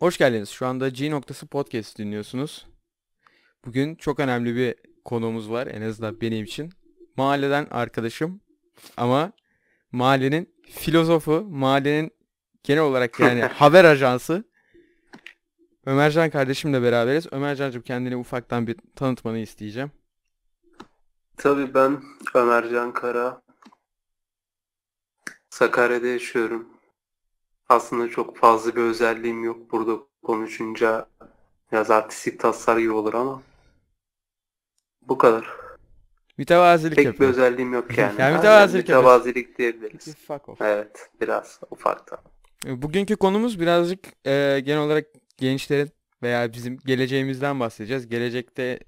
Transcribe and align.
Hoş 0.00 0.18
geldiniz. 0.18 0.48
Şu 0.48 0.66
anda 0.66 0.88
G 0.88 1.10
noktası 1.10 1.46
podcast 1.46 1.98
dinliyorsunuz. 1.98 2.66
Bugün 3.64 3.94
çok 3.94 4.20
önemli 4.20 4.56
bir 4.56 4.74
konuğumuz 5.04 5.50
var 5.50 5.66
en 5.66 5.82
azından 5.82 6.20
benim 6.20 6.44
için. 6.44 6.70
Mahalleden 7.16 7.66
arkadaşım 7.70 8.40
ama 8.96 9.32
mahallenin 9.92 10.54
filozofu, 10.70 11.46
mahallenin 11.50 12.10
genel 12.62 12.82
olarak 12.82 13.20
yani 13.20 13.40
haber 13.54 13.84
ajansı 13.84 14.44
Ömercan 15.86 16.30
kardeşimle 16.30 16.82
beraberiz. 16.82 17.26
Ömercan'cığım 17.32 17.82
kendini 17.82 18.16
ufaktan 18.16 18.66
bir 18.66 18.76
tanıtmanı 18.96 19.38
isteyeceğim. 19.38 19.90
Tabii 21.36 21.74
ben 21.74 22.02
Ömercan 22.34 22.92
Kara. 22.92 23.42
Sakarya'da 25.50 26.06
yaşıyorum. 26.06 26.79
Aslında 27.70 28.08
çok 28.08 28.36
fazla 28.36 28.76
bir 28.76 28.80
özelliğim 28.80 29.44
yok 29.44 29.72
burada 29.72 30.02
konuşunca 30.22 31.06
biraz 31.72 31.90
artistik 31.90 32.40
taslar 32.40 32.78
gibi 32.78 32.92
olur 32.92 33.14
ama 33.14 33.42
bu 35.02 35.18
kadar. 35.18 35.46
Mütevazilik 36.38 36.96
Pek 36.96 37.04
bir 37.04 37.10
yapıyor. 37.10 37.30
özelliğim 37.30 37.72
yok 37.72 37.84
yani. 37.98 38.20
Yani 38.20 38.36
mütevazilik 38.36 38.88
yapıyorsun. 38.88 39.10
mütevazilik 39.20 39.58
diyebiliriz. 39.58 40.14
Fuck 40.16 40.48
off. 40.48 40.60
Evet 40.60 41.10
biraz 41.20 41.60
ufaktan. 41.70 42.18
Bugünkü 42.66 43.16
konumuz 43.16 43.60
birazcık 43.60 44.06
e, 44.26 44.60
genel 44.64 44.80
olarak 44.80 45.06
gençlerin 45.36 45.90
veya 46.22 46.52
bizim 46.52 46.78
geleceğimizden 46.78 47.60
bahsedeceğiz. 47.60 48.08
Gelecekte 48.08 48.80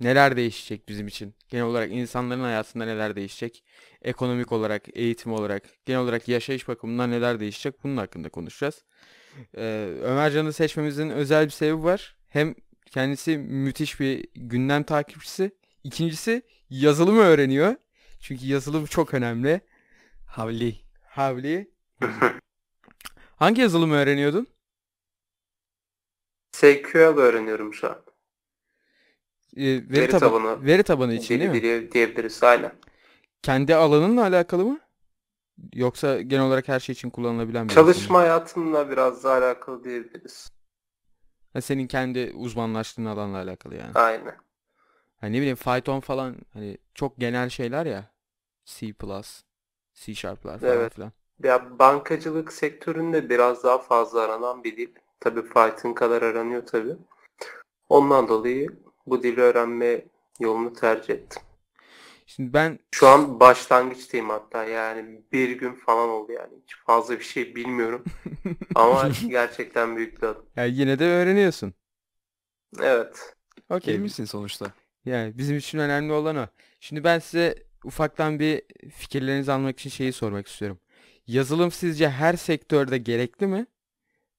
neler 0.00 0.36
değişecek 0.36 0.88
bizim 0.88 1.06
için? 1.06 1.34
Genel 1.48 1.64
olarak 1.64 1.90
insanların 1.92 2.40
hayatında 2.42 2.84
neler 2.84 3.16
değişecek? 3.16 3.64
Ekonomik 4.02 4.52
olarak, 4.52 4.82
eğitim 4.96 5.32
olarak, 5.32 5.62
genel 5.86 6.00
olarak 6.00 6.28
yaşayış 6.28 6.68
bakımından 6.68 7.10
neler 7.10 7.40
değişecek? 7.40 7.84
Bunun 7.84 7.96
hakkında 7.96 8.28
konuşacağız. 8.28 8.84
E, 9.56 9.88
Ömercan'ı 10.02 10.52
seçmemizin 10.52 11.10
özel 11.10 11.44
bir 11.44 11.50
sebebi 11.50 11.82
var. 11.84 12.16
Hem 12.28 12.54
kendisi 12.90 13.38
müthiş 13.38 14.00
bir 14.00 14.26
gündem 14.34 14.82
takipçisi. 14.82 15.50
İkincisi 15.84 16.42
yazılımı 16.70 17.20
öğreniyor. 17.20 17.74
Çünkü 18.20 18.46
yazılım 18.46 18.86
çok 18.86 19.14
önemli. 19.14 19.60
Havli. 20.26 20.76
Havli. 21.02 21.70
Hangi 23.36 23.60
yazılımı 23.60 23.94
öğreniyordun? 23.94 24.46
SQL 26.52 26.98
öğreniyorum 27.18 27.74
şu 27.74 27.88
an. 27.88 28.02
Ee, 29.56 29.62
veri, 29.64 29.90
Veri 29.92 30.10
taba- 30.12 30.18
tabanı. 30.18 30.64
veri 30.66 30.82
tabanı 30.82 31.14
için 31.14 31.28
değil 31.40 31.50
Dili 31.52 31.58
mi? 31.58 31.62
dili 31.62 31.92
diyebiliriz 31.92 32.42
aynen. 32.42 32.72
Kendi 33.42 33.74
alanınla 33.74 34.22
alakalı 34.22 34.64
mı? 34.64 34.80
Yoksa 35.74 36.20
genel 36.20 36.44
olarak 36.44 36.68
her 36.68 36.80
şey 36.80 36.92
için 36.92 37.10
kullanılabilen 37.10 37.68
bir? 37.68 37.74
Çalışma 37.74 38.18
hayatımla 38.18 38.90
biraz 38.90 39.24
daha 39.24 39.34
alakalı 39.34 39.84
diyebiliriz. 39.84 40.48
Ha, 41.52 41.60
senin 41.60 41.86
kendi 41.86 42.32
uzmanlaştığın 42.34 43.04
alanla 43.04 43.36
alakalı 43.36 43.74
yani. 43.74 43.92
Aynen. 43.94 44.36
Hani 45.20 45.32
ne 45.32 45.38
bileyim 45.38 45.56
Python 45.56 46.00
falan 46.00 46.36
hani 46.52 46.78
çok 46.94 47.18
genel 47.18 47.48
şeyler 47.48 47.86
ya. 47.86 48.10
C++, 48.64 48.94
C 49.94 50.14
Sharp'lar 50.14 50.58
falan 50.58 50.72
Evet. 50.72 50.94
filan. 50.94 51.12
Ya 51.42 51.78
bankacılık 51.78 52.52
sektöründe 52.52 53.28
biraz 53.28 53.64
daha 53.64 53.78
fazla 53.78 54.20
aranan 54.20 54.64
bir 54.64 54.76
dil. 54.76 54.88
Tabii 55.20 55.42
Python 55.42 55.92
kadar 55.92 56.22
aranıyor 56.22 56.66
tabii. 56.66 56.96
Ondan 57.88 58.28
dolayı 58.28 58.68
bu 59.06 59.22
dili 59.22 59.40
öğrenme 59.40 60.04
yolunu 60.40 60.72
tercih 60.72 61.14
ettim. 61.14 61.42
Şimdi 62.36 62.52
ben 62.52 62.78
Şu 62.90 63.08
an 63.08 63.40
başlangıçtayım 63.40 64.28
hatta 64.28 64.64
yani 64.64 65.20
bir 65.32 65.50
gün 65.50 65.72
falan 65.74 66.08
oldu 66.08 66.32
yani. 66.32 66.52
Hiç 66.62 66.76
fazla 66.76 67.18
bir 67.18 67.24
şey 67.24 67.54
bilmiyorum. 67.54 68.04
Ama 68.74 69.08
gerçekten 69.28 69.96
büyük 69.96 70.22
bir 70.22 70.26
adım. 70.26 70.46
yani 70.56 70.74
yine 70.74 70.98
de 70.98 71.04
öğreniyorsun. 71.04 71.74
Evet. 72.80 73.36
Okey. 73.70 73.88
Değil 73.94 74.00
misin 74.00 74.24
sonuçta? 74.24 74.72
Yani 75.04 75.38
bizim 75.38 75.56
için 75.56 75.78
önemli 75.78 76.12
olan 76.12 76.36
o. 76.36 76.46
Şimdi 76.80 77.04
ben 77.04 77.18
size 77.18 77.54
ufaktan 77.84 78.38
bir 78.38 78.62
fikirlerinizi 78.90 79.52
almak 79.52 79.78
için 79.80 79.90
şeyi 79.90 80.12
sormak 80.12 80.46
istiyorum. 80.48 80.80
Yazılım 81.26 81.70
sizce 81.70 82.10
her 82.10 82.36
sektörde 82.36 82.98
gerekli 82.98 83.46
mi? 83.46 83.66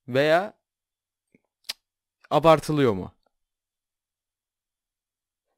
Veya 0.07 0.53
abartılıyor 2.29 2.93
mu? 2.93 3.11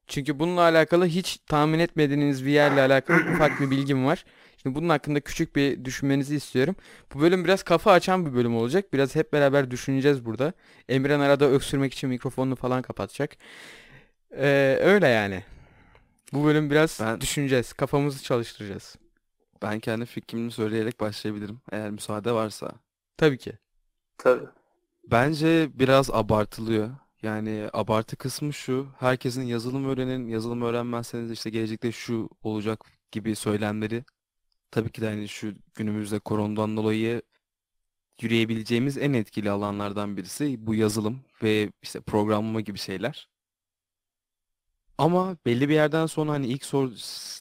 Çünkü 0.06 0.38
bununla 0.38 0.60
alakalı 0.60 1.06
hiç 1.06 1.38
tahmin 1.46 1.78
etmediğiniz 1.78 2.44
bir 2.46 2.50
yerle 2.50 2.80
alakalı 2.80 3.18
ufak 3.34 3.60
bir 3.60 3.70
bilgim 3.70 4.06
var. 4.06 4.24
Şimdi 4.62 4.76
bunun 4.76 4.88
hakkında 4.88 5.20
küçük 5.20 5.56
bir 5.56 5.84
düşünmenizi 5.84 6.36
istiyorum. 6.36 6.76
Bu 7.14 7.20
bölüm 7.20 7.44
biraz 7.44 7.62
kafa 7.62 7.92
açan 7.92 8.26
bir 8.26 8.34
bölüm 8.34 8.56
olacak. 8.56 8.92
Biraz 8.92 9.14
hep 9.14 9.32
beraber 9.32 9.70
düşüneceğiz 9.70 10.24
burada. 10.24 10.52
Emren 10.88 11.20
arada 11.20 11.50
öksürmek 11.50 11.92
için 11.94 12.08
mikrofonunu 12.10 12.56
falan 12.56 12.82
kapatacak. 12.82 13.36
Ee, 14.36 14.78
öyle 14.82 15.08
yani. 15.08 15.42
Bu 16.32 16.44
bölüm 16.44 16.70
biraz 16.70 16.98
Ben- 17.02 17.20
düşüneceğiz. 17.20 17.72
Kafamızı 17.72 18.22
çalıştıracağız. 18.22 18.96
Ben 19.62 19.80
kendi 19.80 20.06
fikrimi 20.06 20.50
söyleyerek 20.52 21.00
başlayabilirim 21.00 21.60
eğer 21.72 21.90
müsaade 21.90 22.32
varsa. 22.32 22.72
Tabii 23.16 23.38
ki. 23.38 23.52
Tabii. 24.18 24.44
Bence 25.10 25.68
biraz 25.74 26.10
abartılıyor. 26.10 26.90
Yani 27.24 27.68
abartı 27.72 28.16
kısmı 28.16 28.52
şu, 28.52 28.88
herkesin 28.98 29.42
yazılım 29.42 29.84
öğrenin, 29.88 30.28
yazılım 30.28 30.62
öğrenmezseniz 30.62 31.30
işte 31.30 31.50
gelecekte 31.50 31.92
şu 31.92 32.30
olacak 32.42 32.84
gibi 33.12 33.36
söylemleri. 33.36 34.04
Tabii 34.70 34.92
ki 34.92 35.02
de 35.02 35.06
hani 35.08 35.28
şu 35.28 35.54
günümüzde 35.74 36.18
koronadan 36.20 36.76
dolayı 36.76 37.22
yürüyebileceğimiz 38.22 38.98
en 38.98 39.12
etkili 39.12 39.50
alanlardan 39.50 40.16
birisi 40.16 40.66
bu 40.66 40.74
yazılım 40.74 41.20
ve 41.42 41.72
işte 41.82 42.00
programlama 42.00 42.60
gibi 42.60 42.78
şeyler. 42.78 43.28
Ama 44.98 45.36
belli 45.46 45.68
bir 45.68 45.74
yerden 45.74 46.06
sonra 46.06 46.32
hani 46.32 46.46
ilk 46.46 46.64
sor 46.64 46.90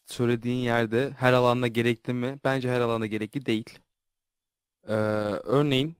söylediğin 0.08 0.64
yerde 0.64 1.12
her 1.18 1.34
alanda 1.34 1.68
gerekli 1.68 2.14
mi? 2.14 2.40
Bence 2.44 2.72
her 2.72 2.82
alanda 2.82 3.06
gerekli 3.06 3.46
değil. 3.46 3.80
Ee, 4.88 4.94
örneğin 5.44 5.96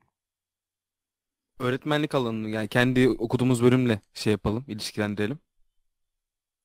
öğretmenlik 1.60 2.16
alanını 2.16 2.50
yani 2.50 2.68
kendi 2.68 3.10
okuduğumuz 3.10 3.64
bölümle 3.64 4.02
şey 4.14 4.32
yapalım, 4.32 4.66
ilişkilendirelim. 4.68 5.40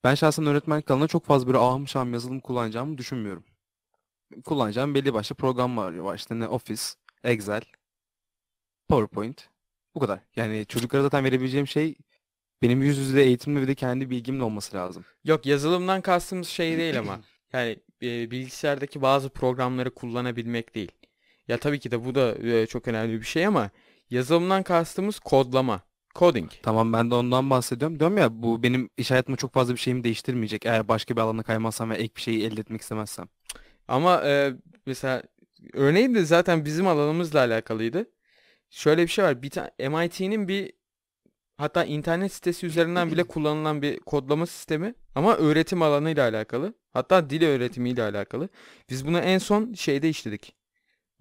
Ben 0.04 0.15
şahsen 0.15 0.47
öğretmenlik 0.47 0.91
alanında 0.91 1.09
çok 1.09 1.25
fazla 1.25 1.47
böyle 1.47 1.59
ahım 1.59 1.88
şahım 1.88 2.12
yazılım 2.12 2.41
kullanacağımı 2.41 2.99
düşünmüyorum. 2.99 3.44
Kullanacağım 4.44 4.94
belli 4.94 5.15
başlı 5.15 5.34
program 5.34 5.76
var. 5.76 5.97
var. 5.97 6.16
İşte 6.16 6.38
ne 6.38 6.49
Office, 6.49 6.82
Excel, 7.25 7.62
PowerPoint. 8.88 9.49
Bu 9.94 10.00
kadar. 10.00 10.21
Yani 10.37 10.66
çocuklara 10.66 11.03
zaten 11.03 11.25
verebileceğim 11.25 11.66
şey 11.66 11.97
benim 12.62 12.82
yüz 12.82 12.99
yüze 12.99 13.22
eğitimle 13.22 13.60
ve 13.60 13.69
de 13.69 13.75
kendi 13.75 14.10
bilgimle 14.10 14.43
olması 14.43 14.76
lazım. 14.76 15.05
Yok 15.25 15.47
yazılımdan 15.47 16.00
kastımız 16.00 16.49
şey 16.49 16.78
değil 16.78 16.99
ama. 16.99 17.20
Yani 17.53 17.78
e, 18.03 18.31
bilgisayardaki 18.31 19.03
bazı 19.03 19.28
programları 19.28 19.91
kullanabilmek 19.94 20.75
değil. 20.75 20.93
Ya 21.49 21.59
tabii 21.59 21.78
ki 21.78 21.91
de 21.91 22.05
bu 22.05 22.15
da 22.15 22.34
e, 22.49 22.66
çok 22.66 22.88
önemli 22.88 23.20
bir 23.20 23.26
şey 23.26 23.47
ama 23.47 23.70
yazılımdan 24.11 24.63
kastımız 24.63 25.19
kodlama. 25.19 25.81
Coding. 26.15 26.51
Tamam 26.63 26.93
ben 26.93 27.11
de 27.11 27.15
ondan 27.15 27.51
bahsediyorum. 27.51 28.01
Diyorum 28.01 28.19
ya 28.19 28.43
bu 28.43 28.63
benim 28.63 28.91
iş 28.97 29.11
hayatımda 29.11 29.37
çok 29.37 29.53
fazla 29.53 29.75
bir 29.75 29.79
şeyimi 29.79 30.05
değiştirmeyecek. 30.05 30.67
Eğer 30.67 30.89
başka 30.89 31.17
bir 31.17 31.21
alana 31.21 31.43
kaymazsam 31.43 31.91
ve 31.91 31.97
ek 31.97 32.13
bir 32.17 32.21
şeyi 32.21 32.45
elde 32.45 32.61
etmek 32.61 32.81
istemezsem. 32.81 33.27
Ama 33.89 34.23
e, 34.25 34.53
mesela 34.87 35.23
örneğin 35.73 36.15
de 36.15 36.25
zaten 36.25 36.65
bizim 36.65 36.87
alanımızla 36.87 37.41
alakalıydı. 37.41 38.11
Şöyle 38.71 39.03
bir 39.03 39.09
şey 39.09 39.25
var. 39.25 39.43
Bir 39.43 39.51
tane 39.51 39.71
MIT'nin 39.89 40.49
bir 40.49 40.73
hatta 41.57 41.85
internet 41.85 42.33
sitesi 42.33 42.67
üzerinden 42.67 43.13
bile 43.13 43.25
kullanılan 43.25 43.83
bir 43.83 44.01
kodlama 44.01 44.47
sistemi 44.47 44.95
ama 45.15 45.37
öğretim 45.37 45.83
alanıyla 45.83 46.29
alakalı. 46.29 46.75
Hatta 46.93 47.31
dil 47.31 47.47
öğretimiyle 47.47 48.03
alakalı. 48.03 48.49
Biz 48.91 49.07
bunu 49.07 49.19
en 49.19 49.39
son 49.39 49.73
şeyde 49.73 50.09
işledik. 50.09 50.58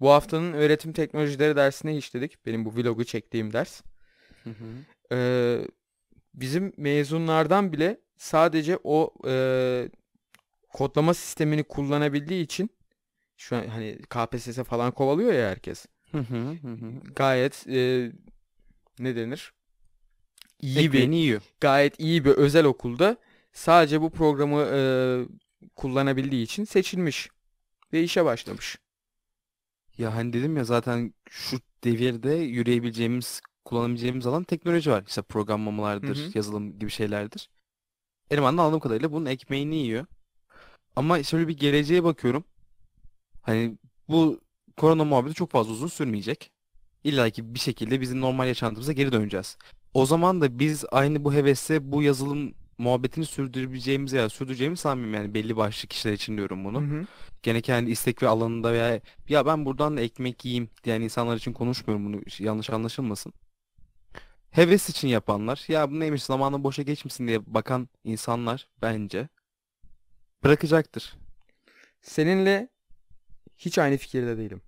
Bu 0.00 0.10
haftanın 0.10 0.52
öğretim 0.52 0.92
teknolojileri 0.92 1.56
dersine 1.56 1.96
işledik. 1.96 2.46
Benim 2.46 2.64
bu 2.64 2.76
vlogu 2.76 3.04
çektiğim 3.04 3.52
ders. 3.52 3.82
Hı 4.44 4.50
hı. 4.50 4.64
Ee, 5.12 5.60
bizim 6.34 6.72
mezunlardan 6.76 7.72
bile 7.72 8.00
sadece 8.16 8.78
o 8.84 9.14
e, 9.28 9.88
kodlama 10.68 11.14
sistemini 11.14 11.64
kullanabildiği 11.64 12.44
için 12.44 12.70
şu 13.36 13.56
an 13.56 13.66
hani 13.66 13.98
KPSS 14.10 14.62
falan 14.64 14.90
kovalıyor 14.92 15.32
ya 15.32 15.48
herkes. 15.50 15.86
Hı 16.12 16.18
hı 16.18 16.48
hı. 16.62 16.76
Gayet 17.16 17.66
e, 17.68 18.12
ne 18.98 19.16
denir? 19.16 19.52
İyi 20.60 20.76
bir 20.76 20.84
Ekmeğini 20.84 21.16
yiyor. 21.16 21.42
gayet 21.60 22.00
iyi 22.00 22.24
bir 22.24 22.30
özel 22.30 22.64
okulda 22.64 23.16
sadece 23.52 24.00
bu 24.00 24.10
programı 24.10 24.60
e, 24.62 24.80
kullanabildiği 25.76 26.42
için 26.42 26.64
seçilmiş 26.64 27.28
ve 27.92 28.02
işe 28.02 28.24
başlamış. 28.24 28.78
Ya 29.98 30.14
hani 30.14 30.32
dedim 30.32 30.56
ya 30.56 30.64
zaten 30.64 31.14
şu 31.30 31.58
devirde 31.84 32.34
yürüyebileceğimiz, 32.34 33.40
kullanabileceğimiz 33.64 34.26
alan 34.26 34.44
teknoloji 34.44 34.90
var. 34.90 35.04
İşte 35.08 35.22
programlamalardır, 35.22 36.16
Hı 36.16 36.26
hı. 36.26 36.30
yazılım 36.34 36.78
gibi 36.78 36.90
şeylerdir. 36.90 37.50
Eleman 38.30 38.58
da 38.58 38.62
anladığım 38.62 38.80
kadarıyla 38.80 39.12
bunun 39.12 39.26
ekmeğini 39.26 39.76
yiyor. 39.76 40.06
Ama 40.96 41.22
şöyle 41.22 41.48
bir 41.48 41.56
geleceğe 41.56 42.04
bakıyorum. 42.04 42.44
Hani 43.42 43.78
bu 44.08 44.40
korona 44.76 45.04
muhabbeti 45.04 45.34
çok 45.34 45.50
fazla 45.50 45.72
uzun 45.72 45.86
sürmeyecek. 45.86 46.50
İlla 47.04 47.30
ki 47.30 47.54
bir 47.54 47.58
şekilde 47.58 48.00
bizim 48.00 48.20
normal 48.20 48.46
yaşantımıza 48.48 48.92
geri 48.92 49.12
döneceğiz. 49.12 49.56
O 49.94 50.06
zaman 50.06 50.40
da 50.40 50.58
biz 50.58 50.84
aynı 50.92 51.24
bu 51.24 51.34
hevesle 51.34 51.92
bu 51.92 52.02
yazılım 52.02 52.54
muhabbetini 52.78 53.26
sürdürebileceğimizi 53.26 54.16
ya 54.16 54.28
sürdüreceğimizi 54.28 54.82
sanmıyorum 54.82 55.14
yani 55.14 55.34
belli 55.34 55.56
başlı 55.56 55.88
kişiler 55.88 56.12
için 56.12 56.36
diyorum 56.36 56.64
bunu. 56.64 56.80
Hı 56.80 56.84
hı. 56.84 57.06
Gene 57.42 57.60
kendi 57.60 57.90
istek 57.90 58.22
ve 58.22 58.28
alanında 58.28 58.72
veya 58.72 59.00
ya 59.28 59.46
ben 59.46 59.64
buradan 59.64 59.96
da 59.96 60.00
ekmek 60.00 60.44
yiyeyim 60.44 60.70
diyen 60.84 61.00
insanlar 61.00 61.36
için 61.36 61.52
konuşmuyorum 61.52 62.06
bunu 62.06 62.22
yanlış 62.38 62.70
anlaşılmasın. 62.70 63.32
Heves 64.50 64.88
için 64.88 65.08
yapanlar 65.08 65.64
ya 65.68 65.90
bu 65.90 66.00
neymiş 66.00 66.22
zamanı 66.22 66.64
boşa 66.64 66.82
geçmişsin 66.82 67.28
diye 67.28 67.54
bakan 67.54 67.88
insanlar 68.04 68.68
bence 68.82 69.28
bırakacaktır. 70.44 71.16
Seninle 72.00 72.68
hiç 73.58 73.78
aynı 73.78 73.96
fikirde 73.96 74.38
değilim. 74.38 74.62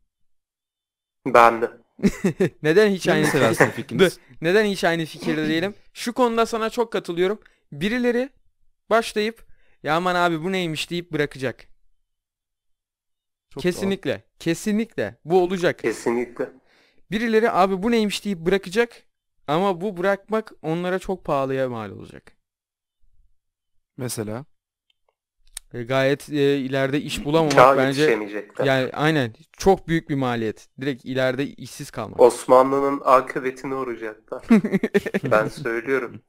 Ben 1.27 1.63
de. 1.63 1.71
Neden 2.63 2.91
hiç 2.91 3.09
aynı 3.09 3.27
Dur, 3.27 3.71
fikriniz. 3.71 4.19
Neden 4.41 4.65
hiç 4.65 4.85
aynı 4.85 5.05
fikirde 5.05 5.49
değilim? 5.49 5.75
Şu 5.95 6.13
konuda 6.13 6.47
sana 6.47 6.71
çok 6.71 6.93
katılıyorum. 6.93 7.41
Birileri 7.72 8.31
başlayıp 8.90 9.46
ya 9.82 9.96
aman 9.96 10.14
abi 10.14 10.44
bu 10.44 10.52
neymiş 10.52 10.90
deyip 10.90 11.12
bırakacak. 11.12 11.67
Çok 13.50 13.62
kesinlikle. 13.62 14.25
Kesinlikle. 14.38 15.17
Bu 15.25 15.43
olacak. 15.43 15.78
Kesinlikle. 15.78 16.50
Birileri 17.11 17.50
abi 17.50 17.82
bu 17.82 17.90
neymiş 17.90 18.25
deyip 18.25 18.38
bırakacak. 18.38 19.02
Ama 19.46 19.81
bu 19.81 19.96
bırakmak 19.96 20.52
onlara 20.62 20.99
çok 20.99 21.25
pahalıya 21.25 21.69
mal 21.69 21.90
olacak. 21.90 22.32
Mesela 23.96 24.44
Ve 25.75 25.82
gayet 25.82 26.28
e, 26.28 26.56
ileride 26.56 27.00
iş 27.00 27.25
bulamamak 27.25 27.52
Çağa 27.52 27.76
bence 27.76 28.19
yani 28.64 28.90
aynen 28.93 29.34
çok 29.52 29.88
büyük 29.88 30.11
bir 30.11 30.14
maliyet. 30.14 30.69
Direkt 30.81 31.05
ileride 31.05 31.46
işsiz 31.46 31.90
kalmak. 31.90 32.20
Osmanlı'nın 32.20 33.00
akıbetine 33.05 33.75
uğrayacaklar. 33.75 34.44
ben 35.31 35.49
söylüyorum. 35.49 36.22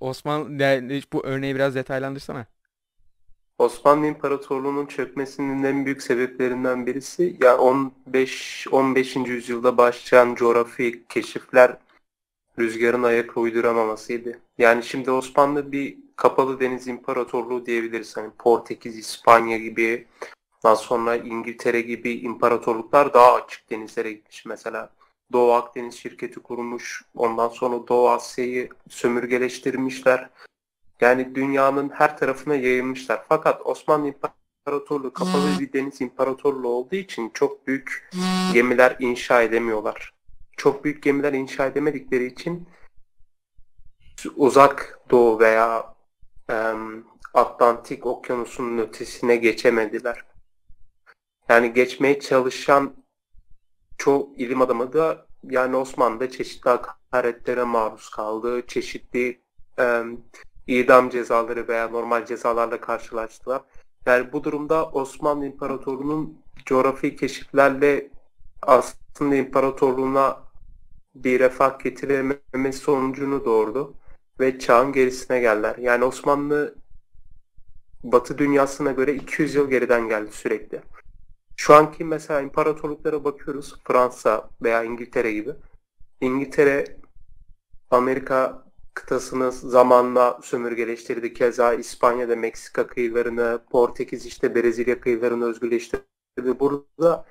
Osman 0.00 0.58
yani 0.58 1.02
bu 1.12 1.26
örneği 1.26 1.54
biraz 1.54 1.74
detaylandırsana. 1.74 2.46
Osmanlı 3.58 4.06
İmparatorluğu'nun 4.06 4.86
çökmesinin 4.86 5.62
en 5.62 5.84
büyük 5.84 6.02
sebeplerinden 6.02 6.86
birisi 6.86 7.36
ya 7.42 7.58
15 7.58 8.66
15. 8.70 9.16
yüzyılda 9.16 9.76
başlayan 9.76 10.34
coğrafi 10.34 11.04
keşifler 11.08 11.76
rüzgarın 12.58 13.02
ayak 13.02 13.36
uyduramamasıydı. 13.36 14.38
Yani 14.58 14.82
şimdi 14.84 15.10
Osmanlı 15.10 15.72
bir 15.72 15.96
kapalı 16.16 16.60
deniz 16.60 16.88
imparatorluğu 16.88 17.66
diyebiliriz. 17.66 18.16
Hani 18.16 18.30
Portekiz, 18.38 18.98
İspanya 18.98 19.58
gibi 19.58 20.06
daha 20.64 20.76
sonra 20.76 21.16
İngiltere 21.16 21.80
gibi 21.80 22.12
imparatorluklar 22.12 23.14
daha 23.14 23.34
açık 23.34 23.70
denizlere 23.70 24.12
gitmiş. 24.12 24.46
Mesela 24.46 24.90
Doğu 25.32 25.52
Akdeniz 25.52 25.94
şirketi 25.94 26.40
kurmuş. 26.40 27.04
Ondan 27.14 27.48
sonra 27.48 27.88
Doğu 27.88 28.08
Asya'yı 28.08 28.68
sömürgeleştirmişler. 28.88 30.30
Yani 31.00 31.34
dünyanın 31.34 31.88
her 31.88 32.16
tarafına 32.18 32.54
yayılmışlar. 32.54 33.24
Fakat 33.28 33.66
Osmanlı 33.66 34.08
İmparatorluğu 34.08 35.12
kapalı 35.12 35.60
bir 35.60 35.72
deniz 35.72 36.00
imparatorluğu 36.00 36.68
olduğu 36.68 36.96
için 36.96 37.30
çok 37.34 37.66
büyük 37.66 38.10
gemiler 38.52 38.96
inşa 39.00 39.42
edemiyorlar. 39.42 40.14
Çok 40.56 40.84
büyük 40.84 41.02
gemiler 41.02 41.32
inşa 41.32 41.66
edemedikleri 41.66 42.26
için 42.26 42.68
uzak 44.36 45.00
doğu 45.10 45.40
veya 45.40 45.94
em, 46.48 47.04
Atlantik 47.34 48.06
okyanusunun 48.06 48.78
ötesine 48.78 49.36
geçemediler. 49.36 50.24
Yani 51.48 51.72
geçmeye 51.72 52.20
çalışan 52.20 52.94
çoğu 53.98 54.34
ilim 54.36 54.62
adamı 54.62 54.92
da 54.92 55.26
yani 55.44 55.76
Osmanlı'da 55.76 56.30
çeşitli 56.30 56.70
hakaretlere 56.70 57.64
maruz 57.64 58.08
kaldı. 58.10 58.66
Çeşitli 58.66 59.40
em, 59.78 60.18
idam 60.66 61.10
cezaları 61.10 61.68
veya 61.68 61.88
normal 61.88 62.26
cezalarla 62.26 62.80
karşılaştılar. 62.80 63.62
Yani 64.06 64.32
bu 64.32 64.44
durumda 64.44 64.90
Osmanlı 64.90 65.46
İmparatorluğu'nun 65.46 66.38
coğrafi 66.66 67.16
keşiflerle 67.16 68.10
aslında 68.62 69.36
imparatorluğuna 69.36 70.40
bir 71.14 71.40
refah 71.40 71.78
getirememesi 71.78 72.78
sonucunu 72.78 73.44
doğurdu 73.44 73.94
ve 74.40 74.58
çağın 74.58 74.92
gerisine 74.92 75.40
geldiler. 75.40 75.76
Yani 75.76 76.04
Osmanlı 76.04 76.74
Batı 78.04 78.38
dünyasına 78.38 78.92
göre 78.92 79.14
200 79.14 79.54
yıl 79.54 79.70
geriden 79.70 80.08
geldi 80.08 80.32
sürekli. 80.32 80.80
Şu 81.56 81.74
anki 81.74 82.04
mesela 82.04 82.40
imparatorluklara 82.40 83.24
bakıyoruz. 83.24 83.74
Fransa 83.84 84.50
veya 84.62 84.82
İngiltere 84.82 85.32
gibi. 85.32 85.52
İngiltere 86.20 86.84
Amerika 87.90 88.66
kıtasını 88.94 89.52
zamanla 89.52 90.40
sömürgeleştirdi. 90.42 91.34
Keza 91.34 91.74
İspanya'da 91.74 92.36
Meksika 92.36 92.86
kıyılarını, 92.86 93.60
Portekiz 93.70 94.26
işte 94.26 94.54
Brezilya 94.54 95.00
kıyılarını 95.00 95.44
özgürleştirdi. 95.44 96.04
Burada 96.60 97.24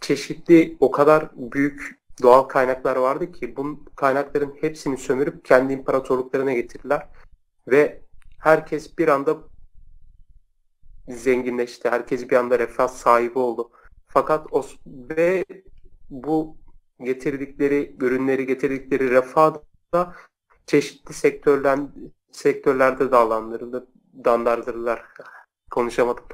çeşitli 0.00 0.76
o 0.80 0.90
kadar 0.90 1.30
büyük 1.36 2.00
doğal 2.22 2.42
kaynaklar 2.42 2.96
vardı 2.96 3.32
ki 3.32 3.56
bu 3.56 3.84
kaynakların 3.96 4.54
hepsini 4.60 4.96
sömürüp 4.96 5.44
kendi 5.44 5.72
imparatorluklarına 5.72 6.52
getirdiler. 6.52 7.08
Ve 7.68 8.02
herkes 8.38 8.98
bir 8.98 9.08
anda 9.08 9.36
zenginleşti. 11.16 11.90
Herkes 11.90 12.30
bir 12.30 12.36
anda 12.36 12.58
refah 12.58 12.88
sahibi 12.88 13.38
oldu. 13.38 13.70
Fakat 14.06 14.46
o 14.52 14.64
ve 14.86 15.44
bu 16.10 16.56
getirdikleri 17.00 17.96
ürünleri 18.00 18.46
getirdikleri 18.46 19.10
refah 19.10 19.54
da 19.94 20.14
çeşitli 20.66 21.14
sektörden 21.14 21.92
sektörlerde 22.32 23.12
dağlandırıldı, 23.12 23.86
dandardırdılar. 24.24 25.04
Konuşamadım. 25.70 26.24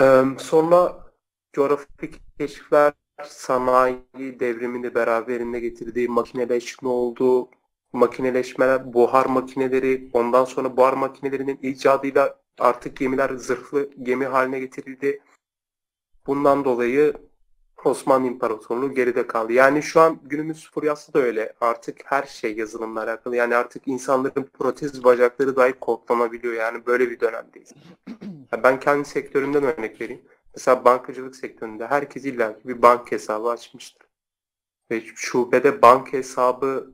Ee, 0.00 0.22
sonra 0.38 1.06
coğrafik 1.52 2.38
keşifler 2.38 2.92
sanayi 3.24 4.40
devrimini 4.40 4.94
beraberinde 4.94 5.60
getirdiği 5.60 6.08
makineleşme 6.08 6.88
oldu. 6.88 7.48
Makineleşmeler, 7.92 8.92
buhar 8.94 9.26
makineleri, 9.26 10.10
ondan 10.12 10.44
sonra 10.44 10.76
buhar 10.76 10.92
makinelerinin 10.92 11.58
icadıyla 11.62 12.41
artık 12.58 12.96
gemiler 12.96 13.30
zırhlı 13.34 13.90
gemi 14.02 14.26
haline 14.26 14.60
getirildi. 14.60 15.22
Bundan 16.26 16.64
dolayı 16.64 17.14
Osmanlı 17.84 18.26
İmparatorluğu 18.26 18.94
geride 18.94 19.26
kaldı. 19.26 19.52
Yani 19.52 19.82
şu 19.82 20.00
an 20.00 20.20
günümüz 20.24 20.70
furyası 20.70 21.14
da 21.14 21.18
öyle. 21.18 21.52
Artık 21.60 22.00
her 22.04 22.22
şey 22.22 22.56
yazılımla 22.56 23.02
alakalı. 23.02 23.36
Yani 23.36 23.56
artık 23.56 23.88
insanların 23.88 24.44
protez 24.44 25.04
bacakları 25.04 25.56
dahi 25.56 25.72
kodlanabiliyor. 25.72 26.54
Yani 26.54 26.86
böyle 26.86 27.10
bir 27.10 27.20
dönemdeyiz. 27.20 27.72
Ben 28.62 28.80
kendi 28.80 29.08
sektörümden 29.08 29.62
örnek 29.64 30.00
vereyim. 30.00 30.22
Mesela 30.54 30.84
bankacılık 30.84 31.36
sektöründe 31.36 31.86
herkes 31.86 32.24
illa 32.24 32.58
bir 32.64 32.82
bank 32.82 33.12
hesabı 33.12 33.48
açmıştır. 33.48 34.08
Ve 34.90 35.00
şubede 35.14 35.82
bank 35.82 36.12
hesabı 36.12 36.92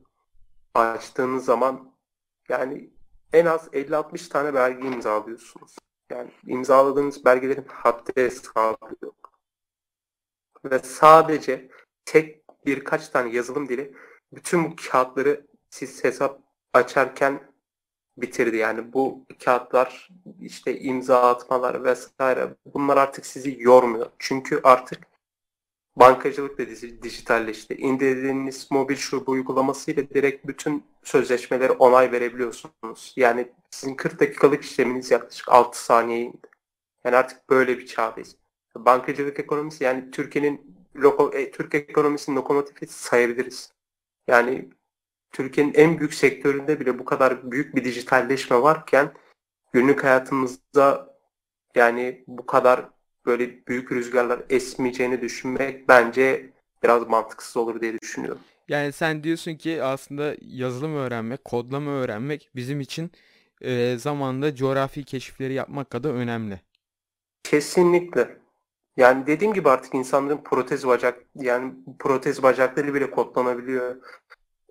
açtığınız 0.73 1.45
zaman 1.45 1.91
yani 2.49 2.89
en 3.33 3.45
az 3.45 3.67
50-60 3.67 4.29
tane 4.29 4.53
belge 4.53 4.87
imzalıyorsunuz. 4.87 5.75
Yani 6.09 6.31
imzaladığınız 6.45 7.25
belgelerin 7.25 7.65
haddi 7.67 8.11
hesabı 8.15 8.95
yok. 9.01 9.31
Ve 10.65 10.79
sadece 10.79 11.69
tek 12.05 12.43
birkaç 12.65 13.09
tane 13.09 13.29
yazılım 13.29 13.69
dili 13.69 13.95
bütün 14.33 14.71
bu 14.71 14.75
kağıtları 14.91 15.47
siz 15.69 16.03
hesap 16.03 16.41
açarken 16.73 17.53
bitirdi. 18.17 18.57
Yani 18.57 18.93
bu 18.93 19.25
kağıtlar 19.45 20.09
işte 20.41 20.79
imza 20.79 21.21
atmalar 21.29 21.83
vesaire 21.83 22.55
bunlar 22.65 22.97
artık 22.97 23.25
sizi 23.25 23.57
yormuyor. 23.59 24.11
Çünkü 24.19 24.59
artık 24.63 25.07
bankacılık 25.99 26.57
da 26.57 26.67
dijitalleşti. 27.03 27.75
İndirdiğiniz 27.75 28.71
mobil 28.71 28.95
şube 28.95 29.31
uygulamasıyla 29.31 30.09
direkt 30.09 30.47
bütün 30.47 30.83
sözleşmeleri 31.03 31.71
onay 31.71 32.11
verebiliyorsunuz. 32.11 33.13
Yani 33.15 33.51
sizin 33.71 33.95
40 33.95 34.19
dakikalık 34.19 34.63
işleminiz 34.63 35.11
yaklaşık 35.11 35.49
6 35.49 35.83
saniyeye 35.83 36.25
indi. 36.25 36.47
Yani 37.03 37.15
artık 37.15 37.49
böyle 37.49 37.77
bir 37.77 37.85
çağdayız. 37.85 38.35
Bankacılık 38.75 39.39
ekonomisi 39.39 39.83
yani 39.83 40.11
Türkiye'nin 40.11 40.85
loko, 40.95 41.31
e, 41.33 41.51
Türk 41.51 41.75
ekonomisinin 41.75 42.35
lokomotifi 42.35 42.87
sayabiliriz. 42.87 43.73
Yani 44.27 44.69
Türkiye'nin 45.31 45.73
en 45.73 45.99
büyük 45.99 46.13
sektöründe 46.13 46.79
bile 46.79 46.99
bu 46.99 47.05
kadar 47.05 47.51
büyük 47.51 47.75
bir 47.75 47.83
dijitalleşme 47.83 48.61
varken 48.61 49.13
günlük 49.73 50.03
hayatımızda 50.03 51.15
yani 51.75 52.23
bu 52.27 52.45
kadar 52.45 52.89
böyle 53.29 53.67
büyük 53.67 53.91
rüzgarlar 53.91 54.39
esmeyeceğini 54.49 55.21
düşünmek 55.21 55.87
bence 55.87 56.49
biraz 56.83 57.07
mantıksız 57.07 57.57
olur 57.57 57.81
diye 57.81 57.99
düşünüyorum. 57.99 58.41
Yani 58.67 58.91
sen 58.91 59.23
diyorsun 59.23 59.55
ki 59.55 59.83
aslında 59.83 60.35
yazılım 60.41 60.95
öğrenmek, 60.95 61.45
kodlama 61.45 61.91
öğrenmek 61.91 62.49
bizim 62.55 62.81
için 62.81 63.11
e, 63.61 63.97
zamanında 63.97 64.55
coğrafi 64.55 65.03
keşifleri 65.03 65.53
yapmak 65.53 65.89
kadar 65.89 66.13
önemli. 66.13 66.61
Kesinlikle. 67.43 68.37
Yani 68.97 69.27
dediğim 69.27 69.53
gibi 69.53 69.69
artık 69.69 69.95
insanların 69.95 70.43
protez 70.43 70.87
bacak 70.87 71.23
yani 71.35 71.73
protez 71.99 72.43
bacakları 72.43 72.93
bile 72.93 73.11
kodlanabiliyor. 73.11 73.95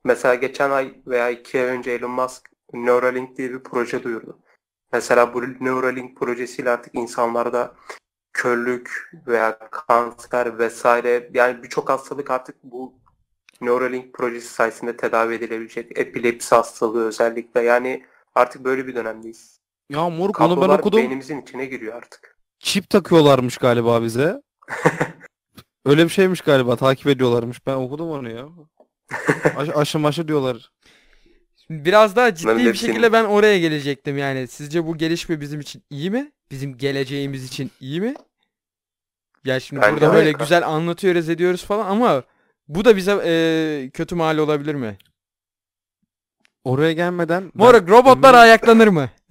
Mesela 0.04 0.34
geçen 0.34 0.70
ay 0.70 0.94
veya 1.06 1.30
iki 1.30 1.60
ay 1.60 1.66
önce 1.66 1.90
Elon 1.90 2.10
Musk 2.10 2.50
Neuralink 2.72 3.36
diye 3.36 3.50
bir 3.50 3.58
proje 3.58 4.02
duyurdu. 4.02 4.38
Mesela 4.92 5.34
bu 5.34 5.42
Neuralink 5.64 6.16
projesiyle 6.16 6.70
artık 6.70 6.94
insanlarda 6.94 7.74
körlük 8.38 9.10
veya 9.26 9.58
kanser 9.70 10.58
vesaire 10.58 11.30
yani 11.34 11.62
birçok 11.62 11.88
hastalık 11.90 12.30
artık 12.30 12.56
bu 12.62 12.94
Neuralink 13.60 14.14
projesi 14.14 14.48
sayesinde 14.48 14.96
tedavi 14.96 15.34
edilebilecek. 15.34 15.98
Epilepsi 15.98 16.54
hastalığı 16.54 17.06
özellikle 17.06 17.62
yani 17.62 18.04
artık 18.34 18.64
böyle 18.64 18.86
bir 18.86 18.94
dönemdeyiz. 18.94 19.60
Ya 19.90 20.10
moruk 20.10 20.40
onu 20.40 20.50
ben 20.50 20.54
Kablolar 20.56 20.78
okudum. 20.78 20.98
beynimizin 21.00 21.42
içine 21.42 21.66
giriyor 21.66 21.94
artık. 21.94 22.36
Çip 22.58 22.90
takıyorlarmış 22.90 23.58
galiba 23.58 24.02
bize. 24.02 24.42
Öyle 25.86 26.04
bir 26.04 26.10
şeymiş 26.10 26.40
galiba. 26.40 26.76
Takip 26.76 27.06
ediyorlarmış. 27.06 27.66
Ben 27.66 27.74
okudum 27.74 28.10
onu 28.10 28.30
ya. 28.30 28.48
Aş 29.56 29.68
aşı 29.74 29.98
maşı 29.98 30.28
diyorlar. 30.28 30.70
Biraz 31.70 32.16
daha 32.16 32.34
ciddi 32.34 32.44
Bunların 32.44 32.64
bir 32.64 32.68
hepsini- 32.68 32.86
şekilde 32.86 33.12
ben 33.12 33.24
oraya 33.24 33.58
gelecektim 33.58 34.18
yani. 34.18 34.48
Sizce 34.48 34.86
bu 34.86 34.96
gelişme 34.96 35.40
bizim 35.40 35.60
için 35.60 35.82
iyi 35.90 36.10
mi? 36.10 36.32
Bizim 36.50 36.76
geleceğimiz 36.76 37.44
için 37.44 37.70
iyi 37.80 38.00
mi? 38.00 38.14
Ya 39.48 39.60
şimdi 39.60 39.82
Bence 39.82 40.00
burada 40.00 40.14
böyle 40.14 40.32
güzel 40.32 40.66
anlatıyoruz 40.66 41.28
ediyoruz 41.28 41.64
falan 41.64 41.86
ama 41.86 42.22
bu 42.68 42.84
da 42.84 42.96
bize 42.96 43.12
eee, 43.24 43.90
kötü 43.90 44.14
mal 44.14 44.38
olabilir 44.38 44.74
mi? 44.74 44.98
Oraya 46.64 46.92
gelmeden 46.92 47.52
ben 47.54 47.64
Moruk 47.66 47.90
robotlar 47.90 48.34
ayaklanır 48.34 48.88
mı? 48.88 49.10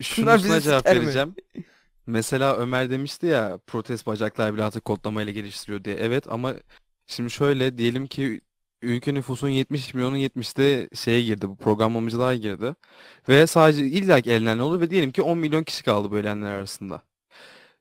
bizi 0.00 0.62
cevap 0.62 0.86
mi? 0.86 0.92
vereceğim. 0.92 1.34
Mesela 2.06 2.56
Ömer 2.56 2.90
demişti 2.90 3.26
ya 3.26 3.58
protez 3.66 4.06
bacaklar 4.06 4.54
bile 4.54 4.64
artık 4.64 4.84
kodlamayla 4.84 5.32
geliştiriyor 5.32 5.84
diye. 5.84 5.96
Evet 5.96 6.24
ama 6.28 6.54
şimdi 7.06 7.30
şöyle 7.30 7.78
diyelim 7.78 8.06
ki 8.06 8.40
ülke 8.82 9.14
nüfusun 9.14 9.48
70 9.48 9.94
milyonun 9.94 10.16
70'te 10.16 10.88
şeye 10.94 11.22
girdi 11.22 11.48
bu 11.48 11.56
programlamacılığa 11.56 12.34
girdi. 12.34 12.74
Ve 13.28 13.46
sadece 13.46 13.86
illaki 13.86 14.30
elenler 14.30 14.62
olur 14.62 14.80
ve 14.80 14.90
diyelim 14.90 15.12
ki 15.12 15.22
10 15.22 15.38
milyon 15.38 15.64
kişi 15.64 15.84
kaldı 15.84 16.10
bu 16.10 16.18
elenler 16.18 16.50
arasında. 16.52 17.02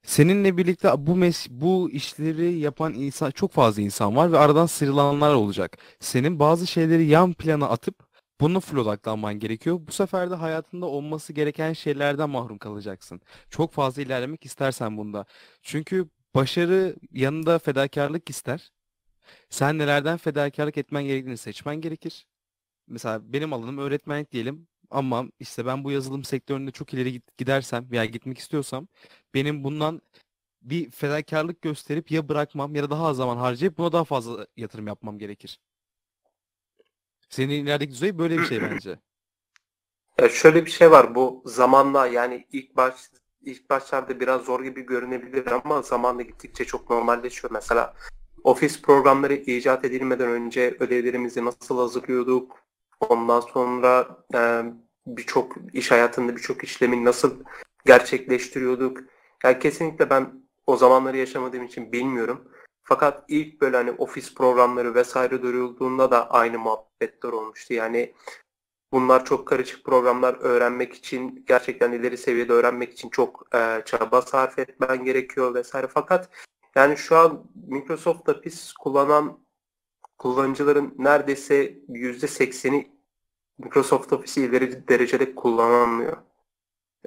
Seninle 0.05 0.57
birlikte 0.57 0.89
bu 1.07 1.15
mes 1.15 1.47
bu 1.49 1.91
işleri 1.91 2.59
yapan 2.59 2.93
insan 2.93 3.31
çok 3.31 3.51
fazla 3.51 3.81
insan 3.81 4.15
var 4.15 4.31
ve 4.31 4.37
aradan 4.37 4.65
sıyrılanlar 4.65 5.33
olacak. 5.33 5.77
Senin 5.99 6.39
bazı 6.39 6.67
şeyleri 6.67 7.05
yan 7.05 7.33
plana 7.33 7.69
atıp 7.69 7.95
bunu 8.41 8.59
full 8.59 8.77
odaklanman 8.77 9.39
gerekiyor. 9.39 9.79
Bu 9.87 9.91
sefer 9.91 10.31
de 10.31 10.35
hayatında 10.35 10.85
olması 10.85 11.33
gereken 11.33 11.73
şeylerden 11.73 12.29
mahrum 12.29 12.57
kalacaksın. 12.57 13.21
Çok 13.49 13.73
fazla 13.73 14.01
ilerlemek 14.01 14.45
istersen 14.45 14.97
bunda. 14.97 15.25
Çünkü 15.61 16.09
başarı 16.35 16.95
yanında 17.11 17.59
fedakarlık 17.59 18.29
ister. 18.29 18.71
Sen 19.49 19.77
nelerden 19.77 20.17
fedakarlık 20.17 20.77
etmen 20.77 21.03
gerektiğini 21.03 21.37
seçmen 21.37 21.75
gerekir. 21.81 22.25
Mesela 22.87 23.33
benim 23.33 23.53
alanım 23.53 23.77
öğretmenlik 23.77 24.31
diyelim. 24.31 24.67
Ama 24.95 25.25
işte 25.39 25.65
ben 25.65 25.83
bu 25.83 25.91
yazılım 25.91 26.23
sektöründe 26.23 26.71
çok 26.71 26.93
ileri 26.93 27.21
gidersem 27.37 27.91
veya 27.91 28.05
gitmek 28.05 28.37
istiyorsam 28.37 28.87
benim 29.33 29.63
bundan 29.63 30.01
bir 30.61 30.91
fedakarlık 30.91 31.61
gösterip 31.61 32.11
ya 32.11 32.29
bırakmam 32.29 32.75
ya 32.75 32.83
da 32.83 32.89
daha 32.89 33.07
az 33.07 33.17
zaman 33.17 33.37
harcayıp 33.37 33.77
buna 33.77 33.91
daha 33.91 34.03
fazla 34.03 34.47
yatırım 34.57 34.87
yapmam 34.87 35.17
gerekir. 35.19 35.59
Senin 37.29 37.63
ilerideki 37.63 37.91
düzey 37.91 38.17
böyle 38.17 38.37
bir 38.37 38.45
şey 38.45 38.61
bence. 38.71 38.99
Ya 40.19 40.29
şöyle 40.29 40.65
bir 40.65 40.71
şey 40.71 40.91
var 40.91 41.15
bu 41.15 41.43
zamanla 41.45 42.07
yani 42.07 42.47
ilk 42.51 42.77
baş 42.77 42.95
ilk 43.41 43.69
başlarda 43.69 44.19
biraz 44.19 44.41
zor 44.41 44.63
gibi 44.63 44.81
görünebilir 44.81 45.51
ama 45.51 45.81
zamanla 45.81 46.21
gittikçe 46.21 46.65
çok 46.65 46.89
normalleşiyor. 46.89 47.51
Mesela 47.51 47.93
ofis 48.43 48.81
programları 48.81 49.33
icat 49.33 49.85
edilmeden 49.85 50.29
önce 50.29 50.77
ödevlerimizi 50.79 51.45
nasıl 51.45 51.77
hazırlıyorduk? 51.77 52.65
Ondan 52.99 53.39
sonra 53.39 54.17
e, 54.35 54.63
birçok 55.07 55.55
iş 55.73 55.91
hayatında 55.91 56.35
birçok 56.35 56.63
işlemi 56.63 57.05
nasıl 57.05 57.43
gerçekleştiriyorduk? 57.85 58.99
Yani 59.43 59.59
kesinlikle 59.59 60.09
ben 60.09 60.45
o 60.67 60.77
zamanları 60.77 61.17
yaşamadığım 61.17 61.65
için 61.65 61.91
bilmiyorum. 61.91 62.51
Fakat 62.83 63.23
ilk 63.27 63.61
böyle 63.61 63.77
hani 63.77 63.91
ofis 63.91 64.35
programları 64.35 64.95
vesaire 64.95 65.41
duyurulduğunda 65.41 66.11
da 66.11 66.31
aynı 66.31 66.59
muhabbetler 66.59 67.29
olmuştu. 67.29 67.73
Yani 67.73 68.13
Bunlar 68.95 69.25
çok 69.25 69.47
karışık 69.47 69.83
programlar 69.85 70.33
öğrenmek 70.33 70.93
için 70.93 71.45
gerçekten 71.47 71.91
ileri 71.91 72.17
seviyede 72.17 72.53
öğrenmek 72.53 72.93
için 72.93 73.09
çok 73.09 73.55
e, 73.55 73.81
çaba 73.85 74.21
sarf 74.21 74.59
etmen 74.59 75.03
gerekiyor 75.03 75.53
vesaire. 75.53 75.87
Fakat 75.87 76.29
yani 76.75 76.97
şu 76.97 77.17
an 77.17 77.51
Microsoft 77.67 78.29
Office 78.29 78.57
kullanan 78.79 79.39
kullanıcıların 80.17 80.95
neredeyse 80.97 81.79
%80'i 81.89 82.94
Microsoft 83.57 84.13
Office'i 84.13 84.45
ileri 84.45 84.87
derecede 84.87 85.35
kullanamıyor. 85.35 86.17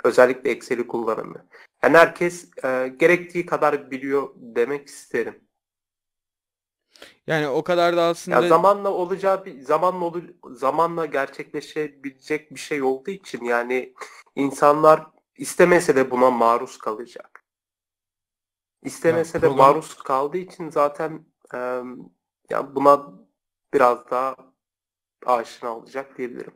Özellikle 0.05 0.50
Excel'i 0.50 0.87
kullanamıyor. 0.87 1.45
Yani 1.83 1.97
herkes 1.97 2.50
e, 2.64 2.88
gerektiği 2.97 3.47
kadar 3.47 3.90
biliyor 3.90 4.31
demek 4.37 4.88
isterim. 4.88 5.49
Yani 7.26 7.49
o 7.49 7.62
kadar 7.64 7.97
da 7.97 8.02
aslında 8.02 8.40
Ya 8.43 8.49
zamanla 8.49 8.90
olacağı 8.93 9.45
bir 9.45 9.61
zamanla 9.61 10.05
olu, 10.05 10.23
zamanla 10.50 11.07
gerçekleşebilecek 11.07 12.50
bir 12.50 12.61
şey 12.61 12.83
olduğu 12.83 13.11
için 13.11 13.45
yani 13.45 13.95
insanlar 14.37 15.07
istemese 15.37 15.97
de 15.97 16.11
buna 16.11 16.31
maruz 16.31 16.78
kalacak. 16.78 17.45
İstemese 18.83 19.43
de 19.43 19.47
program- 19.47 19.57
maruz 19.57 19.95
kaldığı 19.95 20.38
için 20.38 20.71
zaten 20.71 21.26
e, 21.55 21.59
ya 22.50 22.75
buna 22.75 23.12
biraz 23.75 24.11
daha 24.11 24.37
aşina 25.27 25.77
olacak 25.77 26.19
diyebilirim. 26.19 26.55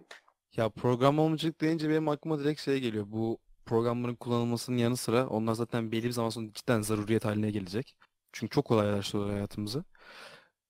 Ya 0.57 0.69
programlamacılık 0.71 1.61
deyince 1.61 1.89
benim 1.91 2.09
aklıma 2.09 2.39
direkt 2.39 2.61
şey 2.61 2.81
geliyor. 2.81 3.05
Bu 3.09 3.39
programların 3.67 4.15
kullanılmasının 4.15 4.77
yanı 4.77 4.97
sıra 4.97 5.27
onlar 5.29 5.55
zaten 5.55 5.93
belli 5.93 6.05
bir 6.05 6.11
zaman 6.11 6.31
sonra 6.31 6.53
cidden 6.53 6.81
zaruriyet 6.83 7.25
haline 7.25 7.51
gelecek. 7.51 7.97
Çünkü 8.33 8.55
çok 8.55 8.65
kolaylaştırıyor 8.65 9.31
hayatımızı. 9.31 9.85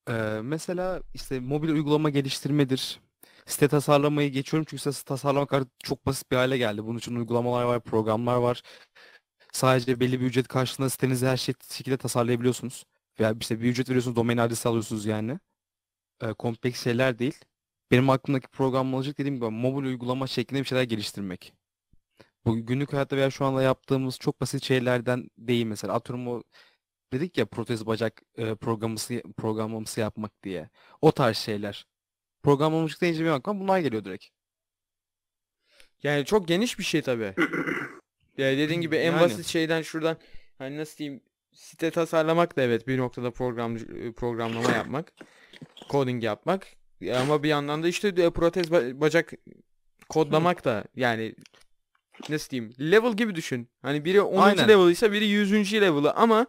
Ee, 0.08 0.12
mesela 0.44 1.02
işte 1.14 1.40
mobil 1.40 1.68
uygulama 1.68 2.10
geliştirmedir. 2.10 3.00
Site 3.46 3.68
tasarlamayı 3.68 4.32
geçiyorum 4.32 4.66
çünkü 4.70 4.82
site 4.94 5.08
tasarlamak 5.08 5.52
artık 5.52 5.72
çok 5.84 6.06
basit 6.06 6.30
bir 6.30 6.36
hale 6.36 6.58
geldi. 6.58 6.84
Bunun 6.86 6.98
için 6.98 7.16
uygulamalar 7.16 7.64
var, 7.64 7.80
programlar 7.84 8.36
var. 8.36 8.62
Sadece 9.52 10.00
belli 10.00 10.20
bir 10.20 10.26
ücret 10.26 10.48
karşılığında 10.48 10.90
sitenizi 10.90 11.26
her 11.26 11.36
şey 11.36 11.54
şekilde 11.70 11.96
tasarlayabiliyorsunuz. 11.98 12.84
Veya 13.20 13.34
işte 13.40 13.60
bir 13.60 13.70
ücret 13.70 13.88
veriyorsunuz, 13.88 14.16
domain 14.16 14.38
adresi 14.38 14.68
alıyorsunuz 14.68 15.06
yani. 15.06 15.38
Ee, 16.22 16.32
kompleks 16.32 16.84
şeyler 16.84 17.18
değil. 17.18 17.34
Benim 17.92 18.10
aklımdaki 18.10 18.48
programlamacılık 18.48 19.18
dediğim 19.18 19.34
gibi 19.36 19.50
mobil 19.50 19.86
uygulama 19.86 20.26
şeklinde 20.26 20.60
bir 20.60 20.66
şeyler 20.66 20.82
geliştirmek. 20.82 21.52
Bu 22.44 22.66
günlük 22.66 22.92
hayatta 22.92 23.16
veya 23.16 23.30
şu 23.30 23.44
anda 23.44 23.62
yaptığımız 23.62 24.18
çok 24.18 24.40
basit 24.40 24.64
şeylerden 24.64 25.28
değil 25.38 25.66
mesela. 25.66 25.94
Atıyorum 25.94 26.28
o 26.28 26.42
dedik 27.12 27.38
ya 27.38 27.46
protez 27.46 27.86
bacak 27.86 28.22
e, 28.36 28.54
programısı 28.54 29.22
programlaması 29.36 30.00
yapmak 30.00 30.42
diye. 30.42 30.70
O 31.00 31.12
tarz 31.12 31.36
şeyler. 31.36 31.86
Programlamacılık 32.42 33.00
deyince 33.00 33.20
benim 33.24 33.32
aklıma 33.34 33.60
bunlar 33.60 33.78
geliyor 33.78 34.04
direkt. 34.04 34.26
yani 36.02 36.24
çok 36.24 36.48
geniş 36.48 36.78
bir 36.78 36.84
şey 36.84 37.02
tabii. 37.02 37.34
Yani 38.38 38.58
dediğin 38.58 38.80
gibi 38.80 38.96
en 38.96 39.12
Yani. 39.12 39.20
basit 39.20 39.46
şeyden 39.46 39.82
şuradan 39.82 40.16
hani 40.58 40.78
nasıl 40.78 40.98
diyeyim 40.98 41.22
site 41.52 41.90
tasarlamak 41.90 42.56
da 42.56 42.62
evet 42.62 42.88
bir 42.88 42.98
noktada 42.98 43.30
program 43.30 43.78
programlama 44.16 44.70
yapmak, 44.70 45.12
coding 45.90 46.24
yapmak 46.24 46.66
Ya 46.66 46.81
ama 47.10 47.42
bir 47.42 47.48
yandan 47.48 47.82
da 47.82 47.88
işte 47.88 48.16
de 48.16 48.30
protez 48.30 48.66
ba- 48.70 49.00
bacak 49.00 49.32
kodlamak 50.08 50.64
da 50.64 50.84
yani 50.96 51.34
nasıl 52.28 52.50
diyeyim 52.50 52.72
level 52.80 53.12
gibi 53.12 53.34
düşün. 53.34 53.68
Hani 53.82 54.04
biri 54.04 54.20
10. 54.20 54.42
Aynen. 54.42 54.68
level 54.68 54.90
ise 54.90 55.12
biri 55.12 55.26
100. 55.26 55.80
level'ı 55.80 56.12
ama 56.12 56.46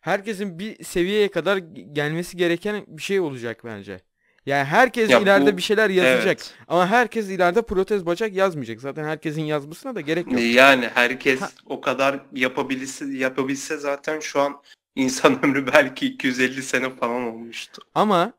herkesin 0.00 0.58
bir 0.58 0.84
seviyeye 0.84 1.28
kadar 1.30 1.56
gelmesi 1.92 2.36
gereken 2.36 2.84
bir 2.88 3.02
şey 3.02 3.20
olacak 3.20 3.60
bence. 3.64 4.00
Yani 4.46 4.64
herkes 4.64 5.10
Ya 5.10 5.20
ileride 5.20 5.52
bu- 5.52 5.56
bir 5.56 5.62
şeyler 5.62 5.90
yazacak. 5.90 6.24
Evet. 6.26 6.54
Ama 6.68 6.86
herkes 6.86 7.28
ileride 7.28 7.62
protez 7.62 8.06
bacak 8.06 8.32
yazmayacak. 8.32 8.80
Zaten 8.80 9.04
herkesin 9.04 9.42
yazmasına 9.42 9.94
da 9.94 10.00
gerek 10.00 10.26
yok. 10.32 10.40
Yani 10.42 10.90
herkes 10.94 11.40
Ha. 11.40 11.50
o 11.66 11.80
kadar 11.80 12.20
yapabilse, 12.34 13.04
yapabilse 13.06 13.76
zaten 13.76 14.20
şu 14.20 14.40
an 14.40 14.62
insan 14.96 15.38
ömrü 15.44 15.66
belki 15.72 16.06
250 16.06 16.62
sene 16.62 16.90
falan 16.90 17.22
olmuştu. 17.22 17.82
Ama 17.94 18.32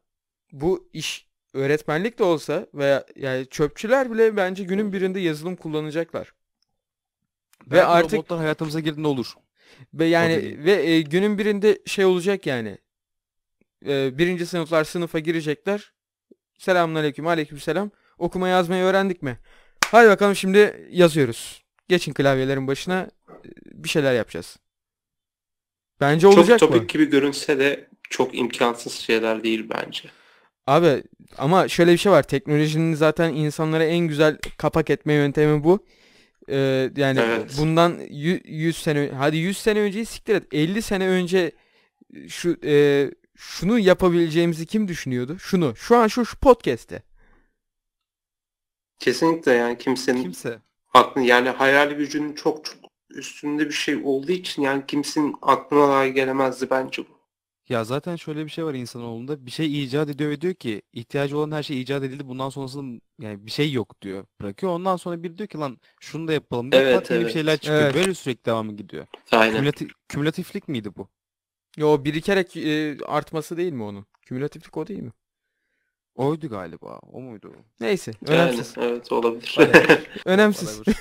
bu 0.51 0.89
iş 0.93 1.28
öğretmenlik 1.53 2.19
de 2.19 2.23
olsa 2.23 2.67
veya 2.73 3.05
yani 3.15 3.47
çöpçüler 3.49 4.11
bile 4.11 4.37
bence 4.37 4.63
günün 4.63 4.93
birinde 4.93 5.19
yazılım 5.19 5.55
kullanacaklar. 5.55 6.33
Ve 7.67 7.71
Belki 7.71 7.85
artık 7.85 8.13
robotlar 8.13 8.39
hayatımıza 8.39 8.79
girdiğinde 8.79 9.07
olur. 9.07 9.33
ve 9.93 10.05
yani 10.05 10.65
ve 10.65 10.71
e, 10.71 11.01
günün 11.01 11.37
birinde 11.37 11.79
şey 11.85 12.05
olacak 12.05 12.45
yani. 12.45 12.77
E, 13.87 14.17
birinci 14.17 14.45
sınıflar 14.45 14.83
sınıfa 14.83 15.19
girecekler. 15.19 15.93
Selamünaleyküm, 16.57 17.27
aleykümselam. 17.27 17.91
Okuma 18.17 18.47
yazmayı 18.47 18.83
öğrendik 18.83 19.21
mi? 19.23 19.39
Hadi 19.91 20.09
bakalım 20.09 20.35
şimdi 20.35 20.87
yazıyoruz. 20.91 21.63
Geçin 21.87 22.13
klavyelerin 22.13 22.67
başına. 22.67 23.09
e, 23.29 23.49
Bir 23.65 23.89
şeyler 23.89 24.13
yapacağız. 24.13 24.57
Bence 26.01 26.21
Çok 26.21 26.37
olacak 26.37 26.59
topik 26.59 26.81
mı? 26.81 26.87
gibi 26.87 27.05
görünse 27.05 27.59
de 27.59 27.89
çok 28.09 28.35
imkansız 28.37 28.93
şeyler 28.93 29.43
değil 29.43 29.69
bence. 29.69 30.09
Abi 30.69 31.03
ama 31.37 31.67
şöyle 31.67 31.91
bir 31.93 31.97
şey 31.97 32.11
var. 32.11 32.23
Teknolojinin 32.23 32.93
zaten 32.93 33.33
insanlara 33.33 33.83
en 33.83 34.07
güzel 34.07 34.37
kapak 34.57 34.89
etme 34.89 35.13
yöntemi 35.13 35.63
bu. 35.63 35.85
Ee, 36.49 36.89
yani 36.97 37.19
Evet. 37.19 37.55
bundan 37.59 37.99
100 38.09 38.77
sene 38.77 39.11
hadi 39.17 39.37
100 39.37 39.57
sene 39.57 39.79
önceyi 39.79 40.05
siktir 40.05 40.35
et. 40.35 40.43
50 40.51 40.81
sene 40.81 41.07
önce 41.07 41.51
şu 42.27 42.57
e, 42.63 43.05
şunu 43.35 43.79
yapabileceğimizi 43.79 44.65
kim 44.65 44.87
düşünüyordu? 44.87 45.39
Şunu. 45.39 45.75
Şu 45.75 45.97
an 45.97 46.07
şu 46.07 46.25
şu 46.25 46.37
podcast'te. 46.37 47.03
Kesinlikle 48.99 49.51
yani 49.51 49.77
kimsenin 49.77 50.21
Kimse. 50.23 50.59
aklı 50.93 51.21
yani 51.21 51.49
hayal 51.49 51.91
gücünün 51.91 52.33
çok 52.33 52.65
çok 52.65 52.75
üstünde 53.09 53.65
bir 53.65 53.73
şey 53.73 54.01
olduğu 54.03 54.31
için 54.31 54.61
yani 54.61 54.83
kimsenin 54.87 55.35
aklına 55.41 55.87
dahi 55.87 56.13
gelemezdi 56.13 56.69
bence 56.69 57.01
bu. 57.01 57.18
Ya 57.69 57.83
zaten 57.83 58.15
şöyle 58.15 58.45
bir 58.45 58.49
şey 58.49 58.65
var 58.65 58.73
insanoğlunda. 58.73 59.45
Bir 59.45 59.51
şey 59.51 59.83
icat 59.83 60.09
ediyor 60.09 60.29
ve 60.29 60.41
diyor 60.41 60.53
ki 60.53 60.81
ihtiyacı 60.93 61.37
olan 61.37 61.51
her 61.51 61.63
şey 61.63 61.81
icat 61.81 62.03
edildi. 62.03 62.27
Bundan 62.27 62.49
sonrasında 62.49 63.01
yani 63.19 63.45
bir 63.45 63.51
şey 63.51 63.71
yok 63.71 64.01
diyor. 64.01 64.25
Bırakıyor. 64.41 64.71
Ondan 64.71 64.95
sonra 64.95 65.23
bir 65.23 65.37
diyor 65.37 65.49
ki 65.49 65.57
lan 65.57 65.77
şunu 65.99 66.27
da 66.27 66.33
yapalım 66.33 66.71
diyor. 66.71 66.83
Evet, 66.83 66.95
Pat 66.95 67.09
yeni 67.09 67.19
bir 67.19 67.23
evet. 67.23 67.33
şeyler 67.33 67.57
çıkıyor. 67.57 67.81
Evet. 67.81 67.95
Böyle 67.95 68.13
sürekli 68.13 68.45
devamı 68.45 68.75
gidiyor. 68.75 69.07
Aynen. 69.31 69.63
Kümülati- 69.63 69.89
kümülatiflik 70.07 70.67
miydi 70.67 70.89
bu? 70.97 71.07
Yo 71.77 72.03
birikerek 72.03 72.57
e, 72.57 72.97
artması 73.05 73.57
değil 73.57 73.73
mi 73.73 73.83
onun? 73.83 74.05
Kümülatiflik 74.21 74.77
o 74.77 74.87
değil 74.87 75.03
mi? 75.03 75.11
Oydu 76.15 76.49
galiba. 76.49 76.99
O 77.11 77.21
muydu? 77.21 77.53
Neyse, 77.79 78.11
Yani, 78.27 78.39
önemsiz. 78.39 78.73
evet 78.77 79.11
olabilir. 79.11 79.57
Önemsiz. 80.25 80.81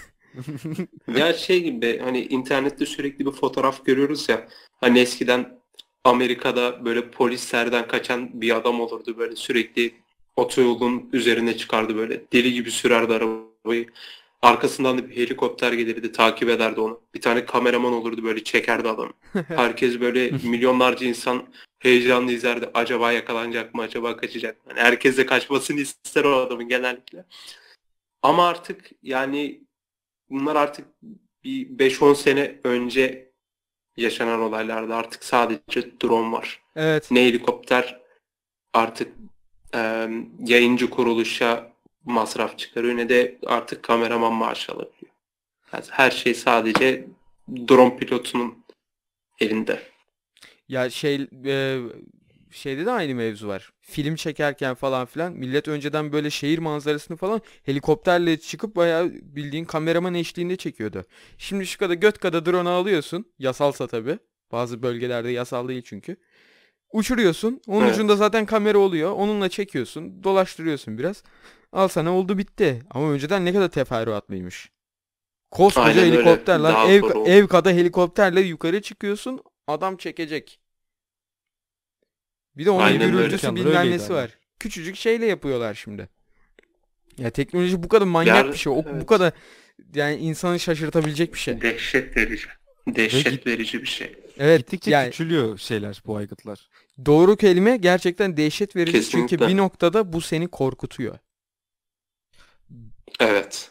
Ya 1.17 1.33
şey 1.33 1.63
gibi 1.63 1.99
hani 1.99 2.21
internette 2.21 2.87
sürekli 2.87 3.27
bir 3.27 3.31
fotoğraf 3.31 3.85
görüyoruz 3.85 4.29
ya. 4.29 4.49
Hani 4.73 4.99
eskiden 4.99 5.58
Amerika'da 6.05 6.85
böyle 6.85 7.11
polislerden 7.11 7.89
kaçan 7.89 8.41
bir 8.41 8.57
adam 8.57 8.81
olurdu 8.81 9.19
böyle 9.19 9.37
sürekli 9.37 9.95
otoyolun 10.37 11.11
üzerine 11.13 11.57
çıkardı 11.57 11.97
böyle 11.97 12.23
deli 12.33 12.53
gibi 12.53 12.71
sürerdi 12.71 13.13
arabayı. 13.13 13.87
Arkasından 14.43 14.99
da 14.99 15.09
bir 15.09 15.17
helikopter 15.17 15.73
gelirdi 15.73 16.13
takip 16.13 16.49
ederdi 16.49 16.81
onu. 16.81 17.01
Bir 17.15 17.21
tane 17.21 17.45
kameraman 17.45 17.93
olurdu 17.93 18.25
böyle 18.25 18.45
çekerdi 18.45 18.89
adamı. 18.89 19.13
Herkes 19.49 20.01
böyle 20.01 20.31
milyonlarca 20.31 21.07
insan 21.07 21.43
heyecanlı 21.79 22.33
izlerdi. 22.33 22.71
Acaba 22.75 23.13
yakalanacak 23.13 23.75
mı? 23.75 23.83
Acaba 23.83 24.17
kaçacak 24.17 24.67
mı? 24.67 24.73
Yani 24.73 24.81
herkes 24.81 25.17
de 25.17 25.27
kaçmasını 25.27 25.81
ister 25.81 26.25
o 26.25 26.37
adamın 26.37 26.69
genellikle. 26.69 27.25
Ama 28.23 28.49
artık 28.49 28.91
yani 29.03 29.61
bunlar 30.31 30.57
artık 30.57 30.87
bir 31.45 31.67
5-10 31.67 32.15
sene 32.15 32.61
önce 32.65 33.28
yaşanan 33.99 34.41
olaylarda 34.41 34.97
artık 34.97 35.25
sadece 35.25 36.01
drone 36.03 36.33
var. 36.33 36.63
Evet. 36.77 37.11
Ne 37.11 37.25
helikopter 37.25 38.01
artık 38.73 39.13
e, 39.75 40.09
yayıncı 40.47 40.91
kuruluşa 40.91 41.73
masraf 42.05 42.59
çıkarıyor 42.59 42.97
ne 42.97 43.09
de 43.09 43.39
artık 43.47 43.83
kameraman 43.83 44.33
maaş 44.33 44.71
alabiliyor. 44.71 45.13
Yani 45.73 45.85
her 45.91 46.11
şey 46.11 46.35
sadece 46.35 47.07
drone 47.69 47.97
pilotunun 47.97 48.65
elinde. 49.41 49.83
Ya 50.69 50.91
şey 50.91 51.29
e, 51.47 51.79
şeyde 52.51 52.87
de 52.87 52.91
aynı 52.91 53.15
mevzu 53.15 53.49
var. 53.49 53.71
Film 53.81 54.15
çekerken 54.15 54.75
falan 54.75 55.07
filan 55.07 55.33
millet 55.33 55.69
önceden 55.69 56.13
böyle 56.13 56.31
şehir 56.31 56.59
manzarasını 56.59 57.17
falan 57.17 57.41
helikopterle 57.63 58.37
çıkıp 58.41 58.77
bayağı 58.77 59.11
bildiğin 59.13 59.65
kameraman 59.65 60.15
eşliğinde 60.15 60.57
çekiyordu. 60.57 61.05
Şimdi 61.39 61.67
şu 61.67 61.79
kadar 61.79 61.95
göt 61.95 62.19
kadar 62.19 62.47
drone 62.47 62.69
alıyorsun. 62.69 63.25
Yasalsa 63.39 63.87
tabii. 63.87 64.19
Bazı 64.53 64.83
bölgelerde 64.83 65.31
yasal 65.31 65.69
değil 65.69 65.83
çünkü. 65.83 66.17
Uçuruyorsun. 66.93 67.61
Onun 67.67 67.85
Evet. 67.85 67.95
ucunda 67.95 68.17
zaten 68.17 68.47
kamera 68.47 68.79
oluyor. 68.79 69.13
Onunla 69.13 69.49
çekiyorsun. 69.49 70.25
Dolaştırıyorsun 70.25 70.99
biraz. 70.99 71.23
Al 71.73 71.89
sana 71.89 72.17
oldu 72.17 72.39
bitti. 72.39 72.83
Ama 72.91 73.11
önceden 73.11 73.45
ne 73.45 73.53
kadar 73.53 73.69
teferruatlıymış. 73.69 74.71
Koskoca 75.51 75.87
Aynen 75.87 76.05
öyle. 76.05 76.17
helikopter 76.17 76.59
lan. 76.59 76.73
Daha 76.75 76.89
Ev, 76.89 77.03
ev 77.27 77.47
kadar 77.47 77.75
helikopterle 77.75 78.41
yukarı 78.41 78.83
çıkıyorsun. 78.83 79.41
Adam 79.67 79.97
çekecek. 79.97 80.61
Bir 82.59 82.67
de 82.67 82.71
onun 82.71 82.83
Aynen 82.85 83.11
gürültüsü 83.11 83.55
bilmem 83.55 83.91
nesi 83.91 84.13
var. 84.13 84.31
Küçücük 84.61 84.97
şeyle 84.97 85.27
yapıyorlar 85.27 85.75
şimdi. 85.75 86.09
Ya 87.19 87.31
teknoloji 87.31 87.83
bu 87.83 87.89
kadar 87.89 88.07
manyak 88.07 88.37
Yani, 88.37 88.53
bir 88.53 88.59
şey. 88.59 88.73
O, 88.73 88.77
Bu 88.77 88.89
evet. 88.89 89.07
kadar 89.07 89.33
yani 89.95 90.17
insanı 90.17 90.61
şaşırtabilecek 90.61 91.35
bir 91.35 91.39
şey. 91.39 91.61
Dehşet 91.61 92.17
verici. 92.17 92.47
Dehşet 92.89 93.47
verici 93.47 93.83
bir 93.83 93.87
şey. 93.87 94.17
Evet 94.39 94.59
Gittikçe 94.59 94.91
yani 94.91 95.11
küçülüyor 95.11 95.59
şeyler 95.59 96.03
bu 96.07 96.17
aygıtlar. 96.17 96.69
doğru 97.07 97.37
kelime 97.37 97.77
gerçekten 97.77 98.37
dehşet 98.37 98.77
verici. 98.77 98.93
Çünkü 98.93 99.27
Kesinlikle. 99.27 99.49
bir 99.49 99.57
noktada 99.57 100.13
bu 100.13 100.21
seni 100.21 100.49
korkutuyor. 100.49 101.19
Evet. 103.21 103.71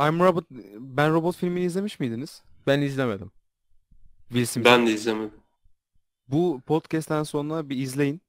I'm 0.00 0.20
Robot 0.20 0.44
Ben 0.78 1.12
Robot 1.12 1.36
filmini 1.36 1.64
izlemiş 1.64 2.00
miydiniz? 2.00 2.42
Ben 2.66 2.80
izlemedim. 2.80 3.30
Smith. 4.30 4.64
Ben 4.66 4.86
de 4.86 4.92
izlemedim. 4.92 5.45
Bu 6.28 6.60
podcast'ten 6.66 7.22
sonra 7.22 7.68
bir 7.68 7.76
izleyin. 7.76 8.22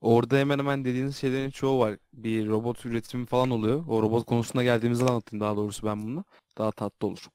Orada 0.00 0.36
hemen 0.36 0.58
hemen 0.58 0.84
dediğiniz 0.84 1.16
şeylerin 1.16 1.50
çoğu 1.50 1.78
var. 1.78 1.98
Bir 2.12 2.48
robot 2.48 2.86
üretimi 2.86 3.26
falan 3.26 3.50
oluyor. 3.50 3.84
O 3.88 4.02
robot 4.02 4.26
konusuna 4.26 4.62
geldiğimizde 4.62 5.04
anlatayım 5.04 5.40
daha 5.40 5.56
doğrusu 5.56 5.86
ben 5.86 6.02
bunu. 6.02 6.24
Daha 6.58 6.72
tatlı 6.72 7.06
olur. 7.06 7.26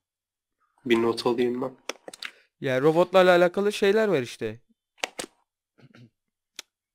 Bir 0.86 1.02
not 1.02 1.28
alayım 1.28 1.62
ben. 1.62 1.72
Ya 2.62 2.82
robotlarla 2.82 3.32
alakalı 3.32 3.74
şeyler 3.74 4.08
var 4.08 4.22
işte. 4.22 4.60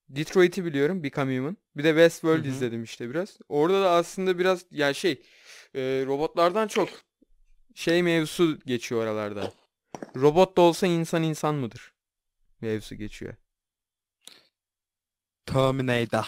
Detroit'i 0.09 0.65
biliyorum 0.65 1.03
Become 1.03 1.39
Human. 1.39 1.57
Bir 1.77 1.85
de 1.85 1.89
Westworld 1.89 2.45
Hı 2.45 2.49
hı. 2.49 2.53
izledim 2.53 2.83
işte 2.83 3.11
biraz. 3.11 3.39
Orada 3.49 3.83
da 3.83 3.91
aslında 3.91 4.39
biraz 4.39 4.65
ya 4.71 4.95
şey 4.95 5.23
e, 5.75 5.81
robotlardan 6.07 6.69
çok 6.69 6.89
şey 7.75 8.03
mevzusu 8.03 8.59
geçiyor 8.67 9.03
oralarda. 9.03 9.53
Robot 10.17 10.57
da 10.57 10.61
olsa 10.61 10.87
insan 10.87 11.23
insan 11.23 11.55
mıdır? 11.55 11.93
Mevzusu 12.61 12.95
geçiyor. 12.95 13.35
Terminator. 15.47 16.25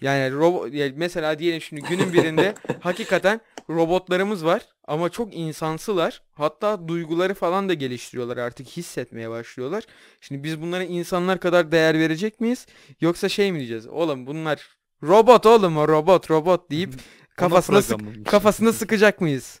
Yani 0.00 0.34
robot 0.34 0.72
mesela 0.96 1.38
diyelim 1.38 1.60
şimdi 1.60 1.82
günün 1.82 2.12
birinde 2.12 2.54
hakikaten 2.80 3.40
robotlarımız 3.70 4.44
var 4.44 4.62
ama 4.84 5.08
çok 5.08 5.34
insansılar. 5.34 6.22
Hatta 6.32 6.88
duyguları 6.88 7.34
falan 7.34 7.68
da 7.68 7.74
geliştiriyorlar 7.74 8.36
artık 8.36 8.68
hissetmeye 8.68 9.30
başlıyorlar. 9.30 9.84
Şimdi 10.20 10.44
biz 10.44 10.62
bunlara 10.62 10.84
insanlar 10.84 11.40
kadar 11.40 11.72
değer 11.72 11.98
verecek 11.98 12.40
miyiz? 12.40 12.66
Yoksa 13.00 13.28
şey 13.28 13.52
mi 13.52 13.58
diyeceğiz? 13.58 13.86
Oğlum 13.86 14.26
bunlar 14.26 14.68
robot 15.02 15.46
oğlum 15.46 15.76
o 15.76 15.88
robot 15.88 16.30
robot 16.30 16.70
deyip 16.70 16.94
kafasına 17.36 17.82
sık 17.82 18.26
kafasına 18.26 18.72
sıkacak 18.82 19.20
mıyız? 19.20 19.60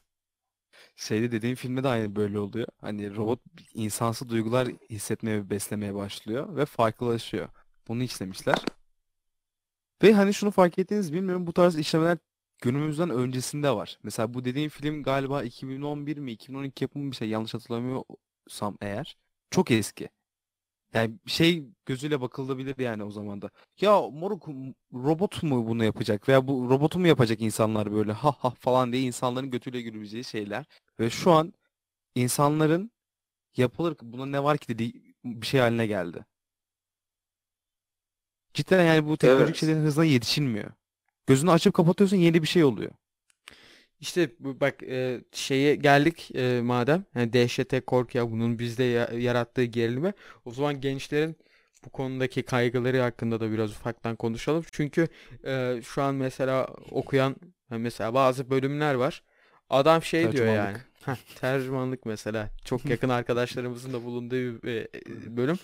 Şeyde 0.96 1.32
dediğim 1.32 1.56
filmde 1.56 1.84
de 1.84 1.88
aynı 1.88 2.16
böyle 2.16 2.38
oluyor. 2.38 2.68
Hani 2.80 3.16
robot 3.16 3.40
insansı 3.74 4.28
duygular 4.28 4.68
hissetmeye 4.90 5.38
ve 5.38 5.50
beslemeye 5.50 5.94
başlıyor 5.94 6.56
ve 6.56 6.66
farklılaşıyor. 6.66 7.48
Bunu 7.88 8.02
işlemişler. 8.02 8.56
Ve 10.02 10.12
hani 10.12 10.34
şunu 10.34 10.50
fark 10.50 10.78
ettiğiniz 10.78 11.12
bilmiyorum 11.12 11.46
bu 11.46 11.52
tarz 11.52 11.78
işlemeler 11.78 12.18
günümüzden 12.62 13.10
öncesinde 13.10 13.70
var. 13.70 13.98
Mesela 14.02 14.34
bu 14.34 14.44
dediğim 14.44 14.70
film 14.70 15.02
galiba 15.02 15.42
2011 15.42 16.16
mi 16.16 16.32
2012 16.32 16.84
yapımı 16.84 17.10
bir 17.10 17.16
şey 17.16 17.28
yanlış 17.28 17.54
hatırlamıyorsam 17.54 18.78
eğer. 18.80 19.16
Çok 19.50 19.70
eski. 19.70 20.08
Yani 20.96 21.14
şey 21.26 21.64
gözüyle 21.86 22.20
bakılabilir 22.20 22.78
yani 22.78 23.04
o 23.04 23.10
zaman 23.10 23.42
da. 23.42 23.50
Ya 23.80 24.00
moruk 24.02 24.48
robot 24.94 25.42
mu 25.42 25.66
bunu 25.68 25.84
yapacak 25.84 26.28
veya 26.28 26.48
bu 26.48 26.70
robotu 26.70 26.98
mu 26.98 27.06
yapacak 27.06 27.40
insanlar 27.40 27.92
böyle 27.92 28.12
ha 28.12 28.32
ha 28.38 28.50
falan 28.50 28.92
diye 28.92 29.02
insanların 29.02 29.50
götüyle 29.50 29.82
güleceği 29.82 30.24
şeyler. 30.24 30.66
Ve 31.00 31.10
şu 31.10 31.32
an 31.32 31.52
insanların 32.14 32.90
yapılır 33.56 33.96
buna 34.02 34.26
ne 34.26 34.44
var 34.44 34.58
ki 34.58 34.68
dediği 34.68 35.14
bir 35.24 35.46
şey 35.46 35.60
haline 35.60 35.86
geldi. 35.86 36.26
Cidden 38.54 38.84
yani 38.84 39.06
bu 39.06 39.16
teknolojik 39.16 39.48
Evet. 39.48 39.56
şeylerin 39.56 39.82
hızına 39.82 40.04
yetişilmiyor. 40.04 40.70
Gözünü 41.26 41.50
açıp 41.50 41.74
kapatıyorsun 41.74 42.16
yeni 42.16 42.42
bir 42.42 42.48
şey 42.48 42.64
oluyor. 42.64 42.90
İşte 44.00 44.30
bak 44.38 44.82
e, 44.82 45.20
şeye 45.32 45.74
geldik 45.74 46.30
e, 46.34 46.60
madem 46.62 47.04
yani 47.14 47.32
dehşete 47.32 47.80
korkuya 47.80 48.30
bunun 48.30 48.58
bizde 48.58 48.84
ya- 48.84 49.10
yarattığı 49.18 49.64
gerilime 49.64 50.12
o 50.44 50.50
zaman 50.50 50.80
gençlerin 50.80 51.36
bu 51.84 51.90
konudaki 51.90 52.42
kaygıları 52.42 53.00
hakkında 53.00 53.40
da 53.40 53.52
biraz 53.52 53.70
ufaktan 53.70 54.16
konuşalım. 54.16 54.64
Çünkü 54.72 55.08
e, 55.46 55.80
şu 55.84 56.02
an 56.02 56.14
mesela 56.14 56.66
okuyan 56.90 57.36
mesela 57.70 58.14
bazı 58.14 58.50
bölümler 58.50 58.94
var. 58.94 59.22
Adam 59.70 60.02
şey 60.02 60.32
diyor 60.32 60.46
yani. 60.46 60.76
Tercümanlık. 60.76 60.86
Heh, 61.06 61.40
tercümanlık 61.40 62.06
mesela. 62.06 62.50
Çok 62.64 62.84
yakın 62.90 63.08
arkadaşlarımızın 63.08 63.92
da 63.92 64.04
bulunduğu 64.04 64.62
bir 64.62 64.76
e, 64.76 65.36
bölüm. 65.36 65.56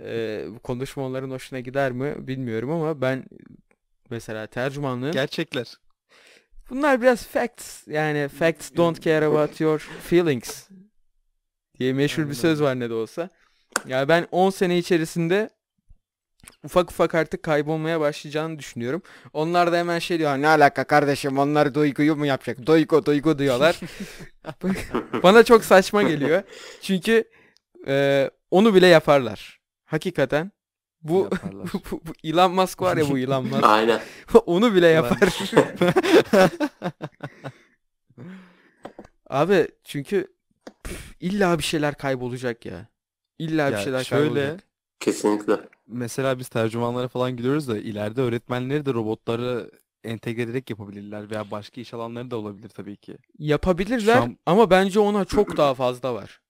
E, 0.00 0.44
konuşma 0.62 1.06
onların 1.06 1.30
hoşuna 1.30 1.60
gider 1.60 1.92
mi 1.92 2.26
bilmiyorum 2.26 2.70
ama 2.70 3.00
ben 3.00 3.24
mesela 4.10 4.46
tercümanlığın 4.46 5.12
Gerçekler. 5.12 5.74
Bunlar 6.74 7.02
biraz 7.02 7.26
facts. 7.26 7.88
Yani 7.88 8.28
facts 8.28 8.76
don't 8.76 9.04
care 9.04 9.26
about 9.26 9.60
your 9.60 9.78
feelings 9.78 10.68
diye 11.78 11.92
meşhur 11.92 12.28
bir 12.28 12.34
söz 12.34 12.62
var 12.62 12.80
ne 12.80 12.90
de 12.90 12.94
olsa. 12.94 13.28
Ya 13.86 14.08
ben 14.08 14.26
10 14.30 14.50
sene 14.50 14.78
içerisinde 14.78 15.50
ufak 16.64 16.90
ufak 16.90 17.14
artık 17.14 17.42
kaybolmaya 17.42 18.00
başlayacağını 18.00 18.58
düşünüyorum. 18.58 19.02
Onlar 19.32 19.72
da 19.72 19.76
hemen 19.76 19.98
şey 19.98 20.18
diyor 20.18 20.38
ne 20.38 20.48
alaka 20.48 20.84
kardeşim 20.84 21.38
onlar 21.38 21.74
duyguyu 21.74 22.16
mu 22.16 22.26
yapacak? 22.26 22.66
Duygu 22.66 23.06
duygu 23.06 23.38
diyorlar. 23.38 23.80
Bana 25.22 25.42
çok 25.42 25.64
saçma 25.64 26.02
geliyor. 26.02 26.42
Çünkü 26.82 27.24
e, 27.86 28.30
onu 28.50 28.74
bile 28.74 28.86
yaparlar. 28.86 29.60
Hakikaten. 29.84 30.52
Bu, 31.04 31.30
bu, 31.42 31.78
bu, 31.90 32.00
bu 32.06 32.12
Elon 32.24 32.52
Musk 32.54 32.82
var 32.82 32.96
ya 32.96 33.08
bu 33.08 33.18
Elon 33.18 33.44
Musk. 33.50 33.64
Aynen. 33.64 34.00
onu 34.46 34.74
bile 34.74 34.86
yapar. 34.86 35.18
Abi 39.30 39.68
çünkü 39.84 40.32
püf, 40.84 41.14
illa 41.20 41.58
bir 41.58 41.62
şeyler 41.62 41.94
kaybolacak 41.94 42.66
ya. 42.66 42.86
İlla 43.38 43.68
bir 43.68 43.72
Ya 43.72 43.78
şeyler 43.78 44.04
şöyle, 44.04 44.24
kaybolacak. 44.34 44.64
Kesinlikle. 45.00 45.60
Mesela 45.86 46.38
biz 46.38 46.48
tercümanlara 46.48 47.08
falan 47.08 47.36
gidiyoruz 47.36 47.68
da 47.68 47.78
ileride 47.78 48.20
öğretmenleri 48.20 48.86
de 48.86 48.94
robotları 48.94 49.70
entegre 50.04 50.42
ederek 50.42 50.70
yapabilirler 50.70 51.30
veya 51.30 51.50
başka 51.50 51.80
iş 51.80 51.94
alanları 51.94 52.30
da 52.30 52.36
olabilir 52.36 52.68
tabii 52.68 52.96
ki. 52.96 53.16
Yapabilirler 53.38 54.14
Şu 54.14 54.22
an- 54.22 54.38
ama 54.46 54.70
bence 54.70 55.00
ona 55.00 55.24
çok 55.24 55.56
daha 55.56 55.74
fazla 55.74 56.14
var. 56.14 56.40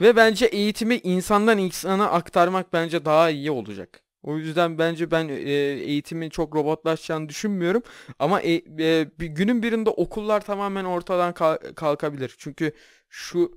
Ve 0.00 0.16
bence 0.16 0.46
eğitimi 0.46 0.96
insandan 0.96 1.58
insana 1.58 2.10
aktarmak 2.10 2.72
bence 2.72 3.04
daha 3.04 3.30
iyi 3.30 3.50
olacak. 3.50 4.02
O 4.22 4.38
yüzden 4.38 4.78
bence 4.78 5.10
ben 5.10 5.28
e, 5.28 5.32
eğitimin 5.32 6.30
çok 6.30 6.56
robotlaşacağını 6.56 7.28
düşünmüyorum. 7.28 7.82
Ama 8.18 8.40
e- 8.40 8.64
e, 8.80 9.10
bir 9.20 9.26
günün 9.26 9.62
birinde 9.62 9.90
okullar 9.90 10.44
tamamen 10.44 10.84
ortadan 10.84 11.34
kal- 11.34 11.74
kalkabilir. 11.76 12.34
Çünkü 12.38 12.72
şu 13.08 13.52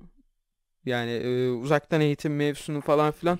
yani 0.85 1.11
e, 1.11 1.49
uzaktan 1.49 2.01
eğitim 2.01 2.35
mevzusunu 2.35 2.81
falan 2.81 3.11
filan 3.11 3.39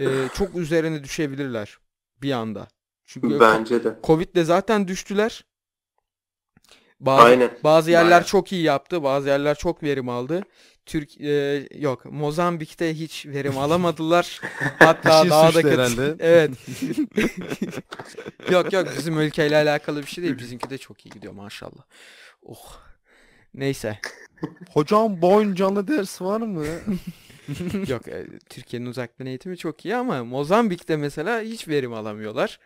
e, 0.00 0.28
çok 0.34 0.56
üzerine 0.56 1.04
düşebilirler 1.04 1.78
bir 2.22 2.32
anda. 2.32 2.68
Çünkü 3.04 3.40
Bence 3.40 3.84
de. 3.84 3.98
Covid'de 4.04 4.44
zaten 4.44 4.88
düştüler. 4.88 5.44
Bazı, 7.00 7.22
Aynen. 7.22 7.50
bazı 7.64 7.90
yerler 7.90 8.10
Bayağı. 8.10 8.24
çok 8.24 8.52
iyi 8.52 8.62
yaptı, 8.62 9.02
bazı 9.02 9.28
yerler 9.28 9.54
çok 9.54 9.82
verim 9.82 10.08
aldı. 10.08 10.42
Türk 10.86 11.20
e, 11.20 11.68
yok 11.78 12.04
Mozambik'te 12.04 12.94
hiç 12.94 13.26
verim 13.26 13.58
alamadılar. 13.58 14.40
Hatta 14.78 15.20
Kişi 15.20 15.30
daha 15.30 15.54
da 15.54 15.62
kötü. 15.62 16.16
Evet. 16.20 16.50
yok 18.50 18.72
yok 18.72 18.88
bizim 18.98 19.20
ülkeyle 19.20 19.56
alakalı 19.56 20.02
bir 20.02 20.06
şey 20.06 20.24
değil. 20.24 20.38
Bizimki 20.38 20.70
de 20.70 20.78
çok 20.78 21.06
iyi 21.06 21.10
gidiyor 21.10 21.32
maşallah. 21.32 21.82
Oh. 22.42 22.76
Neyse. 23.54 23.98
Hocam 24.72 25.22
boyun 25.22 25.54
canlı 25.54 25.88
ders 25.88 26.22
var 26.22 26.40
mı? 26.40 26.64
Yok 27.88 28.08
e, 28.08 28.26
Türkiye'nin 28.50 28.86
uzaktan 28.86 29.26
eğitimi 29.26 29.56
çok 29.56 29.84
iyi 29.84 29.96
ama 29.96 30.24
Mozambik'te 30.24 30.96
mesela 30.96 31.40
hiç 31.40 31.68
verim 31.68 31.92
alamıyorlar. 31.92 32.58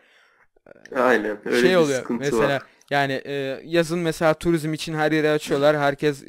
Aynen. 0.97 1.39
Öyle 1.45 1.61
şey 1.61 1.71
bir 1.71 1.77
oluyor 1.77 1.99
sıkıntı 1.99 2.21
mesela 2.25 2.55
var. 2.55 2.63
Yani 2.93 3.23
e, 3.27 3.63
yazın 3.65 3.99
mesela 3.99 4.35
turizm 4.35 4.73
için 4.75 4.95
her 4.95 5.13
yeri 5.13 5.31
açıyorlar. 5.31 5.77
Herkes 5.79 6.25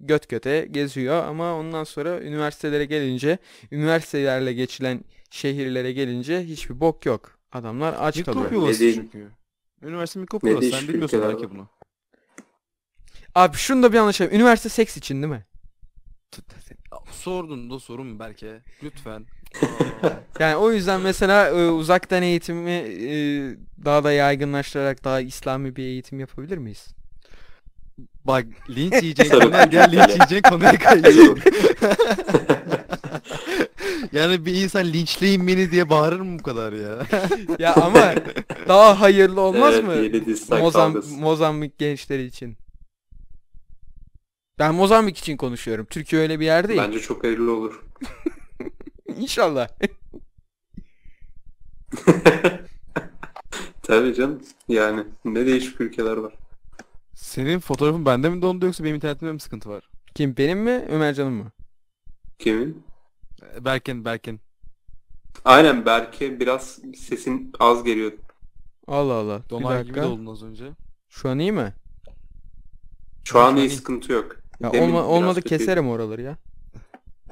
göt 0.00 0.28
göte 0.28 0.68
geziyor 0.70 1.24
ama 1.24 1.54
ondan 1.54 1.84
sonra 1.84 2.20
üniversitelere 2.20 2.84
gelince 2.84 3.38
üniversitelerle 3.72 4.52
geçilen 4.52 5.04
şehirlere 5.30 5.92
gelince 5.92 6.44
hiçbir 6.44 6.80
bok 6.80 7.06
yok. 7.06 7.38
Adamlar 7.52 7.96
aç 7.98 8.16
Mikrop 8.16 8.34
kalıyor. 8.34 8.52
yuvası 8.52 8.74
Ne 8.74 8.78
değil- 8.86 8.94
çünkü. 8.94 9.30
Üniversite 9.82 10.20
mikrop 10.20 10.44
yuvası. 10.44 10.70
Sen 10.70 10.88
bilmiyorsun 10.88 11.22
belki 11.22 11.50
bunu. 11.50 11.68
Abi 13.34 13.56
şunu 13.56 13.82
da 13.82 13.92
bir 13.92 13.98
anlaşalım. 13.98 14.34
Üniversite 14.34 14.68
seks 14.68 14.96
için 14.96 15.22
değil 15.22 15.32
mi? 15.32 15.44
Sordun 17.10 17.70
da 17.70 17.78
sorun 17.78 18.18
belki. 18.18 18.60
Lütfen. 18.82 19.26
Yani 20.40 20.56
o 20.56 20.72
yüzden 20.72 21.00
mesela 21.00 21.48
e, 21.48 21.70
uzaktan 21.70 22.22
eğitimi 22.22 22.70
e, 22.70 23.12
daha 23.84 24.04
da 24.04 24.12
yaygınlaştırarak 24.12 25.04
daha 25.04 25.20
İslami 25.20 25.76
bir 25.76 25.82
eğitim 25.82 26.20
yapabilir 26.20 26.58
miyiz? 26.58 26.86
Bak 28.24 28.44
linç 28.70 29.16
Tabii. 29.16 29.28
konuya 29.28 29.64
gel 29.64 29.92
linç 29.92 30.08
yiyeceğin 30.08 30.42
konuya 30.42 30.78
kayıyor. 30.78 31.38
yani 34.12 34.46
bir 34.46 34.54
insan 34.54 34.86
linçleyin 34.86 35.46
beni 35.46 35.70
diye 35.70 35.90
bağırır 35.90 36.20
mı 36.20 36.38
bu 36.38 36.42
kadar 36.42 36.72
ya? 36.72 37.06
Ya 37.58 37.74
ama 37.74 38.14
daha 38.68 39.00
hayırlı 39.00 39.40
olmaz 39.40 39.74
Evet, 39.74 40.48
mı? 40.50 40.58
Mozam. 40.58 41.02
Mozambik 41.18 41.78
gençleri 41.78 42.24
için. 42.24 42.56
Ben 44.58 44.74
Mozambik 44.74 45.18
için 45.18 45.36
konuşuyorum. 45.36 45.86
Türkiye 45.90 46.22
öyle 46.22 46.40
bir 46.40 46.44
yer 46.44 46.68
değil. 46.68 46.80
Bence 46.80 47.00
çok 47.00 47.24
hayırlı 47.24 47.56
olur. 47.56 47.80
İnşallah. 49.18 49.68
Tabii 53.82 54.14
canım. 54.14 54.42
Yani 54.68 55.04
ne 55.24 55.46
değişik 55.46 55.80
ülkeler 55.80 56.16
var. 56.16 56.32
Senin 57.14 57.58
fotoğrafın 57.60 58.06
bende 58.06 58.28
mi 58.30 58.42
dondu 58.42 58.66
yoksa 58.66 58.84
benim 58.84 58.96
internetimde 58.96 59.32
mi 59.32 59.40
sıkıntı 59.40 59.68
var? 59.70 59.88
Kim 60.14 60.36
benim 60.36 60.58
mi 60.58 60.86
Ömercan'ın 60.90 61.32
mı? 61.32 61.52
Kimin? 62.38 62.82
Ee, 63.42 63.64
Berken, 63.64 64.04
Berken. 64.04 64.40
Aynen 65.44 65.86
Berke 65.86 66.40
biraz 66.40 66.78
sesin 66.96 67.52
az 67.60 67.84
geliyor. 67.84 68.12
Allah 68.86 69.12
Allah. 69.14 69.42
Bir 69.44 69.50
Donar 69.50 69.80
gibi 69.80 69.96
de 69.96 70.02
dakika. 70.02 70.08
oldun 70.08 70.26
az 70.26 70.42
önce. 70.42 70.70
Şu 71.08 71.28
an 71.28 71.38
iyi 71.38 71.52
mi? 71.52 71.74
Şu 73.24 73.38
an 73.38 73.56
iyi 73.56 73.70
sıkıntı 73.70 74.12
yok. 74.12 74.36
Ya 74.60 74.72
Demin 74.72 74.88
olma, 74.88 75.08
biraz 75.08 75.08
olmadı 75.08 75.42
kötüydü. 75.42 75.48
keserim 75.58 75.88
oraları 75.88 76.22
ya. 76.22 76.38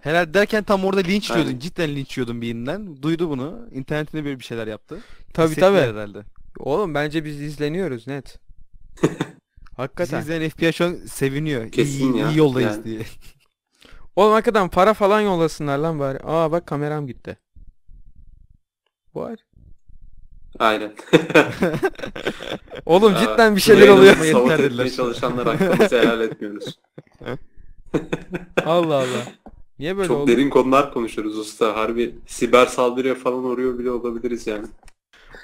Herhalde 0.02 0.34
derken 0.34 0.64
tam 0.64 0.84
orada 0.84 1.00
linç 1.00 1.30
Aynen. 1.30 1.42
yiyordun. 1.42 1.60
Cidden 1.60 1.96
linç 1.96 2.18
yiyordun 2.18 2.40
birinden. 2.42 3.02
Duydu 3.02 3.30
bunu. 3.30 3.68
İnternetinde 3.72 4.24
böyle 4.24 4.38
bir 4.38 4.44
şeyler 4.44 4.66
yaptı. 4.66 4.98
Tabii 5.34 5.46
Hissettiler 5.50 5.70
tabii. 5.86 5.92
herhalde. 5.98 6.22
Oğlum 6.58 6.94
bence 6.94 7.24
biz 7.24 7.40
izleniyoruz 7.40 8.06
net. 8.06 8.38
Bizi 9.02 9.14
Hakikaten. 9.76 10.20
izleyen 10.20 10.48
FBI 10.48 10.72
şu 10.72 10.84
an 10.84 10.94
seviniyor. 10.94 11.62
İyi- 11.64 11.70
Kesin 11.70 12.12
iyi, 12.12 12.18
ya, 12.18 12.30
iyi 12.30 12.38
yoldayız 12.38 12.72
yani. 12.76 12.84
diye. 12.84 13.00
Oğlum 14.16 14.32
hakikaten 14.32 14.68
para 14.68 14.94
falan 14.94 15.20
yollasınlar 15.20 15.78
lan 15.78 15.98
bari. 15.98 16.18
Aa 16.24 16.52
bak 16.52 16.66
kameram 16.66 17.06
gitti. 17.06 17.38
Var. 19.14 19.38
Aynen. 20.58 20.92
Oğlum 22.86 23.14
Aa, 23.14 23.18
cidden 23.18 23.56
bir 23.56 23.60
şeyler 23.60 23.88
oluyor. 23.88 24.16
Yeter 24.24 24.90
çalışanlar 24.90 25.46
hakkımızı 25.58 25.98
helal 26.00 26.20
etmiyoruz. 26.20 26.78
Allah 28.64 28.94
Allah. 28.96 29.24
Niye 29.78 29.96
böyle 29.96 30.08
Çok 30.08 30.16
oldu? 30.16 30.30
derin 30.30 30.50
konular 30.50 30.92
konuşuyoruz 30.92 31.38
usta. 31.38 31.76
Harbi 31.76 32.14
siber 32.26 32.66
saldırıya 32.66 33.14
falan 33.14 33.44
uğruyor 33.44 33.78
bile 33.78 33.90
olabiliriz 33.90 34.46
yani. 34.46 34.66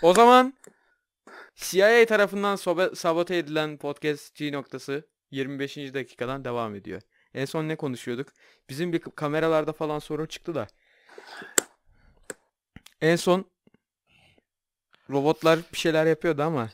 O 0.03 0.15
zaman 0.15 0.55
CIA 1.57 2.07
tarafından 2.07 2.57
sobe- 2.57 2.95
sabote 2.97 3.37
edilen 3.37 3.77
podcast 3.77 4.35
G 4.35 4.53
noktası 4.53 5.09
25. 5.31 5.77
dakikadan 5.95 6.45
devam 6.45 6.75
ediyor. 6.75 7.03
En 7.35 7.45
son 7.45 7.69
ne 7.69 7.77
konuşuyorduk? 7.77 8.29
Bizim 8.71 8.93
bir 8.93 8.99
kameralarda 8.99 9.73
falan 9.73 9.99
sorun 9.99 10.27
çıktı 10.27 10.55
da. 10.55 10.67
En 13.01 13.17
son 13.17 13.45
robotlar 15.11 15.59
bir 15.73 15.79
şeyler 15.79 16.07
yapıyordu 16.07 16.43
ama 16.43 16.69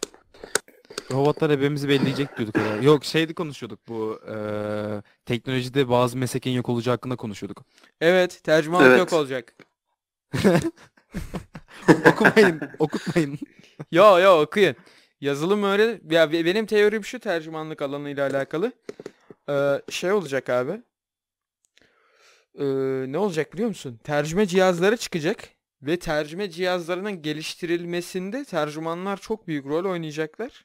Robotlar 1.13 1.51
ebemizi 1.51 1.89
belleyecek 1.89 2.37
diyorduk 2.37 2.59
herhalde. 2.59 2.85
Yok 2.85 3.05
şeydi 3.05 3.35
konuşuyorduk 3.35 3.89
bu 3.89 4.21
eee, 4.29 5.03
teknolojide 5.27 5.89
bazı 5.89 6.17
mesleğin 6.19 6.57
yok 6.57 6.69
olacağı 6.69 6.95
hakkında 6.95 7.17
konuşuyorduk. 7.17 7.65
evet 8.01 8.41
tercümanlık 8.45 8.87
Evet. 8.89 8.99
yok 8.99 9.13
olacak. 9.13 9.55
Okumayın, 12.05 12.61
okutmayın. 12.79 13.39
Yo 13.93 14.19
yo 14.19 14.41
okuyun. 14.43 14.77
Yazılım 15.21 15.63
öğren 15.63 16.01
ya 16.11 16.33
be- 16.33 16.45
benim 16.45 16.67
teorim 16.67 17.05
şu 17.05 17.19
tercümanlık 17.21 17.83
alanıyla 17.83 18.27
alakalı. 18.31 18.73
Ee, 19.49 19.83
şey 19.91 20.13
olacak 20.13 20.51
abi. 20.51 20.83
Ee, 22.59 22.65
ne 23.09 23.19
olacak 23.19 23.53
biliyor 23.53 23.69
musun? 23.69 24.01
Tercüme 24.05 24.47
cihazları 24.47 24.97
çıkacak 24.97 25.49
ve 25.83 25.99
tercüme 25.99 26.51
cihazlarının 26.51 27.23
geliştirilmesinde 27.23 28.45
tercümanlar 28.45 29.17
çok 29.21 29.49
büyük 29.49 29.67
rol 29.67 29.85
oynayacaklar. 29.85 30.65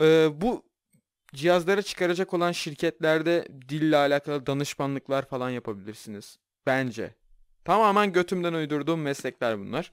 Ee, 0.00 0.28
bu 0.40 0.62
cihazları 1.34 1.82
çıkaracak 1.82 2.34
olan 2.34 2.52
şirketlerde 2.52 3.48
dille 3.68 3.96
alakalı 3.96 4.46
danışmanlıklar 4.46 5.28
falan 5.28 5.50
yapabilirsiniz. 5.50 6.38
Bence. 6.66 7.14
Tamamen 7.64 8.12
götümden 8.12 8.52
uydurduğum 8.52 9.02
meslekler 9.02 9.58
bunlar. 9.58 9.92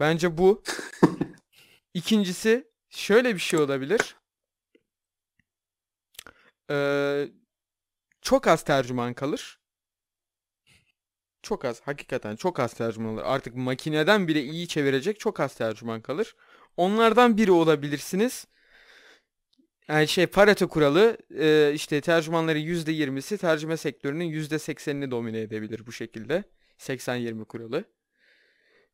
Bence 0.00 0.38
bu. 0.38 0.62
İkincisi 1.94 2.68
şöyle 2.90 3.34
bir 3.34 3.40
şey 3.40 3.60
olabilir. 3.60 4.16
Ee, 6.70 7.28
çok 8.22 8.46
az 8.46 8.64
tercüman 8.64 9.14
kalır. 9.14 9.58
Çok 11.42 11.64
az. 11.64 11.80
Hakikaten 11.80 12.36
çok 12.36 12.60
az 12.60 12.74
tercüman 12.74 13.12
olur. 13.14 13.22
Artık 13.24 13.56
makineden 13.56 14.28
bile 14.28 14.42
iyi 14.42 14.68
çevirecek 14.68 15.20
çok 15.20 15.40
az 15.40 15.54
tercüman 15.54 16.00
kalır. 16.00 16.36
Onlardan 16.76 17.36
biri 17.36 17.52
olabilirsiniz. 17.52 18.46
Yani 19.88 20.08
şey 20.08 20.26
Pareto 20.26 20.68
kuralı 20.68 21.18
e, 21.38 21.72
işte 21.74 22.00
tercümanların 22.00 22.58
%20'si 22.58 23.38
tercüme 23.38 23.76
sektörünün 23.76 24.24
%80'ini 24.24 25.10
domine 25.10 25.40
edebilir 25.40 25.86
bu 25.86 25.92
şekilde. 25.92 26.44
80-20 26.78 27.44
kuralı. 27.44 27.84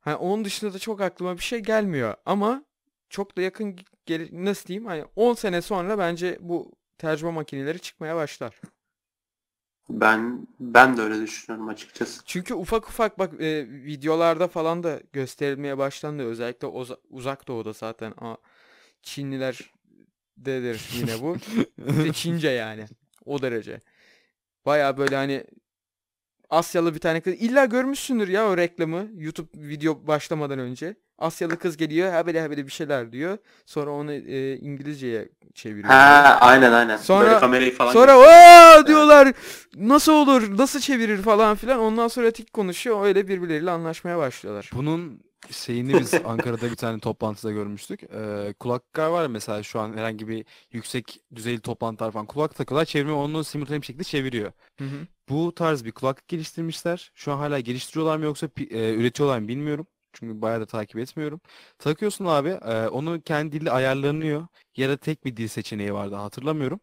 Hani 0.00 0.16
onun 0.16 0.44
dışında 0.44 0.74
da 0.74 0.78
çok 0.78 1.00
aklıma 1.00 1.34
bir 1.36 1.42
şey 1.42 1.60
gelmiyor 1.60 2.14
ama 2.26 2.64
çok 3.10 3.36
da 3.36 3.42
yakın 3.42 3.76
gel 4.06 4.28
nasıl 4.32 4.66
diyeyim 4.66 4.86
hani 4.86 5.04
10 5.16 5.34
sene 5.34 5.62
sonra 5.62 5.98
bence 5.98 6.38
bu 6.40 6.72
tercüme 6.98 7.32
makineleri 7.32 7.78
çıkmaya 7.80 8.16
başlar. 8.16 8.60
Ben 9.90 10.46
ben 10.60 10.96
de 10.96 11.02
öyle 11.02 11.20
düşünüyorum 11.20 11.68
açıkçası. 11.68 12.22
Çünkü 12.24 12.54
ufak 12.54 12.88
ufak 12.88 13.18
bak 13.18 13.40
e, 13.40 13.66
videolarda 13.68 14.48
falan 14.48 14.82
da 14.82 15.00
gösterilmeye 15.12 15.78
başlandı. 15.78 16.22
Özellikle 16.22 16.66
oza- 16.66 16.98
uzak 17.10 17.48
doğuda 17.48 17.72
zaten. 17.72 18.14
Aa, 18.20 18.36
Çinliler 19.02 19.70
dedir 20.44 20.88
yine 20.94 21.22
bu. 21.22 21.36
Çince 22.12 22.48
yani. 22.48 22.84
O 23.24 23.42
derece. 23.42 23.80
Baya 24.66 24.96
böyle 24.98 25.16
hani 25.16 25.44
Asyalı 26.50 26.94
bir 26.94 26.98
tane 27.00 27.20
kız. 27.20 27.34
İlla 27.34 27.64
görmüşsündür 27.64 28.28
ya 28.28 28.48
o 28.48 28.56
reklamı. 28.56 29.06
YouTube 29.14 29.48
video 29.68 30.06
başlamadan 30.06 30.58
önce. 30.58 30.94
Asyalı 31.18 31.58
kız 31.58 31.76
geliyor. 31.76 32.12
Habele 32.12 32.40
habele 32.40 32.66
bir 32.66 32.72
şeyler 32.72 33.12
diyor. 33.12 33.38
Sonra 33.66 33.90
onu 33.90 34.12
e, 34.12 34.56
İngilizceye 34.56 35.28
çeviriyor. 35.54 35.88
Ha 35.88 36.38
aynen 36.40 36.72
aynen. 36.72 36.96
Sonra- 36.96 37.26
Böyle 37.26 37.38
kamerayı 37.38 37.74
falan 37.74 37.92
Sonra 37.92 38.18
o 38.18 38.86
diyorlar 38.86 39.32
nasıl 39.76 40.12
olur 40.12 40.58
nasıl 40.58 40.80
çevirir 40.80 41.22
falan 41.22 41.56
filan 41.56 41.78
ondan 41.78 42.08
sonra 42.08 42.30
tik 42.30 42.52
konuşuyor 42.52 43.04
öyle 43.04 43.28
birbirleriyle 43.28 43.70
anlaşmaya 43.70 44.18
başlıyorlar. 44.18 44.70
Bunun 44.74 45.20
şeyini 45.50 46.00
biz 46.00 46.14
Ankara'da 46.24 46.70
bir 46.70 46.76
tane 46.76 47.00
toplantıda 47.00 47.52
görmüştük. 47.52 48.02
Ee, 48.02 48.54
kulaklıklar 48.60 49.06
var 49.06 49.22
ya 49.22 49.28
mesela 49.28 49.62
şu 49.62 49.80
an 49.80 49.96
herhangi 49.96 50.28
bir 50.28 50.44
yüksek 50.72 51.20
düzeyli 51.34 51.60
toplantılar 51.60 52.12
falan 52.12 52.26
kulak 52.26 52.54
takıyorlar 52.54 52.84
çevirme 52.84 53.12
onu 53.12 53.44
simultane 53.44 53.80
bir 53.80 53.86
şekilde 53.86 54.04
çeviriyor. 54.04 54.52
Hı 54.78 54.84
hı. 54.84 55.06
Bu 55.28 55.54
tarz 55.54 55.84
bir 55.84 55.92
kulaklık 55.92 56.28
geliştirmişler. 56.28 57.12
Şu 57.14 57.32
an 57.32 57.36
hala 57.36 57.60
geliştiriyorlar 57.60 58.16
mı 58.16 58.24
yoksa 58.24 58.48
e, 58.70 58.94
üretiyorlar 58.94 59.38
mı 59.38 59.48
bilmiyorum. 59.48 59.86
Çünkü 60.12 60.42
bayağı 60.42 60.60
da 60.60 60.66
takip 60.66 60.98
etmiyorum. 60.98 61.40
Takıyorsun 61.78 62.24
abi 62.24 62.48
e, 62.48 62.88
onu 62.88 63.22
kendi 63.22 63.60
dili 63.60 63.70
ayarlanıyor. 63.70 64.46
Ya 64.76 64.88
da 64.88 64.96
tek 64.96 65.24
bir 65.24 65.36
dil 65.36 65.48
seçeneği 65.48 65.94
vardı 65.94 66.14
hatırlamıyorum. 66.14 66.80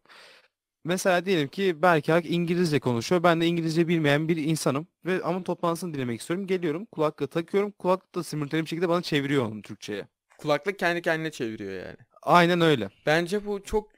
Mesela 0.88 1.26
diyelim 1.26 1.48
ki 1.48 1.82
Berkay 1.82 2.22
İngilizce 2.24 2.80
konuşuyor. 2.80 3.22
Ben 3.22 3.40
de 3.40 3.46
İngilizce 3.46 3.88
bilmeyen 3.88 4.28
bir 4.28 4.36
insanım. 4.36 4.86
Ve 5.04 5.22
ama 5.24 5.44
toplantısını 5.44 5.94
dinlemek 5.94 6.20
istiyorum. 6.20 6.46
Geliyorum 6.46 6.86
kulaklığı 6.86 7.26
takıyorum. 7.26 7.70
Kulaklık 7.70 8.14
da 8.14 8.22
simultane 8.24 8.62
bir 8.62 8.68
şekilde 8.68 8.88
bana 8.88 9.02
çeviriyor 9.02 9.46
onu 9.46 9.62
Türkçe'ye. 9.62 10.08
Kulaklık 10.38 10.78
kendi 10.78 11.02
kendine 11.02 11.30
çeviriyor 11.30 11.72
yani. 11.72 11.96
Aynen 12.22 12.60
öyle. 12.60 12.90
Bence 13.06 13.46
bu 13.46 13.62
çok 13.62 13.90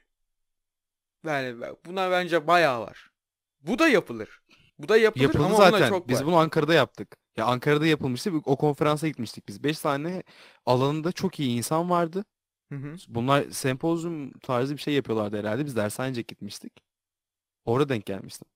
yani 1.25 1.61
buna 1.85 2.11
bence 2.11 2.47
bayağı 2.47 2.81
var. 2.81 3.11
Bu 3.61 3.79
da 3.79 3.87
yapılır. 3.87 4.41
Bu 4.79 4.89
da 4.89 4.97
yapılır 4.97 5.23
Yapıldı 5.23 5.45
ama 5.45 5.55
zaten. 5.55 5.89
çok 5.89 6.09
Biz 6.09 6.19
var. 6.19 6.25
bunu 6.25 6.35
Ankara'da 6.35 6.73
yaptık. 6.73 7.17
Ya 7.37 7.45
Ankara'da 7.45 7.87
yapılmıştı. 7.87 8.31
O 8.45 8.55
konferansa 8.55 9.07
gitmiştik 9.07 9.47
biz. 9.47 9.63
5 9.63 9.79
tane 9.79 10.23
alanında 10.65 11.11
çok 11.11 11.39
iyi 11.39 11.57
insan 11.57 11.89
vardı. 11.89 12.25
Hı 12.71 12.75
hı. 12.75 12.95
Bunlar 13.07 13.43
sempozyum 13.43 14.31
tarzı 14.31 14.73
bir 14.77 14.81
şey 14.81 14.93
yapıyorlardı 14.93 15.39
herhalde. 15.39 15.65
Biz 15.65 15.75
dershanece 15.75 16.21
gitmiştik. 16.21 16.73
Orada 17.65 17.89
denk 17.89 18.05
gelmiştim. 18.05 18.47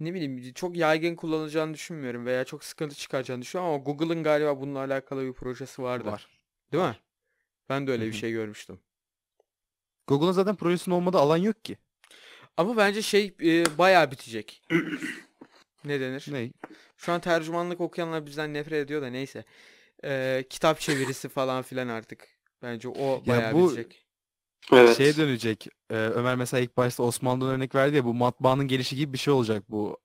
Ne 0.00 0.14
bileyim 0.14 0.52
çok 0.52 0.76
yaygın 0.76 1.16
kullanılacağını 1.16 1.74
düşünmüyorum 1.74 2.26
veya 2.26 2.44
çok 2.44 2.64
sıkıntı 2.64 2.94
çıkaracağını 2.94 3.42
düşünüyorum 3.42 3.74
ama 3.74 3.84
Google'ın 3.84 4.22
galiba 4.22 4.60
bununla 4.60 4.78
alakalı 4.78 5.26
bir 5.26 5.32
projesi 5.32 5.82
vardı. 5.82 6.10
Var. 6.10 6.28
Değil 6.72 6.84
mi? 6.84 6.98
Ben 7.68 7.86
de 7.86 7.90
öyle 7.90 8.04
Hı 8.04 8.08
bir 8.08 8.12
şey 8.12 8.32
görmüştüm. 8.32 8.80
Google'ın 10.06 10.32
zaten 10.32 10.56
projesinin 10.56 10.94
olmadığı 10.94 11.18
alan 11.18 11.36
yok 11.36 11.64
ki. 11.64 11.76
Ama 12.56 12.76
bence 12.76 13.02
şey 13.02 13.34
e, 13.42 13.78
bayağı 13.78 14.10
bitecek. 14.10 14.62
ne 15.84 16.00
denir? 16.00 16.26
Ne? 16.30 16.50
Şu 16.96 17.12
an 17.12 17.20
tercümanlık 17.20 17.80
okuyanlar 17.80 18.26
bizden 18.26 18.54
nefret 18.54 18.84
ediyor 18.84 19.02
da 19.02 19.06
neyse. 19.06 19.44
Ee, 20.04 20.44
kitap 20.50 20.80
çevirisi 20.80 21.28
falan 21.28 21.62
filan 21.62 21.88
artık. 21.88 22.28
Bence 22.62 22.88
o 22.88 23.22
bayağı 23.26 23.54
bu- 23.54 23.66
bitecek. 23.70 24.04
Evet. 24.72 24.96
Şeye 24.96 25.16
dönecek. 25.16 25.66
Ee, 25.90 25.94
Ömer 25.94 26.34
mesela 26.36 26.60
ilk 26.60 26.76
başta 26.76 27.02
Osmanlı'dan 27.02 27.48
örnek 27.50 27.74
verdi 27.74 27.96
ya 27.96 28.04
bu 28.04 28.14
matbaanın 28.14 28.68
gelişi 28.68 28.96
gibi 28.96 29.12
bir 29.12 29.18
şey 29.18 29.34
olacak 29.34 29.64
bu 29.68 30.00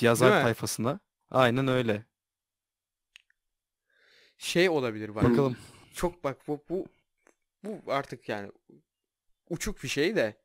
yazar 0.00 0.42
tayfasına. 0.42 1.00
Aynen 1.30 1.68
öyle. 1.68 2.04
Şey 4.38 4.68
olabilir 4.68 5.14
bak. 5.14 5.24
Bakalım. 5.24 5.56
Çok 5.94 6.24
bak 6.24 6.36
bu 6.48 6.64
bu 6.68 6.86
bu 7.64 7.92
artık 7.92 8.28
yani 8.28 8.52
uçuk 9.50 9.82
bir 9.82 9.88
şey 9.88 10.16
de. 10.16 10.36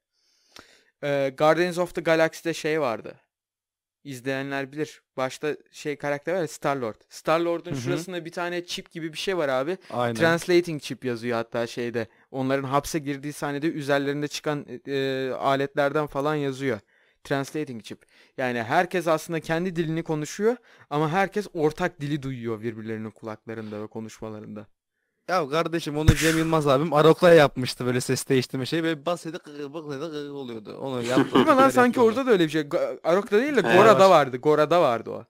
Ee, 1.04 1.34
Guardians 1.38 1.78
of 1.78 1.96
the 1.96 2.02
Galaxy'de 2.02 2.54
şey 2.54 2.82
vardı. 2.82 3.20
İzleyenler 4.04 4.72
bilir. 4.72 5.02
Başta 5.18 5.58
şey 5.72 5.96
karakter 5.96 6.34
var 6.34 6.40
ya 6.40 6.48
Star-Lord. 6.48 6.96
Star-Lord'un 7.10 7.74
şurasında 7.74 8.26
bir 8.26 8.32
tane 8.32 8.66
çip 8.66 8.92
gibi 8.92 9.14
bir 9.14 9.18
şey 9.18 9.38
var 9.38 9.50
abi. 9.50 9.78
Aynen. 9.90 10.16
Translating 10.16 10.82
chip 10.82 11.06
yazıyor 11.06 11.38
hatta 11.38 11.68
şeyde. 11.68 12.08
Onların 12.32 12.64
hapse 12.64 13.00
girdiği 13.00 13.34
sahnede 13.34 13.68
üzerlerinde 13.68 14.28
çıkan 14.28 14.66
e, 14.88 15.30
aletlerden 15.40 16.08
falan 16.08 16.36
yazıyor. 16.36 16.80
Translating 17.24 17.84
chip. 17.84 18.06
Yani 18.38 18.64
herkes 18.64 19.08
aslında 19.08 19.40
kendi 19.40 19.76
dilini 19.76 20.04
konuşuyor 20.04 20.58
ama 20.90 21.12
herkes 21.12 21.48
ortak 21.54 22.02
dili 22.02 22.24
duyuyor 22.24 22.62
birbirlerinin 22.62 23.12
kulaklarında 23.12 23.82
ve 23.82 23.88
konuşmalarında. 23.88 24.68
Ya 25.30 25.50
kardeşim 25.50 25.98
onu 25.98 26.16
Cem 26.16 26.38
Yılmaz 26.38 26.68
abim 26.68 26.94
Arok'la 26.94 27.34
yapmıştı 27.34 27.86
böyle 27.86 28.02
ses 28.02 28.30
değiştirme 28.30 28.66
şeyi 28.66 28.84
ve 28.84 29.06
basıydı 29.06 29.40
kıkır 29.40 29.74
bıkır 29.74 30.00
kıkır 30.00 30.30
oluyordu. 30.30 30.78
Onu 30.82 31.04
yaptı. 31.08 31.34
Değil 31.36 31.46
mi 31.48 31.52
lan 31.56 31.70
sanki 31.70 32.00
orada 32.02 32.26
da 32.26 32.32
öyle 32.32 32.44
bir 32.44 32.50
şey. 32.50 32.62
Ga- 32.62 33.00
Arok'ta 33.04 33.38
değil 33.42 33.56
de. 33.56 33.62
Gora'da 33.62 34.10
vardı. 34.10 34.38
Gora'da 34.38 34.82
vardı 34.82 35.10
o. 35.10 35.26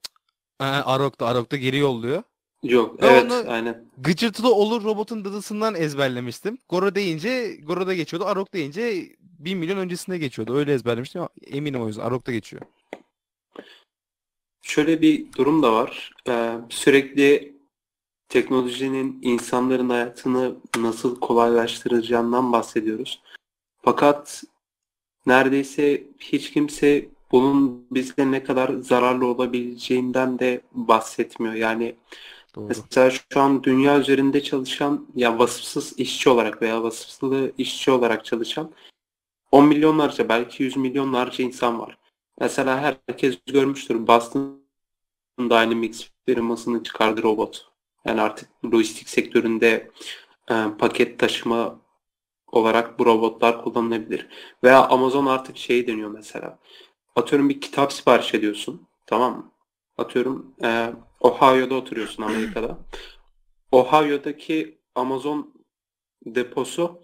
Ha, 0.60 0.84
Arok'ta 0.86 1.26
Arok'ta 1.28 1.58
geri 1.58 1.78
yolluyor. 1.78 2.24
Yok 2.64 3.02
Ben 3.02 3.08
evet 3.14 3.32
onu- 3.32 3.52
aynen. 3.52 3.86
Gıcırtılı 3.98 4.54
olur 4.56 4.84
robotun 4.84 5.26
dıdısından 5.26 5.76
ezberlemiştim. 5.76 6.58
Goro 6.70 6.96
deyince 6.96 7.56
Goro'da 7.56 7.94
geçiyordu. 7.94 8.26
Arok 8.26 8.54
deyince 8.54 9.10
1 9.20 9.56
milyon 9.56 9.78
öncesinde 9.78 10.18
geçiyordu. 10.18 10.56
Öyle 10.58 10.74
ezberlemiştim. 10.74 11.22
Eminim 11.48 11.82
o 11.82 11.88
yüzden 11.88 12.04
Arok'ta 12.04 12.32
geçiyor. 12.32 12.62
Şöyle 14.62 15.02
bir 15.02 15.34
durum 15.38 15.64
da 15.64 15.74
var. 15.74 16.14
Ee, 16.28 16.54
sürekli 16.70 17.59
teknolojinin 18.30 19.20
insanların 19.22 19.90
hayatını 19.90 20.56
nasıl 20.78 21.20
kolaylaştıracağından 21.20 22.52
bahsediyoruz. 22.52 23.22
Fakat 23.82 24.44
neredeyse 25.26 26.04
hiç 26.20 26.52
kimse 26.52 27.10
bunun 27.32 27.88
bize 27.92 28.32
ne 28.32 28.44
kadar 28.44 28.74
zararlı 28.74 29.26
olabileceğinden 29.26 30.40
de 30.40 30.62
bahsetmiyor. 30.72 31.54
Yani 31.54 31.96
Doğru. 32.56 32.66
Mesela 32.68 33.10
şu 33.10 33.40
an 33.40 33.64
dünya 33.64 34.00
üzerinde 34.00 34.44
çalışan 34.44 35.08
ya 35.16 35.40
vasıfsız 35.40 36.00
işçi 36.00 36.30
olarak 36.30 36.62
veya 36.62 36.84
vasıfsız 36.84 37.52
işçi 37.58 37.92
olarak 37.92 38.26
çalışan 38.26 38.72
10 39.52 39.66
milyonlarca 39.66 40.30
belki 40.30 40.64
100 40.64 40.78
milyonlarca 40.78 41.44
insan 41.44 41.80
var. 41.80 41.98
Mesela 42.40 42.98
herkes 43.08 43.38
görmüştür 43.46 44.08
Boston 44.08 44.60
Dynamics 45.40 46.10
firmasının 46.26 46.84
çıkardığı 46.84 47.24
robot. 47.24 47.69
Yani 48.06 48.22
artık 48.22 48.50
lojistik 48.74 49.10
sektöründe 49.10 49.92
e, 50.52 50.56
paket 50.80 51.20
taşıma 51.20 51.80
olarak 52.52 53.00
bu 53.00 53.06
robotlar 53.06 53.64
kullanılabilir. 53.64 54.28
Veya 54.64 54.88
Amazon 54.88 55.26
artık 55.26 55.58
şey 55.58 55.88
deniyor 55.88 56.10
mesela. 56.12 56.60
Atıyorum 57.16 57.50
bir 57.50 57.62
kitap 57.62 57.94
sipariş 57.94 58.34
ediyorsun. 58.34 58.88
Tamam 59.06 59.38
mı? 59.38 59.52
Atıyorum 59.98 60.56
e, 60.64 60.94
Ohio'da 61.20 61.76
oturuyorsun 61.76 62.24
Amerika'da. 62.24 62.78
Ohio'daki 63.72 64.80
Amazon 64.96 65.54
deposu 66.26 67.04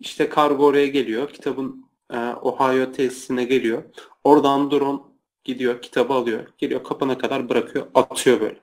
işte 0.00 0.28
kargo 0.28 0.64
oraya 0.64 0.86
geliyor. 0.86 1.28
Kitabın 1.28 1.86
e, 2.10 2.16
Ohio 2.18 2.92
tesisine 2.92 3.44
geliyor. 3.44 3.84
Oradan 4.24 4.70
drone 4.70 5.00
gidiyor, 5.44 5.82
kitabı 5.82 6.12
alıyor. 6.12 6.46
Geliyor 6.58 6.84
kapına 6.84 7.18
kadar 7.18 7.48
bırakıyor, 7.48 7.86
atıyor 7.94 8.40
böyle. 8.40 8.60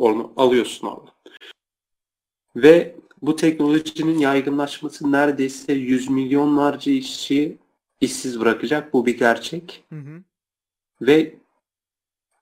Onu 0.00 0.32
alıyorsun 0.36 0.86
orada. 0.86 1.10
Ve 2.56 2.96
bu 3.22 3.36
teknolojinin 3.36 4.18
yaygınlaşması 4.18 5.12
neredeyse 5.12 5.72
yüz 5.72 6.10
milyonlarca 6.10 6.92
işçiyi 6.92 7.58
işsiz 8.00 8.40
bırakacak. 8.40 8.92
Bu 8.92 9.06
bir 9.06 9.18
gerçek. 9.18 9.84
Hı 9.88 9.96
hı. 9.96 10.22
Ve 11.00 11.34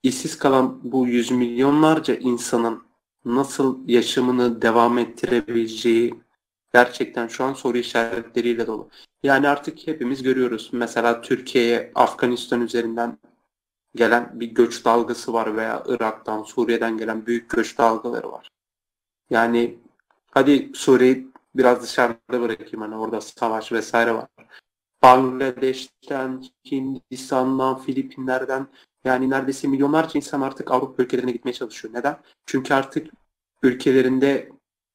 işsiz 0.03 0.37
kalan 0.37 0.79
bu 0.83 1.07
yüz 1.07 1.31
milyonlarca 1.31 2.15
insanın 2.15 2.83
nasıl 3.25 3.87
yaşamını 3.87 4.61
devam 4.61 4.97
ettirebileceği 4.97 6.13
gerçekten 6.73 7.27
şu 7.27 7.43
an 7.43 7.53
soru 7.53 7.77
işaretleriyle 7.77 8.67
dolu. 8.67 8.89
Yani 9.23 9.47
artık 9.47 9.87
hepimiz 9.87 10.23
görüyoruz. 10.23 10.69
Mesela 10.71 11.21
Türkiye'ye 11.21 11.91
Afganistan 11.95 12.61
üzerinden 12.61 13.17
gelen 13.95 14.39
bir 14.39 14.47
göç 14.47 14.85
dalgası 14.85 15.33
var 15.33 15.57
veya 15.57 15.83
Irak'tan, 15.87 16.43
Suriye'den 16.43 16.97
gelen 16.97 17.25
büyük 17.25 17.49
göç 17.49 17.77
dalgaları 17.77 18.31
var. 18.31 18.49
Yani 19.29 19.79
hadi 20.31 20.71
Suriye 20.73 21.25
biraz 21.55 21.83
dışarıda 21.83 22.41
bırakayım 22.41 22.81
hani 22.81 22.95
orada 22.95 23.21
savaş 23.21 23.71
vesaire 23.71 24.13
var. 24.13 24.27
Bangladeş'ten, 25.03 26.43
Hindistan'dan, 26.71 27.79
Filipinler'den 27.79 28.67
yani 29.03 29.29
neredeyse 29.29 29.67
milyonlarca 29.67 30.11
insan 30.15 30.41
artık 30.41 30.71
Avrupa 30.71 31.03
ülkelerine 31.03 31.31
gitmeye 31.31 31.53
çalışıyor. 31.53 31.93
Neden? 31.93 32.19
Çünkü 32.45 32.73
artık 32.73 33.07
ülkelerinde 33.63 34.49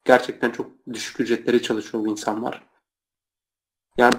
gerçekten 0.05 0.51
çok 0.51 0.71
düşük 0.93 1.21
ücretleri 1.21 1.63
çalışıyor 1.63 2.05
bu 2.05 2.09
insanlar. 2.09 2.63
Yani 3.97 4.15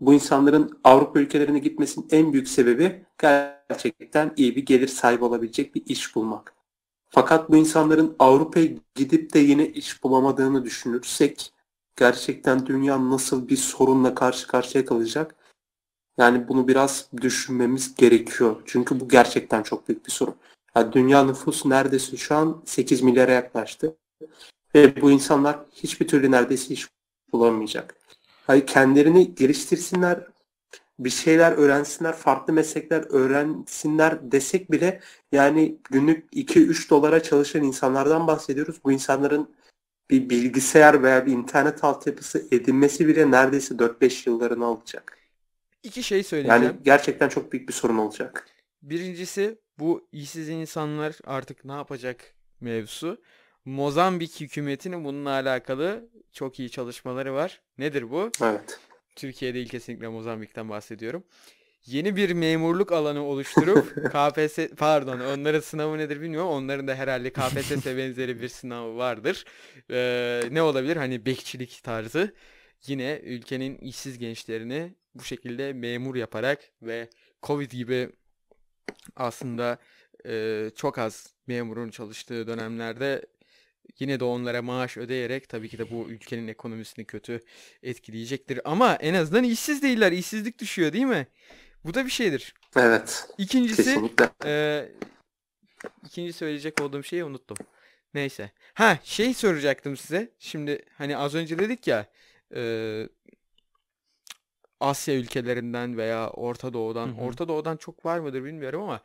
bu 0.00 0.14
insanların 0.14 0.78
Avrupa 0.84 1.20
ülkelerine 1.20 1.58
gitmesinin 1.58 2.08
en 2.10 2.32
büyük 2.32 2.48
sebebi 2.48 3.04
gerçekten 3.18 4.32
iyi 4.36 4.56
bir 4.56 4.66
gelir 4.66 4.88
sahibi 4.88 5.24
olabilecek 5.24 5.74
bir 5.74 5.82
iş 5.86 6.16
bulmak. 6.16 6.54
Fakat 7.08 7.50
bu 7.50 7.56
insanların 7.56 8.16
Avrupa'ya 8.18 8.68
gidip 8.94 9.34
de 9.34 9.38
yine 9.38 9.68
iş 9.68 10.02
bulamadığını 10.02 10.64
düşünürsek 10.64 11.52
gerçekten 11.96 12.66
dünya 12.66 13.10
nasıl 13.10 13.48
bir 13.48 13.56
sorunla 13.56 14.14
karşı 14.14 14.46
karşıya 14.46 14.84
kalacak? 14.84 15.34
Yani 16.18 16.48
bunu 16.48 16.68
biraz 16.68 17.08
düşünmemiz 17.22 17.94
gerekiyor. 17.94 18.62
Çünkü 18.66 19.00
bu 19.00 19.08
gerçekten 19.08 19.62
çok 19.62 19.88
büyük 19.88 20.06
bir 20.06 20.12
sorun. 20.12 20.34
Yani 20.76 20.92
dünya 20.92 21.24
nüfusu 21.24 21.70
neredeyse 21.70 22.16
şu 22.16 22.34
an 22.34 22.62
8 22.64 23.02
milyara 23.02 23.32
yaklaştı. 23.32 23.96
Ve 24.74 25.02
bu 25.02 25.10
insanlar 25.10 25.58
hiçbir 25.72 26.08
türlü 26.08 26.30
neredeyse 26.30 26.74
iş 26.74 26.88
bulamayacak. 27.32 28.05
Hani 28.46 28.66
kendilerini 28.66 29.34
geliştirsinler, 29.34 30.26
bir 30.98 31.10
şeyler 31.10 31.52
öğrensinler, 31.52 32.12
farklı 32.12 32.52
meslekler 32.52 33.04
öğrensinler 33.10 34.32
desek 34.32 34.72
bile 34.72 35.00
yani 35.32 35.78
günlük 35.90 36.32
2-3 36.32 36.90
dolara 36.90 37.22
çalışan 37.22 37.62
insanlardan 37.62 38.26
bahsediyoruz. 38.26 38.76
Bu 38.84 38.92
insanların 38.92 39.54
bir 40.10 40.30
bilgisayar 40.30 41.02
veya 41.02 41.26
bir 41.26 41.32
internet 41.32 41.84
altyapısı 41.84 42.46
edinmesi 42.50 43.08
bile 43.08 43.30
neredeyse 43.30 43.74
4-5 43.74 44.28
yıllarını 44.28 44.64
alacak. 44.64 45.18
İki 45.82 46.02
şey 46.02 46.22
söyleyeceğim. 46.22 46.62
Yani 46.62 46.76
gerçekten 46.82 47.28
çok 47.28 47.52
büyük 47.52 47.68
bir 47.68 47.74
sorun 47.74 47.98
olacak. 47.98 48.46
Birincisi 48.82 49.58
bu 49.78 50.08
işsiz 50.12 50.48
insanlar 50.48 51.18
artık 51.24 51.64
ne 51.64 51.72
yapacak 51.72 52.34
mevzusu. 52.60 53.18
Mozambik 53.66 54.40
hükümetinin 54.40 55.04
bununla 55.04 55.30
alakalı 55.30 56.08
çok 56.32 56.58
iyi 56.58 56.70
çalışmaları 56.70 57.34
var. 57.34 57.60
Nedir 57.78 58.10
bu? 58.10 58.30
Evet. 58.42 58.80
Türkiye 59.16 59.54
değil 59.54 59.68
kesinlikle 59.68 60.08
Mozambik'ten 60.08 60.68
bahsediyorum. 60.68 61.24
Yeni 61.86 62.16
bir 62.16 62.30
memurluk 62.30 62.92
alanı 62.92 63.22
oluşturup 63.24 63.94
KPSS 64.12 64.58
pardon 64.76 65.20
onların 65.20 65.60
sınavı 65.60 65.98
nedir 65.98 66.20
bilmiyorum. 66.20 66.48
Onların 66.48 66.88
da 66.88 66.94
herhalde 66.94 67.30
KPSS 67.30 67.86
benzeri 67.86 68.40
bir 68.42 68.48
sınavı 68.48 68.96
vardır. 68.96 69.44
Ee, 69.90 70.42
ne 70.50 70.62
olabilir? 70.62 70.96
Hani 70.96 71.26
bekçilik 71.26 71.80
tarzı. 71.82 72.34
Yine 72.86 73.20
ülkenin 73.24 73.78
işsiz 73.78 74.18
gençlerini 74.18 74.94
bu 75.14 75.22
şekilde 75.24 75.72
memur 75.72 76.16
yaparak 76.16 76.60
ve 76.82 77.08
Covid 77.42 77.70
gibi 77.70 78.10
aslında 79.16 79.78
e, 80.26 80.70
çok 80.76 80.98
az 80.98 81.34
memurun 81.46 81.90
çalıştığı 81.90 82.46
dönemlerde 82.46 83.22
yine 83.98 84.20
de 84.20 84.24
onlara 84.24 84.62
maaş 84.62 84.96
ödeyerek 84.96 85.48
tabii 85.48 85.68
ki 85.68 85.78
de 85.78 85.90
bu 85.90 86.10
ülkenin 86.10 86.48
ekonomisini 86.48 87.04
kötü 87.04 87.40
etkileyecektir. 87.82 88.60
Ama 88.64 88.94
en 88.94 89.14
azından 89.14 89.44
işsiz 89.44 89.82
değiller. 89.82 90.12
İşsizlik 90.12 90.58
düşüyor 90.58 90.92
değil 90.92 91.04
mi? 91.04 91.26
Bu 91.84 91.94
da 91.94 92.04
bir 92.04 92.10
şeydir. 92.10 92.54
Evet. 92.76 93.28
İkincisi 93.38 93.84
Kesinlikle. 93.84 94.30
e, 94.44 94.84
ikinci 96.04 96.32
söyleyecek 96.32 96.80
olduğum 96.80 97.02
şeyi 97.02 97.24
unuttum. 97.24 97.56
Neyse. 98.14 98.50
Ha 98.74 98.98
şey 99.04 99.34
soracaktım 99.34 99.96
size. 99.96 100.30
Şimdi 100.38 100.84
hani 100.98 101.16
az 101.16 101.34
önce 101.34 101.58
dedik 101.58 101.86
ya 101.86 102.06
e, 102.54 102.62
Asya 104.80 105.14
ülkelerinden 105.14 105.96
veya 105.96 106.30
Orta 106.30 106.72
Doğu'dan. 106.72 107.08
Hı 107.08 107.12
hı. 107.12 107.20
Orta 107.20 107.48
Doğu'dan 107.48 107.76
çok 107.76 108.04
var 108.04 108.18
mıdır 108.18 108.44
bilmiyorum 108.44 108.82
ama 108.82 109.00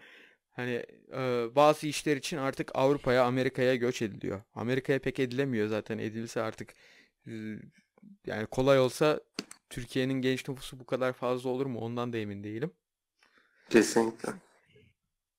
hani 0.51 0.85
e, 1.13 1.47
bazı 1.55 1.87
işler 1.87 2.17
için 2.17 2.37
artık 2.37 2.71
Avrupa'ya, 2.73 3.25
Amerika'ya 3.25 3.75
göç 3.75 4.01
ediliyor. 4.01 4.41
Amerika'ya 4.53 4.99
pek 4.99 5.19
edilemiyor 5.19 5.67
zaten. 5.67 5.97
Edilse 5.97 6.41
artık 6.41 6.73
e, 7.27 7.31
yani 8.25 8.45
kolay 8.45 8.79
olsa 8.79 9.19
Türkiye'nin 9.69 10.21
genç 10.21 10.49
nüfusu 10.49 10.79
bu 10.79 10.85
kadar 10.85 11.13
fazla 11.13 11.49
olur 11.49 11.65
mu? 11.65 11.79
Ondan 11.79 12.13
da 12.13 12.17
emin 12.17 12.43
değilim. 12.43 12.71
Kesinlikle. 13.69 14.33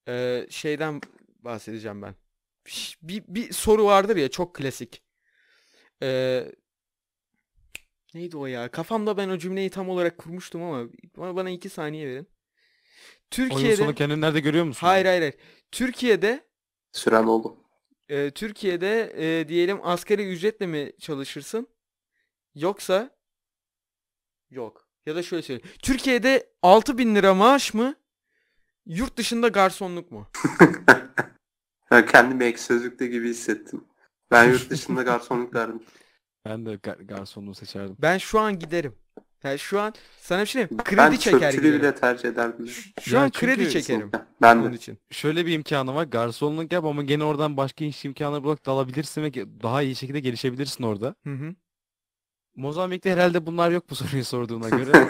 Ee, 0.08 0.46
şeyden 0.50 1.00
bahsedeceğim 1.40 2.02
ben. 2.02 2.14
Bir, 3.02 3.24
bir 3.28 3.52
soru 3.52 3.84
vardır 3.84 4.16
ya 4.16 4.30
çok 4.30 4.54
klasik. 4.54 5.02
Ee, 6.02 6.52
neydi 8.14 8.36
o 8.36 8.46
ya? 8.46 8.70
Kafamda 8.70 9.16
ben 9.16 9.28
o 9.28 9.38
cümleyi 9.38 9.70
tam 9.70 9.88
olarak 9.88 10.18
kurmuştum 10.18 10.62
ama 10.62 10.88
bana, 11.16 11.36
bana 11.36 11.50
iki 11.50 11.68
saniye 11.68 12.08
verin. 12.08 12.28
Oyun 13.02 13.48
Türkiye'de 13.50 13.76
sonu 13.76 13.94
kendini 13.94 14.20
nerede 14.20 14.40
görüyor 14.40 14.64
musun? 14.64 14.86
hayır 14.86 15.06
hayır 15.06 15.20
hayır. 15.20 15.34
Türkiye'de 15.72 16.44
Süren 16.92 17.24
oldu. 17.24 17.56
e, 18.08 18.30
Türkiye'de 18.30 19.12
e, 19.16 19.48
diyelim 19.48 19.78
asgari 19.82 20.28
ücretle 20.32 20.66
mi 20.66 20.92
çalışırsın? 21.00 21.68
Yoksa 22.54 23.10
yok. 24.50 24.88
Ya 25.06 25.14
da 25.16 25.22
şöyle 25.22 25.42
söyleyeyim. 25.42 25.70
Türkiye'de 25.82 26.50
6000 26.62 27.14
lira 27.14 27.34
maaş 27.34 27.74
mı? 27.74 27.94
Yurt 28.86 29.16
dışında 29.16 29.48
garsonluk 29.48 30.10
mu? 30.10 30.26
Ben 31.90 32.06
kendimi 32.06 32.44
ek 32.44 32.58
sözlükte 32.58 33.06
gibi 33.06 33.28
hissettim. 33.28 33.84
Ben 34.30 34.44
yurt 34.50 34.70
dışında 34.70 35.02
garsonluk 35.12 35.54
derdim. 35.54 35.82
Ben 36.44 36.66
de 36.66 36.74
gar 36.82 36.96
garsonluğu 36.96 37.54
seçerdim. 37.54 37.96
Ben 37.98 38.18
şu 38.18 38.40
an 38.40 38.58
giderim. 38.58 38.94
Yani 39.44 39.58
şu 39.58 39.80
an 39.80 39.94
sana 40.20 40.40
bir 40.42 40.46
şey 40.46 40.54
diyeyim. 40.62 40.74
mi? 40.74 40.78
ben 40.78 40.84
Kredi 41.10 41.20
çeker 41.20 41.52
giderim. 41.52 41.78
bile 41.80 41.94
tercih 41.94 42.28
ederdim. 42.28 42.68
Şu 43.00 43.14
Ya 43.16 43.22
an 43.22 43.30
kredi 43.30 43.70
çekerim 43.70 44.10
Ben 44.42 44.56
onun 44.56 44.72
de. 44.72 44.76
için. 44.76 44.98
Şöyle 45.10 45.46
bir 45.46 45.52
imkanı 45.52 45.94
var. 45.94 46.04
Garsonluk 46.04 46.72
yap 46.72 46.84
ama 46.84 47.02
gene 47.02 47.24
oradan 47.24 47.56
başka 47.56 47.84
iş 47.84 48.04
imkanları 48.04 48.44
bularak 48.44 48.66
dalabilirsin 48.66 49.22
ve 49.22 49.32
daha 49.62 49.82
iyi 49.82 49.96
şekilde 49.96 50.20
gelişebilirsin 50.20 50.84
orada. 50.84 51.14
Hı 51.24 51.32
hı. 51.34 51.54
Mozambik'te 52.56 53.10
herhalde 53.12 53.46
bunlar 53.46 53.70
yok 53.70 53.90
bu 53.90 53.94
soruyu 53.94 54.24
sorduğuna 54.24 54.68
göre. 54.78 55.08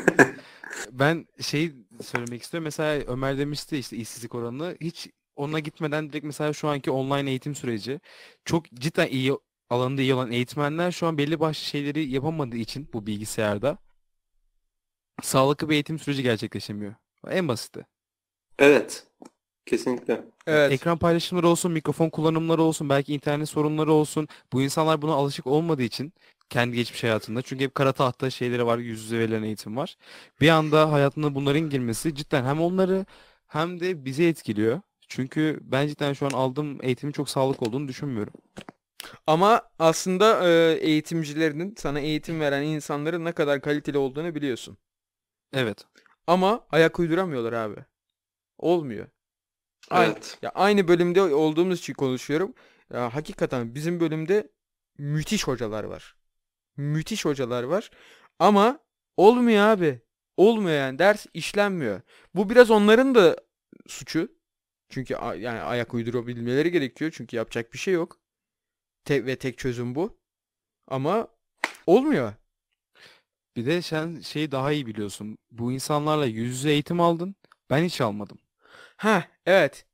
Ben 0.92 1.26
şey 1.40 1.72
söylemek 2.02 2.42
istiyorum. 2.42 2.64
Mesela 2.64 3.04
Ömer 3.06 3.38
demişti 3.38 3.76
işte 3.78 3.96
işsizlik 3.96 4.34
oranını. 4.34 4.76
Hiç 4.80 5.08
ona 5.36 5.58
gitmeden 5.58 6.08
direkt 6.10 6.24
mesela 6.24 6.52
şu 6.52 6.68
anki 6.68 6.90
online 6.90 7.30
eğitim 7.30 7.54
süreci 7.54 8.00
çok 8.44 8.70
cidden 8.72 9.06
iyi 9.08 9.32
alanında 9.70 10.02
iyi 10.02 10.14
olan 10.14 10.30
eğitmenler 10.32 10.92
şu 10.92 11.06
an 11.06 11.18
belli 11.18 11.40
başlı 11.40 11.64
şeyleri 11.64 12.08
yapamadığı 12.10 12.56
için 12.56 12.88
bu 12.92 13.06
bilgisayarda 13.06 13.78
sağlıklı 15.22 15.68
bir 15.68 15.74
eğitim 15.74 15.98
süreci 15.98 16.22
gerçekleşemiyor. 16.22 16.94
En 17.28 17.48
basiti. 17.48 17.87
Evet. 18.58 19.06
Kesinlikle. 19.66 20.24
Evet. 20.46 20.72
Ekran 20.72 20.98
paylaşımları 20.98 21.48
olsun, 21.48 21.72
mikrofon 21.72 22.11
kullanımları 22.11 22.62
olsun, 22.62 22.88
belki 22.88 23.14
internet 23.14 23.48
sorunları 23.48 23.92
olsun. 23.92 24.28
Bu 24.52 24.62
insanlar 24.62 25.02
buna 25.02 25.12
alışık 25.12 25.46
olmadığı 25.46 25.82
için 25.82 26.12
kendi 26.50 26.76
geçmiş 26.76 27.04
hayatında. 27.04 27.42
Çünkü 27.42 27.64
hep 27.64 27.74
kara 27.74 27.92
tahta 27.92 28.30
şeyleri 28.30 28.66
var, 28.66 28.78
yüz 28.78 29.02
yüze 29.02 29.18
verilen 29.18 29.42
eğitim 29.42 29.76
var. 29.76 29.96
Bir 30.40 30.48
anda 30.48 30.92
hayatına 30.92 31.35
bunların 31.35 31.70
girmesi 31.70 32.14
cidden 32.14 32.44
hem 32.44 32.61
onları 32.61 33.06
hem 33.46 33.80
de 33.80 34.04
bizi 34.04 34.24
etkiliyor. 34.24 34.80
Çünkü 35.08 35.58
ben 35.62 35.87
cidden 35.87 36.12
şu 36.12 36.26
an 36.26 36.30
aldığım 36.30 36.85
eğitimin 36.85 37.12
çok 37.12 37.30
sağlıklı 37.30 37.66
olduğunu 37.66 37.88
düşünmüyorum. 37.88 38.32
Ama 39.26 39.62
aslında 39.78 40.48
e, 40.48 40.72
eğitimcilerinin, 40.80 41.74
sana 41.78 42.00
eğitim 42.00 42.40
veren 42.40 42.62
insanların 42.62 43.24
ne 43.24 43.32
kadar 43.32 43.61
kaliteli 43.61 43.98
olduğunu 43.98 44.35
biliyorsun. 44.35 44.76
Evet. 45.52 45.86
Ama 46.26 46.66
ayak 46.70 46.98
uyduramıyorlar 46.98 47.52
abi. 47.52 47.84
Olmuyor. 48.58 49.06
Aynı, 49.90 50.12
Evet. 50.12 50.38
ya 50.42 50.50
aynı 50.50 50.88
bölümde 50.88 51.22
olduğumuz 51.22 51.78
için 51.78 51.94
konuşuyorum. 51.94 52.54
Ya 52.92 53.14
hakikaten 53.14 53.74
bizim 53.74 54.00
bölümde 54.00 54.52
müthiş 54.98 55.46
hocalar 55.46 55.84
var. 55.84 56.16
Müthiş 56.76 57.24
hocalar 57.24 57.62
var. 57.62 57.90
Ama 58.38 58.78
olmuyor 59.16 59.66
abi. 59.66 60.00
Olmuyor 60.36 60.76
yani 60.76 60.98
ders 60.98 61.26
işlenmiyor. 61.34 62.00
Bu 62.34 62.50
biraz 62.50 62.70
onların 62.70 63.14
da 63.14 63.37
suçu. 63.87 64.29
Çünkü 64.88 65.14
yani 65.14 65.60
ayak 65.60 65.94
uydurabilmeleri 65.94 66.70
gerekiyor. 66.70 67.10
Çünkü 67.14 67.37
yapacak 67.37 67.72
bir 67.72 67.79
şey 67.79 67.94
yok. 67.94 68.20
Tek 69.04 69.27
ve 69.27 69.37
tek 69.38 69.58
çözüm 69.58 69.94
bu. 69.94 70.20
Ama 70.88 71.29
olmuyor. 71.87 72.33
Bir 73.57 73.67
de 73.67 73.83
sen 73.83 74.21
şeyi 74.21 74.50
daha 74.53 74.73
iyi 74.73 74.87
biliyorsun. 74.87 75.38
Bu 75.50 75.73
insanlarla 75.73 76.27
yüz 76.27 76.48
yüze 76.50 76.71
eğitim 76.71 77.00
aldın. 77.00 77.37
Ben 77.71 77.85
hiç 77.85 78.00
almadım. 78.00 78.38
Ha 78.96 79.25
evet. 79.46 79.87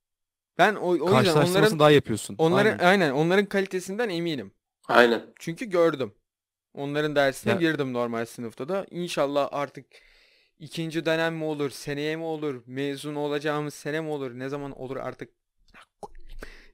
Ben 0.58 0.74
o, 0.74 0.86
o 0.88 0.92
yüzden 0.94 1.10
Karşılaştırmasını 1.10 1.58
onların 1.58 1.78
daha 1.78 1.90
yapıyorsun. 1.90 2.34
onların 2.38 2.70
Aynen. 2.70 2.84
aynen 2.84 3.10
onların 3.10 3.46
kalitesinden 3.46 4.08
eminim. 4.08 4.52
Aynen. 4.88 5.22
Çünkü 5.38 5.64
gördüm. 5.66 6.14
Onların 6.74 7.16
dersine 7.16 7.52
Ya- 7.52 7.58
girdim 7.58 7.92
normal 7.92 8.26
sınıfta 8.26 8.68
da. 8.68 8.86
İnşallah 8.90 9.48
artık 9.52 9.86
ikinci 10.58 11.06
dönem 11.06 11.34
mi 11.36 11.44
olur, 11.44 11.70
seneye 11.70 12.16
mi 12.16 12.22
olur, 12.24 12.62
mezun 12.66 13.14
olacağımız 13.14 13.74
sene 13.74 14.00
mi 14.00 14.08
olur, 14.08 14.38
ne 14.38 14.48
zaman 14.48 14.78
olur 14.80 14.96
artık. 14.96 15.30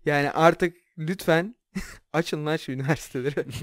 Yani 0.04 0.30
artık 0.30 0.76
lütfen 0.98 1.54
açın 2.12 2.46
lan 2.46 2.56
şu 2.56 2.72
üniversiteleri. 2.72 3.46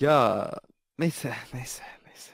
Ya 0.00 0.50
neyse 0.98 1.34
neyse 1.54 1.82
neyse. 2.06 2.32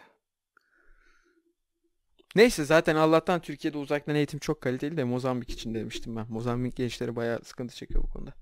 Neyse 2.37 2.65
zaten 2.65 2.97
Allah'tan 2.97 3.41
Türkiye'de 3.41 3.79
uzaktan 3.79 4.15
eğitim 4.15 4.39
çok 4.39 4.61
kaliteli 4.61 4.97
de 4.97 5.05
Mozambik 5.05 5.51
için 5.51 5.75
demiştim 5.75 6.17
ben. 6.17 6.27
Mozambik 6.29 6.77
gençleri 6.77 7.17
bayağı 7.17 7.45
sıkıntı 7.45 7.75
çekiyor 7.75 8.03
bu 8.03 8.09
konuda. 8.09 8.35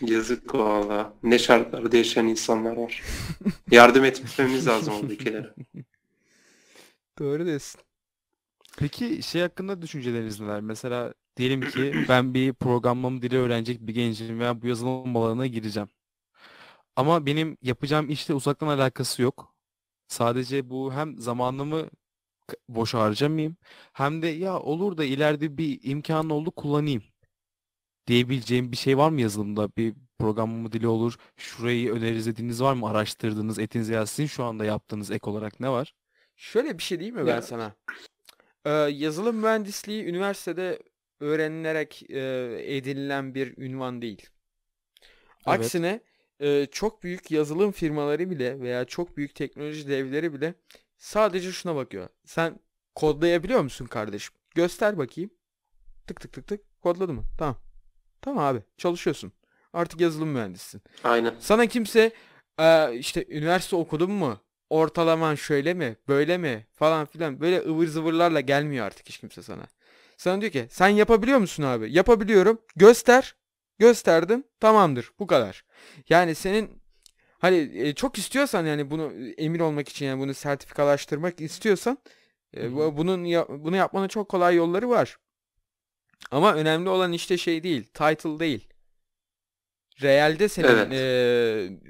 Yazık 0.00 0.54
valla. 0.54 1.14
Ne 1.22 1.38
şartlarda 1.38 1.96
yaşayan 1.96 2.26
insanlar 2.26 2.76
var. 2.76 3.02
Yardım 3.70 4.04
etmemiz 4.04 4.66
lazım 4.66 4.94
o 4.94 5.06
ülkelere. 5.06 5.54
Doğru 7.18 7.46
diyorsun. 7.46 7.80
Peki 8.78 9.22
şey 9.22 9.42
hakkında 9.42 9.82
düşünceleriniz 9.82 10.40
neler? 10.40 10.60
Mesela 10.60 11.14
diyelim 11.36 11.60
ki 11.60 11.94
ben 12.08 12.34
bir 12.34 12.52
programlama 12.52 13.22
dili 13.22 13.38
öğrenecek 13.38 13.80
bir 13.80 13.94
gencim 13.94 14.40
veya 14.40 14.62
bu 14.62 14.66
yazılım 14.66 15.16
alanına 15.16 15.46
gireceğim. 15.46 15.88
Ama 16.96 17.26
benim 17.26 17.56
yapacağım 17.62 18.10
işle 18.10 18.34
uzaktan 18.34 18.66
alakası 18.68 19.22
yok. 19.22 19.54
Sadece 20.08 20.70
bu 20.70 20.94
hem 20.94 21.18
zamanımı 21.18 21.90
boş 22.68 22.94
harcamayayım 22.94 23.56
hem 23.92 24.22
de 24.22 24.26
ya 24.28 24.60
olur 24.60 24.96
da 24.96 25.04
ileride 25.04 25.58
bir 25.58 25.80
imkan 25.82 26.30
oldu 26.30 26.50
kullanayım 26.50 27.02
diyebileceğim 28.06 28.72
bir 28.72 28.76
şey 28.76 28.98
var 28.98 29.10
mı 29.10 29.20
yazılımda? 29.20 29.68
Bir 29.76 29.94
programlama 30.18 30.72
dili 30.72 30.88
olur. 30.88 31.16
Şurayı 31.36 31.92
öneririz 31.92 32.26
dediğiniz 32.26 32.62
var 32.62 32.74
mı? 32.74 32.88
Araştırdığınız, 32.88 33.58
etiniz 33.58 33.88
ya 33.88 34.06
sizin 34.06 34.26
şu 34.26 34.44
anda 34.44 34.64
yaptığınız 34.64 35.10
ek 35.10 35.30
olarak 35.30 35.60
ne 35.60 35.70
var? 35.70 35.94
Şöyle 36.36 36.78
bir 36.78 36.82
şey 36.82 37.00
değil 37.00 37.12
mi 37.12 37.26
ben 37.26 37.26
Ya. 37.26 37.42
sana? 37.42 37.72
Ee, 38.64 38.70
yazılım 38.70 39.36
mühendisliği 39.36 40.04
üniversitede 40.04 40.78
öğrenilerek 41.20 42.10
e, 42.10 42.76
edinilen 42.76 43.34
bir 43.34 43.58
ünvan 43.58 44.02
değil. 44.02 44.26
Evet. 45.46 45.74
E, 46.42 46.66
çok 46.66 47.02
büyük 47.02 47.30
yazılım 47.30 47.72
firmaları 47.72 48.30
bile 48.30 48.60
veya 48.60 48.84
çok 48.84 49.16
büyük 49.16 49.34
teknoloji 49.34 49.88
devleri 49.88 50.32
bile 50.32 50.54
sadece 50.98 51.52
şuna 51.52 51.76
bakıyor. 51.76 52.08
Sen 52.24 52.60
kodlayabiliyor 52.94 53.60
musun 53.60 53.86
kardeşim? 53.86 54.34
Göster 54.54 54.98
bakayım. 54.98 55.30
Tık 56.06 56.20
tık 56.20 56.32
tık 56.32 56.46
tık. 56.46 56.80
Kodladı 56.82 57.12
mı? 57.12 57.24
Tamam. 57.38 57.56
Tamam 58.22 58.44
abi. 58.44 58.62
Çalışıyorsun. 58.78 59.32
Artık 59.72 60.00
yazılım 60.00 60.28
mühendisisin. 60.28 60.82
Aynen. 61.04 61.34
Sana 61.38 61.66
kimse 61.66 62.12
"Ee, 62.60 62.94
işte 62.94 63.26
üniversite 63.28 63.76
okudun 63.76 64.10
mu? 64.10 64.40
Ortalaman 64.70 65.34
şöyle 65.34 65.74
mi? 65.74 65.96
Böyle 66.08 66.38
mi? 66.38 66.66
Falan 66.72 67.06
filan. 67.06 67.40
Böyle 67.40 67.60
ıvır 67.60 67.86
zıvırlarla 67.86 68.40
gelmiyor 68.40 68.86
artık 68.86 69.08
hiç 69.08 69.18
kimse 69.18 69.42
sana. 69.42 69.66
Sana 70.16 70.40
diyor 70.40 70.52
ki 70.52 70.66
sen 70.70 70.88
yapabiliyor 70.88 71.38
musun 71.38 71.62
abi? 71.62 71.92
Yapabiliyorum. 71.92 72.60
Göster. 72.76 73.34
Gösterdim. 73.82 74.44
Tamamdır. 74.60 75.10
Bu 75.18 75.26
kadar. 75.26 75.64
Yani 76.08 76.34
senin 76.34 76.82
hani 77.38 77.70
e, 77.74 77.94
çok 77.94 78.18
istiyorsan 78.18 78.66
yani 78.66 78.90
bunu 78.90 79.12
e, 79.12 79.30
emin 79.30 79.58
olmak 79.58 79.88
için 79.88 80.06
yani 80.06 80.20
bunu 80.20 80.34
sertifikalaştırmak 80.34 81.40
istiyorsan 81.40 81.98
e, 82.56 82.72
bu- 82.76 82.96
bunun 82.96 83.24
ya- 83.24 83.46
bunu 83.48 83.76
yapmanın 83.76 84.08
çok 84.08 84.28
kolay 84.28 84.56
yolları 84.56 84.88
var. 84.88 85.18
Ama 86.30 86.54
önemli 86.54 86.88
olan 86.88 87.12
işte 87.12 87.38
şey 87.38 87.62
değil, 87.62 87.84
title 87.84 88.38
değil. 88.38 88.68
Realde 90.02 90.48
senin 90.48 90.68
Evet. 90.68 90.92
eee, 90.92 91.80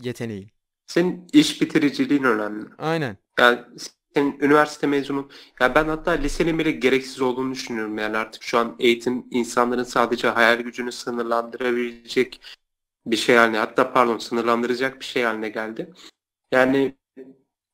yeteneğin. 0.00 0.50
Senin 0.86 1.26
iş 1.32 1.60
bitiriciliğin 1.60 2.22
önemli. 2.24 2.66
Aynen. 2.78 3.16
Yani 3.38 3.60
senin 4.14 4.40
üniversite 4.40 4.86
mezunu 4.86 5.28
ya 5.60 5.74
ben 5.74 5.88
hatta 5.88 6.10
lisenin 6.10 6.58
bile 6.58 6.70
gereksiz 6.70 7.20
olduğunu 7.20 7.52
düşünüyorum 7.52 7.98
yani 7.98 8.16
artık 8.16 8.42
şu 8.42 8.58
an 8.58 8.76
eğitim 8.78 9.26
insanların 9.30 9.84
sadece 9.84 10.28
hayal 10.28 10.60
gücünü 10.60 10.92
sınırlandırabilecek 10.92 12.40
bir 13.06 13.16
şey 13.16 13.36
haline 13.36 13.58
hatta 13.58 13.92
pardon 13.92 14.18
sınırlandıracak 14.18 15.00
bir 15.00 15.04
şey 15.04 15.22
haline 15.22 15.48
geldi. 15.48 15.92
Yani 16.52 16.94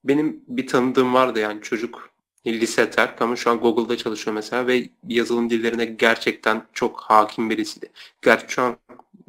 benim 0.04 0.44
bir 0.48 0.66
tanıdığım 0.66 1.14
vardı 1.14 1.40
yani 1.40 1.62
çocuk 1.62 2.10
lise 2.46 2.90
terk 2.90 3.22
ama 3.22 3.36
şu 3.36 3.50
an 3.50 3.58
Google'da 3.60 3.96
çalışıyor 3.96 4.34
mesela 4.34 4.66
ve 4.66 4.90
yazılım 5.08 5.50
dillerine 5.50 5.84
gerçekten 5.84 6.66
çok 6.72 7.00
hakim 7.00 7.50
birisiydi. 7.50 7.92
Gerçi 8.22 8.54
şu 8.54 8.62
an 8.62 8.76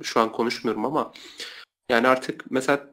şu 0.03 0.19
an 0.19 0.31
konuşmuyorum 0.31 0.85
ama 0.85 1.13
yani 1.89 2.07
artık 2.07 2.51
mesela 2.51 2.89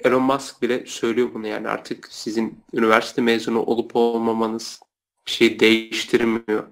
Elon 0.00 0.22
Musk 0.22 0.62
bile 0.62 0.86
söylüyor 0.86 1.34
bunu 1.34 1.46
yani 1.46 1.68
artık 1.68 2.08
sizin 2.10 2.58
üniversite 2.72 3.22
mezunu 3.22 3.62
olup 3.62 3.96
olmamanız 3.96 4.80
bir 5.26 5.32
şey 5.32 5.60
değiştirmiyor. 5.60 6.66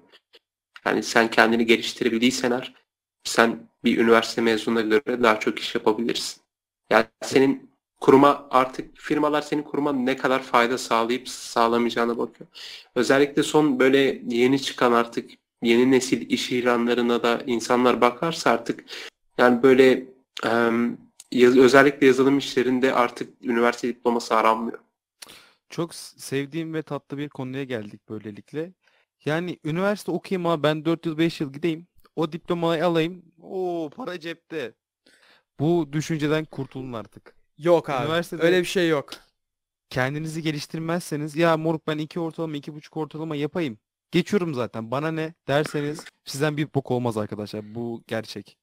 Yani 0.85 1.03
sen 1.03 1.29
kendini 1.31 1.65
geliştirebildiysen 1.65 2.51
eğer 2.51 2.73
sen 3.23 3.69
bir 3.83 3.97
üniversite 3.97 4.41
mezununa 4.41 4.81
göre 4.81 5.23
daha 5.23 5.39
çok 5.39 5.59
iş 5.59 5.75
yapabilirsin. 5.75 6.41
Yani 6.89 7.05
senin 7.21 7.71
kuruma 7.99 8.47
artık 8.49 8.97
firmalar 8.97 9.41
senin 9.41 9.63
kuruma 9.63 9.93
ne 9.93 10.17
kadar 10.17 10.43
fayda 10.43 10.77
sağlayıp 10.77 11.29
sağlamayacağına 11.29 12.17
bakıyor. 12.17 12.49
Özellikle 12.95 13.43
son 13.43 13.79
böyle 13.79 14.21
yeni 14.27 14.61
çıkan 14.61 14.91
artık 14.91 15.31
yeni 15.61 15.91
nesil 15.91 16.29
iş 16.31 16.51
ilanlarına 16.51 17.23
da 17.23 17.43
insanlar 17.47 18.01
bakarsa 18.01 18.51
artık 18.51 18.85
yani 19.37 19.63
böyle 19.63 20.07
yaz- 21.39 21.57
özellikle 21.57 22.07
yazılım 22.07 22.37
işlerinde 22.37 22.93
artık 22.93 23.45
üniversite 23.45 23.87
diploması 23.87 24.35
aranmıyor. 24.35 24.79
Çok 25.69 25.95
sevdiğim 25.95 26.73
ve 26.73 26.81
tatlı 26.81 27.17
bir 27.17 27.29
konuya 27.29 27.63
geldik 27.63 28.09
böylelikle. 28.09 28.73
Yani 29.25 29.59
üniversite 29.63 30.11
okuyayım 30.11 30.45
ama 30.45 30.63
ben 30.63 30.85
4 30.85 31.05
yıl 31.05 31.17
5 31.17 31.41
yıl 31.41 31.53
gideyim. 31.53 31.87
O 32.15 32.31
diplomayı 32.31 32.85
alayım. 32.85 33.23
Oo 33.41 33.89
para 33.95 34.19
cepte. 34.19 34.73
Bu 35.59 35.89
düşünceden 35.93 36.45
kurtulun 36.45 36.93
artık. 36.93 37.35
Yok 37.57 37.89
abi. 37.89 38.05
Üniversitede- 38.07 38.41
Öyle 38.41 38.59
bir 38.59 38.65
şey 38.65 38.89
yok. 38.89 39.09
Kendinizi 39.89 40.41
geliştirmezseniz 40.41 41.35
ya 41.35 41.57
moruk 41.57 41.87
ben 41.87 41.97
2 41.97 42.19
ortalama 42.19 42.57
2,5 42.57 42.97
ortalama 42.97 43.35
yapayım. 43.35 43.77
Geçiyorum 44.11 44.53
zaten 44.53 44.91
bana 44.91 45.11
ne 45.11 45.33
derseniz 45.47 46.05
sizden 46.25 46.57
bir 46.57 46.73
bok 46.73 46.91
olmaz 46.91 47.17
arkadaşlar. 47.17 47.75
Bu 47.75 48.03
gerçek. 48.07 48.57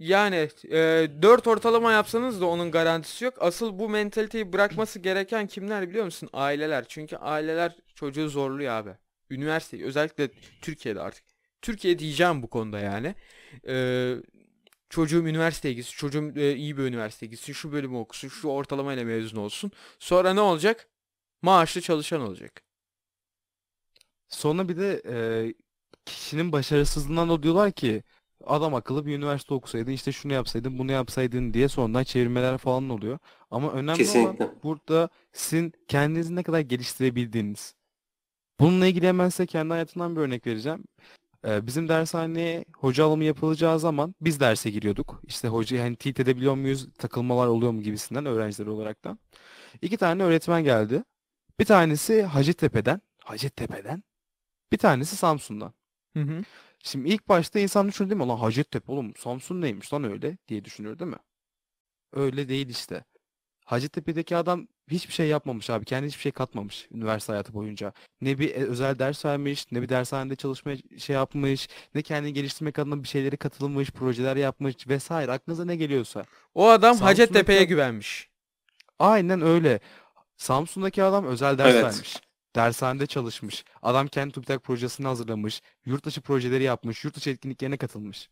Yani 0.00 0.48
e, 0.70 1.10
4 1.22 1.46
ortalama 1.46 1.92
yapsanız 1.92 2.40
da 2.40 2.46
onun 2.46 2.70
garantisi 2.70 3.24
yok. 3.24 3.34
Asıl 3.40 3.78
bu 3.78 3.88
mentaliteyi 3.88 4.52
bırakması 4.52 4.98
gereken 4.98 5.46
kimler 5.46 5.88
biliyor 5.88 6.04
musun? 6.04 6.28
Aileler. 6.32 6.84
Çünkü 6.88 7.16
aileler 7.16 7.76
çocuğu 7.94 8.28
zorluyor 8.28 8.72
abi. 8.72 8.90
Üniversite 9.30 9.84
özellikle 9.84 10.30
Türkiye'de 10.62 11.00
artık. 11.00 11.24
Türkiye 11.62 11.98
diyeceğim 11.98 12.42
bu 12.42 12.50
konuda 12.50 12.78
yani. 12.78 13.14
E, 13.68 14.14
çocuğum 14.90 15.26
üniversiteye 15.26 15.74
gitsin, 15.74 15.96
çocuğum 15.96 16.32
e, 16.36 16.54
iyi 16.56 16.78
bir 16.78 16.82
üniversiteye 16.82 17.30
gitsin, 17.30 17.52
şu 17.52 17.72
bölümü 17.72 17.96
okusun, 17.96 18.28
şu 18.28 18.48
ortalamayla 18.48 19.04
mezun 19.04 19.36
olsun. 19.38 19.70
Sonra 19.98 20.34
ne 20.34 20.40
olacak? 20.40 20.88
Maaşlı 21.42 21.80
çalışan 21.80 22.20
olacak. 22.20 22.62
Sonra 24.28 24.68
bir 24.68 24.76
de 24.76 25.02
e, 25.08 25.16
kişinin 26.06 26.52
başarısızlığından 26.52 27.28
da 27.30 27.42
diyorlar 27.42 27.72
ki 27.72 28.02
adam 28.46 28.74
akıllı 28.74 29.06
bir 29.06 29.16
üniversite 29.16 29.54
okusaydın 29.54 29.92
işte 29.92 30.12
şunu 30.12 30.32
yapsaydın 30.32 30.78
bunu 30.78 30.92
yapsaydın 30.92 31.54
diye 31.54 31.68
sonradan 31.68 32.04
çevirmeler 32.04 32.58
falan 32.58 32.90
oluyor. 32.90 33.18
Ama 33.50 33.72
önemli 33.72 33.90
olan 33.90 33.96
Kesinlikle. 33.96 34.50
burada 34.62 35.08
sizin 35.32 35.72
kendinizi 35.88 36.36
ne 36.36 36.42
kadar 36.42 36.60
geliştirebildiğiniz. 36.60 37.74
Bununla 38.60 38.86
ilgili 38.86 39.06
hemen 39.08 39.28
size 39.28 39.46
kendi 39.46 39.70
hayatımdan 39.70 40.16
bir 40.16 40.20
örnek 40.20 40.46
vereceğim. 40.46 40.84
Ee, 41.46 41.66
bizim 41.66 41.88
dershaneye 41.88 42.64
hoca 42.76 43.04
alımı 43.04 43.24
yapılacağı 43.24 43.80
zaman 43.80 44.14
biz 44.20 44.40
derse 44.40 44.70
giriyorduk. 44.70 45.20
İşte 45.26 45.48
hocayı 45.48 45.82
hani 45.82 45.96
teyit 45.96 46.20
edebiliyor 46.20 46.54
muyuz, 46.54 46.88
takılmalar 46.98 47.46
oluyor 47.46 47.72
mu 47.72 47.82
gibisinden 47.82 48.26
öğrenciler 48.26 48.66
olaraktan. 48.66 49.18
İki 49.82 49.96
tane 49.96 50.22
öğretmen 50.22 50.64
geldi. 50.64 51.04
Bir 51.60 51.64
tanesi 51.64 52.22
Hacettepe'den, 52.22 53.00
Hacettepe'den. 53.24 54.02
Bir 54.72 54.78
tanesi 54.78 55.16
Samsun'dan. 55.16 55.72
Hı 56.16 56.22
hı. 56.22 56.42
Şimdi 56.84 57.08
ilk 57.08 57.28
başta 57.28 57.58
insan 57.58 57.88
düşünür 57.88 58.10
değil 58.10 58.20
mi? 58.20 58.26
Lan 58.28 58.36
Hacettepe 58.36 58.92
oğlum 58.92 59.14
Samsun 59.16 59.60
neymiş 59.60 59.92
lan 59.94 60.04
öyle 60.04 60.38
diye 60.48 60.64
düşünür 60.64 60.98
değil 60.98 61.10
mi? 61.10 61.16
Öyle 62.12 62.48
değil 62.48 62.68
işte. 62.68 63.04
Hacettepe'deki 63.64 64.36
adam 64.36 64.68
hiçbir 64.88 65.12
şey 65.12 65.28
yapmamış 65.28 65.70
abi. 65.70 65.84
Kendi 65.84 66.06
hiçbir 66.06 66.20
şey 66.22 66.32
katmamış 66.32 66.88
üniversite 66.92 67.32
hayatı 67.32 67.54
boyunca. 67.54 67.92
Ne 68.20 68.38
bir 68.38 68.50
e, 68.50 68.54
özel 68.66 68.98
ders 68.98 69.24
vermiş, 69.24 69.66
ne 69.72 69.82
bir 69.82 69.88
dershanede 69.88 70.36
çalışmaya 70.36 70.76
şey 70.98 71.14
yapmış, 71.14 71.68
ne 71.94 72.02
kendini 72.02 72.32
geliştirmek 72.32 72.78
adına 72.78 73.02
bir 73.02 73.08
şeylere 73.08 73.36
katılmış, 73.36 73.90
projeler 73.90 74.36
yapmış 74.36 74.88
vesaire. 74.88 75.32
Aklınıza 75.32 75.64
ne 75.64 75.76
geliyorsa. 75.76 76.24
O 76.54 76.68
adam 76.68 76.94
Samsun'daki- 76.96 77.04
Hacettepe'ye 77.04 77.64
güvenmiş. 77.64 78.28
Aynen 78.98 79.40
öyle. 79.40 79.80
Samsun'daki 80.36 81.02
adam 81.02 81.26
özel 81.26 81.58
ders 81.58 81.74
Evet. 81.74 81.84
vermiş. 81.84 82.16
Dershanede 82.56 83.06
çalışmış. 83.06 83.64
Adam 83.82 84.06
kendi 84.08 84.32
TÜBİTAK 84.34 84.64
projesini 84.64 85.06
hazırlamış. 85.06 85.62
Yurt 85.86 86.04
dışı 86.04 86.20
projeleri 86.20 86.62
yapmış. 86.62 87.04
Yurt 87.04 87.16
dışı 87.16 87.30
etkinliklerine 87.30 87.76
katılmış. 87.76 88.28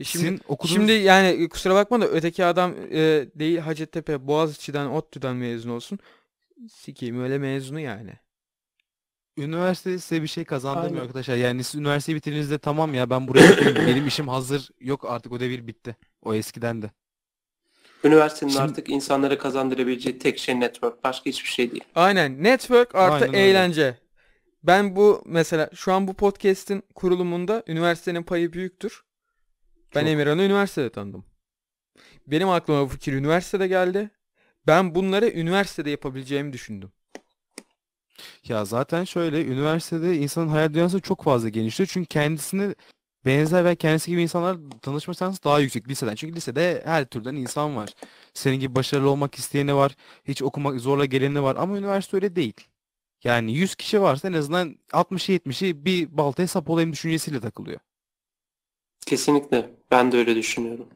E 0.00 0.04
şimdi 0.04 0.24
Sizin 0.24 0.40
okuduğunuz... 0.48 0.76
Şimdi 0.76 0.92
yani 0.92 1.28
e, 1.28 1.48
kusura 1.48 1.74
bakma 1.74 2.00
da 2.00 2.08
öteki 2.08 2.44
adam 2.44 2.74
e, 2.92 3.26
değil 3.34 3.58
Hacettepe 3.58 4.26
Boğaziçi'den 4.26 4.86
ODTÜ'den 4.86 5.36
mezun 5.36 5.70
olsun. 5.70 5.98
Sikeyim 6.72 7.22
öyle 7.22 7.38
mezunu 7.38 7.80
yani. 7.80 8.12
Üniversite 9.36 9.98
size 9.98 10.22
bir 10.22 10.26
şey 10.26 10.44
kazandırmıyor 10.44 10.94
Aynen. 10.94 11.00
arkadaşlar. 11.00 11.36
Yani 11.36 11.64
siz 11.64 11.80
üniversiteyi 11.80 12.16
bitirdiğinizde 12.16 12.58
tamam 12.58 12.94
ya 12.94 13.10
ben 13.10 13.28
buraya 13.28 13.50
gideyim, 13.50 13.76
benim 13.86 14.06
işim 14.06 14.28
hazır. 14.28 14.70
Yok 14.80 15.04
artık 15.04 15.32
o 15.32 15.40
devir 15.40 15.66
bitti. 15.66 15.96
O 16.22 16.34
eskiden 16.34 16.82
de. 16.82 16.90
Üniversitenin 18.04 18.50
Şimdi- 18.50 18.62
artık 18.62 18.88
insanlara 18.90 19.38
kazandırabileceği 19.38 20.18
tek 20.18 20.38
şey 20.38 20.60
network. 20.60 21.04
Başka 21.04 21.30
hiçbir 21.30 21.48
şey 21.48 21.70
değil. 21.70 21.84
Aynen. 21.94 22.42
Network 22.42 22.94
artı 22.94 23.14
Aynen 23.14 23.28
öyle. 23.28 23.48
eğlence. 23.50 23.98
Ben 24.62 24.96
bu 24.96 25.22
mesela 25.26 25.70
şu 25.74 25.92
an 25.92 26.08
bu 26.08 26.14
podcast'in 26.14 26.82
kurulumunda 26.94 27.62
üniversitenin 27.66 28.22
payı 28.22 28.52
büyüktür. 28.52 29.02
Ben 29.94 30.00
Çok. 30.00 30.08
Emirhan'ı 30.10 30.42
üniversitede 30.42 30.90
tanıdım. 30.90 31.24
Benim 32.26 32.48
aklıma 32.48 32.82
bu 32.84 32.88
fikir 32.88 33.12
üniversitede 33.12 33.68
geldi. 33.68 34.10
Ben 34.66 34.94
bunları 34.94 35.28
üniversitede 35.28 35.90
yapabileceğimi 35.90 36.52
düşündüm. 36.52 36.92
Ya 38.48 38.64
zaten 38.64 39.04
şöyle 39.04 39.44
üniversitede 39.44 40.16
insanın 40.16 40.48
hayal 40.48 40.74
dünyası 40.74 41.00
çok 41.00 41.24
fazla 41.24 41.48
genişliyor. 41.48 41.88
Çünkü 41.92 42.06
kendisine 42.06 42.74
benzer 43.26 43.64
ve 43.64 43.76
kendisi 43.76 44.10
gibi 44.10 44.22
insanlar 44.22 44.56
tanışma 44.82 45.14
şansı 45.14 45.44
daha 45.44 45.60
yüksek 45.60 45.88
liseden. 45.88 46.14
Çünkü 46.14 46.36
lisede 46.36 46.82
her 46.84 47.04
türden 47.06 47.34
insan 47.34 47.76
var. 47.76 47.94
Senin 48.34 48.60
gibi 48.60 48.74
başarılı 48.74 49.10
olmak 49.10 49.34
isteyeni 49.34 49.74
var. 49.74 49.96
Hiç 50.24 50.42
okumak 50.42 50.80
zorla 50.80 51.04
geleni 51.04 51.42
var. 51.42 51.56
Ama 51.56 51.78
üniversite 51.78 52.16
öyle 52.16 52.36
değil. 52.36 52.68
Yani 53.24 53.52
100 53.52 53.74
kişi 53.74 54.00
varsa 54.02 54.28
en 54.28 54.32
azından 54.32 54.78
60'ı 54.92 55.36
70'i 55.36 55.84
bir 55.84 56.16
baltaya 56.16 56.48
sap 56.48 56.70
olayım 56.70 56.92
düşüncesiyle 56.92 57.40
takılıyor. 57.40 57.80
Kesinlikle. 59.06 59.70
Ben 59.90 60.12
de 60.12 60.16
öyle 60.16 60.36
düşünüyorum. 60.36 60.88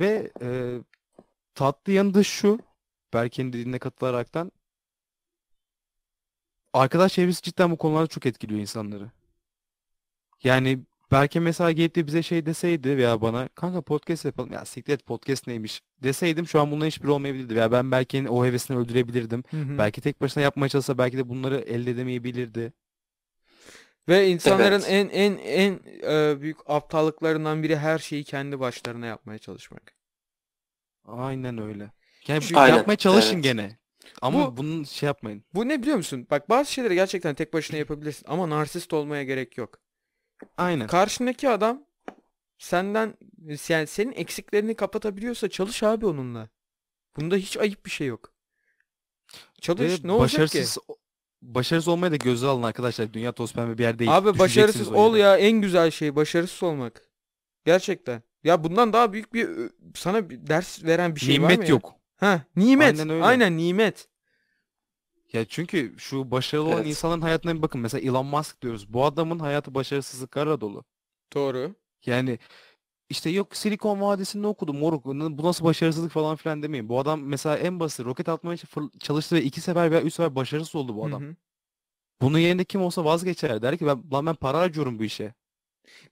Ve 0.00 0.30
e, 0.42 0.78
tatlı 1.54 1.92
yanı 1.92 2.14
da 2.14 2.22
şu. 2.22 2.58
Berke'nin 3.14 3.52
dediğine 3.52 3.78
katılaraktan 3.78 4.52
arkadaş 6.72 7.12
çevresi 7.12 7.42
cidden 7.42 7.70
bu 7.70 7.76
konularda 7.76 8.06
çok 8.06 8.26
etkiliyor 8.26 8.60
insanları. 8.60 9.10
Yani 10.44 10.78
Berke 11.12 11.40
mesela 11.40 11.72
gelip 11.72 11.94
de 11.94 12.06
bize 12.06 12.22
şey 12.22 12.46
deseydi 12.46 12.96
veya 12.96 13.20
bana 13.20 13.48
kanka 13.48 13.82
podcast 13.82 14.24
yapalım 14.24 14.52
ya 14.52 14.64
siktir 14.64 14.92
et 14.92 15.06
podcast 15.06 15.46
neymiş 15.46 15.82
deseydim 16.02 16.46
şu 16.48 16.60
an 16.60 16.70
bunların 16.70 16.86
hiçbiri 16.86 17.10
olmayabilirdi 17.10 17.54
veya 17.56 17.72
ben 17.72 17.90
Berke'nin 17.90 18.26
o 18.26 18.44
hevesini 18.46 18.76
öldürebilirdim. 18.76 19.44
Belki 19.52 20.00
tek 20.00 20.20
başına 20.20 20.42
yapmaya 20.42 20.68
çalışsa 20.68 20.98
belki 20.98 21.18
de 21.18 21.28
bunları 21.28 21.58
elde 21.60 21.90
edemeyebilirdi. 21.90 22.72
Ve 24.08 24.28
insanların 24.28 24.82
Evet. 24.86 24.86
en 24.88 25.08
en 25.08 25.38
en 25.38 25.80
e, 26.12 26.40
büyük 26.40 26.56
aptallıklarından 26.66 27.62
biri 27.62 27.76
her 27.76 27.98
şeyi 27.98 28.24
kendi 28.24 28.60
başlarına 28.60 29.06
yapmaya 29.06 29.38
çalışmak. 29.38 29.92
Aynen 31.04 31.58
öyle. 31.58 31.90
Yani 32.28 32.44
Aynen, 32.54 32.76
yapmaya 32.76 32.96
çalışın 32.96 33.34
evet. 33.34 33.44
gene. 33.44 33.78
Ama 34.22 34.46
Bu- 34.46 34.56
bunun 34.56 34.84
şey 34.84 35.06
yapmayın. 35.06 35.44
Bu 35.54 35.68
ne 35.68 35.82
biliyor 35.82 35.96
musun? 35.96 36.26
Bak 36.30 36.48
bazı 36.50 36.72
şeyleri 36.72 36.94
gerçekten 36.94 37.34
tek 37.34 37.52
başına 37.52 37.78
yapabilirsin 37.78 38.26
ama 38.28 38.50
narsist 38.50 38.92
olmaya 38.92 39.22
gerek 39.22 39.58
yok. 39.58 39.81
Aynen. 40.56 40.86
Karşındaki 40.86 41.48
adam 41.48 41.84
senden 42.58 43.14
yani 43.68 43.86
senin 43.86 44.12
eksiklerini 44.12 44.74
kapatabiliyorsa 44.74 45.48
çalış 45.48 45.82
abi 45.82 46.06
onunla. 46.06 46.48
Bunda 47.16 47.36
hiç 47.36 47.56
ayıp 47.56 47.86
bir 47.86 47.90
şey 47.90 48.06
yok. 48.06 48.32
Çalış 49.60 49.80
Ve 49.80 50.08
ne 50.08 50.12
olacak 50.12 50.30
ki? 50.30 50.58
başarısız 50.58 50.78
başarısız 51.42 51.88
olmayı 51.88 52.12
da 52.12 52.16
göze 52.16 52.46
alın 52.46 52.62
arkadaşlar. 52.62 53.12
Dünya 53.12 53.32
toz 53.32 53.52
pembe 53.52 53.78
bir 53.78 53.82
yer 53.82 53.98
değil. 53.98 54.16
Abi 54.16 54.38
başarısız 54.38 54.92
ol 54.92 55.16
ya 55.16 55.36
en 55.36 55.60
güzel 55.60 55.90
şey 55.90 56.16
başarısız 56.16 56.62
olmak. 56.62 57.08
Gerçekten. 57.64 58.22
Ya 58.44 58.64
bundan 58.64 58.92
daha 58.92 59.12
büyük 59.12 59.34
bir 59.34 59.48
sana 59.94 60.30
bir 60.30 60.46
ders 60.46 60.84
veren 60.84 61.14
bir 61.14 61.20
şey 61.20 61.42
var 61.42 61.48
mı 61.48 61.52
Nimet 61.52 61.68
yok. 61.68 61.94
Ha, 62.16 62.42
nimet. 62.56 63.00
Aynen 63.00 63.08
öyle. 63.08 63.24
Aynen 63.24 63.56
nimet. 63.56 64.08
Ya 65.32 65.44
çünkü 65.44 65.94
şu 65.98 66.30
başarılı 66.30 66.66
olan 66.68 66.76
Evet. 66.76 66.86
insanların 66.86 67.20
hayatına 67.22 67.54
bir 67.56 67.62
bakın. 67.62 67.80
Mesela 67.80 68.00
Elon 68.00 68.26
Musk 68.26 68.62
diyoruz. 68.62 68.92
Bu 68.92 69.04
adamın 69.04 69.38
hayatı 69.38 69.74
başarısızlıklarla 69.74 70.60
dolu. 70.60 70.84
Doğru. 71.34 71.74
Yani 72.06 72.38
işte 73.10 73.30
yok 73.30 73.56
Silikon 73.56 74.00
Vadisi'nde 74.00 74.46
okudum 74.46 74.78
moruk. 74.78 75.04
Bu 75.04 75.42
nasıl 75.46 75.64
başarısızlık 75.64 76.12
falan 76.12 76.36
filan 76.36 76.62
demeyin. 76.62 76.88
Bu 76.88 76.98
adam 77.00 77.22
mesela 77.22 77.56
en 77.58 77.80
basit 77.80 78.06
roket 78.06 78.28
atmaya 78.28 78.56
fır- 78.56 78.98
çalıştı 78.98 79.36
ve 79.36 79.42
iki 79.42 79.60
sefer 79.60 79.90
veya 79.90 80.02
üç 80.02 80.14
sefer 80.14 80.34
başarısız 80.36 80.74
oldu 80.74 80.96
bu 80.96 81.04
Hı 81.04 81.08
adam. 81.08 81.22
hı. 81.22 81.36
Bunun 82.20 82.38
yerinde 82.38 82.64
kim 82.64 82.82
olsa 82.82 83.04
vazgeçer. 83.04 83.62
Der 83.62 83.76
ki 83.78 83.86
ben, 83.86 84.02
lan 84.12 84.26
ben 84.26 84.34
para 84.34 84.58
harcıyorum 84.58 84.98
bu 84.98 85.04
işe. 85.04 85.34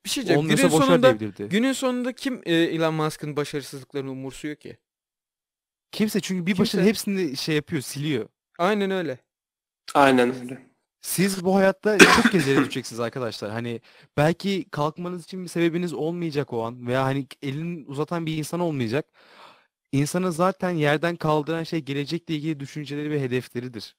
Bir 0.04 0.10
şey 0.10 0.26
diyeceğim. 0.26 0.40
Günün 0.42 0.52
Olmuyorsa 0.54 0.76
boşver 0.76 0.86
sonunda 0.86 1.20
diyebilirdi. 1.20 1.48
günün 1.48 1.72
sonunda 1.72 2.12
kim 2.12 2.40
e, 2.44 2.54
Elon 2.54 2.94
Musk'ın 2.94 3.36
başarısızlıklarını 3.36 4.10
umursuyor 4.10 4.56
ki? 4.56 4.78
Kimse 5.92 6.20
çünkü 6.20 6.46
bir 6.46 6.54
Kimse. 6.54 6.60
başarı 6.78 6.84
hepsini 6.88 7.36
şey 7.36 7.54
yapıyor, 7.56 7.82
siliyor. 7.82 8.28
Aynen 8.60 8.90
öyle. 8.90 9.18
Aynen 9.94 10.34
öyle. 10.42 10.70
Siz 11.00 11.44
bu 11.44 11.56
hayatta 11.56 11.98
çok 12.22 12.32
kez 12.32 12.48
yere 12.48 12.60
düşeceksiniz 12.60 13.00
arkadaşlar. 13.00 13.50
Hani 13.50 13.80
belki 14.16 14.70
kalkmanız 14.70 15.24
için 15.24 15.42
bir 15.44 15.48
sebebiniz 15.48 15.92
olmayacak 15.92 16.52
o 16.52 16.64
an 16.64 16.86
veya 16.86 17.04
hani 17.04 17.26
elini 17.42 17.86
uzatan 17.86 18.26
bir 18.26 18.36
insan 18.36 18.60
olmayacak. 18.60 19.06
İnsanı 19.92 20.32
zaten 20.32 20.70
yerden 20.70 21.16
kaldıran 21.16 21.62
şey 21.64 21.80
gelecekle 21.80 22.34
ilgili 22.36 22.60
düşünceleri 22.60 23.10
ve 23.10 23.20
hedefleridir. 23.22 23.96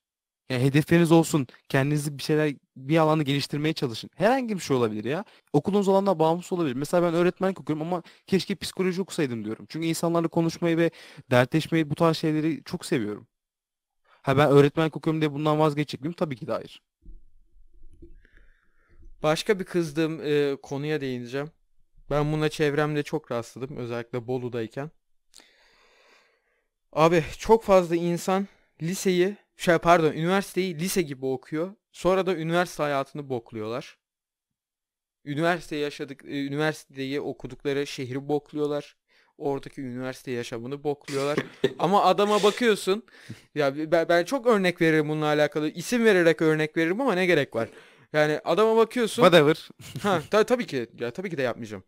Yani 0.50 0.64
hedefleriniz 0.64 1.12
olsun. 1.12 1.48
Kendinizi 1.70 2.18
bir 2.18 2.24
şeyler 2.24 2.56
bir 2.78 2.98
alanda 2.98 3.24
geliştirmeye 3.24 3.74
çalışın. 3.74 4.10
Herhangi 4.16 4.56
bir 4.56 4.62
şey 4.62 4.78
olabilir 4.78 5.06
ya. 5.06 5.26
Okulunuz 5.54 5.90
alanına 5.90 6.20
bağımsız 6.20 6.54
olabilir. 6.54 6.76
Mesela 6.76 7.04
ben 7.04 7.14
öğretmenlik 7.14 7.62
okuyorum 7.62 7.88
ama 7.88 8.04
keşke 8.28 8.56
psikoloji 8.56 9.02
okusaydım 9.02 9.46
diyorum. 9.46 9.66
Çünkü 9.70 9.88
insanlarla 9.88 10.28
konuşmayı 10.28 10.78
ve 10.78 10.92
dertleşmeyi 11.32 11.90
bu 11.90 11.96
tarz 11.96 12.18
şeyleri 12.18 12.64
çok 12.66 12.86
seviyorum. 12.86 13.28
Ha 14.22 14.38
ben 14.38 14.50
öğretmenlik 14.50 14.98
okuyorum 14.98 15.22
diye 15.22 15.34
bundan 15.34 15.60
vazgeçecek 15.60 16.02
miyim? 16.02 16.14
Tabii 16.14 16.36
ki 16.36 16.48
de 16.48 16.52
hayır. 16.52 16.82
Başka 19.24 19.60
bir 19.60 19.66
kızdığım 19.66 20.22
e, 20.24 20.56
konuya 20.62 21.02
değineceğim. 21.02 21.52
Ben 22.10 22.34
buna 22.34 22.50
çevremde 22.50 23.04
çok 23.04 23.32
rastladım. 23.32 23.78
Özellikle 23.78 24.28
Bolu'dayken. 24.28 24.92
Abi 26.94 27.24
çok 27.38 27.64
fazla 27.64 27.96
insan 27.96 28.48
liseyi, 28.82 29.38
şey 29.58 29.78
pardon 29.78 30.12
üniversiteyi 30.14 30.80
lise 30.80 31.02
gibi 31.02 31.26
okuyor. 31.26 31.76
Sonra 31.92 32.26
da 32.26 32.36
üniversite 32.36 32.84
hayatını 32.84 33.30
bokluyorlar. 33.30 33.98
Üniversite 35.26 35.76
yaşadık, 35.76 36.26
e, 36.26 36.46
üniversiteyi 36.46 37.22
okudukları 37.22 37.88
şehri 37.88 38.28
bokluyorlar. 38.28 38.96
Oradaki 39.42 39.82
üniversite 39.82 40.32
yaşamını 40.32 40.84
bokluyorlar. 40.84 41.38
Ama 41.80 42.04
adama 42.04 42.44
bakıyorsun. 42.44 43.04
Ya 43.56 43.92
ben, 43.92 44.10
ben 44.10 44.26
çok 44.26 44.48
örnek 44.48 44.82
veririm 44.82 45.10
bununla 45.10 45.26
alakalı. 45.26 45.70
İsim 45.70 46.06
vererek 46.06 46.42
örnek 46.42 46.78
veririm 46.78 47.02
ama 47.02 47.14
ne 47.16 47.26
gerek 47.26 47.56
var? 47.56 47.70
Yani 48.14 48.40
adama 48.44 48.78
bakıyorsun. 48.78 49.24
Whatever. 49.24 49.70
Ha 50.04 50.22
ta- 50.32 50.44
tabii 50.44 50.66
ki 50.68 50.88
ya 51.00 51.12
tabii 51.12 51.30
ki 51.30 51.38
de 51.38 51.42
yapmayacağım. 51.42 51.84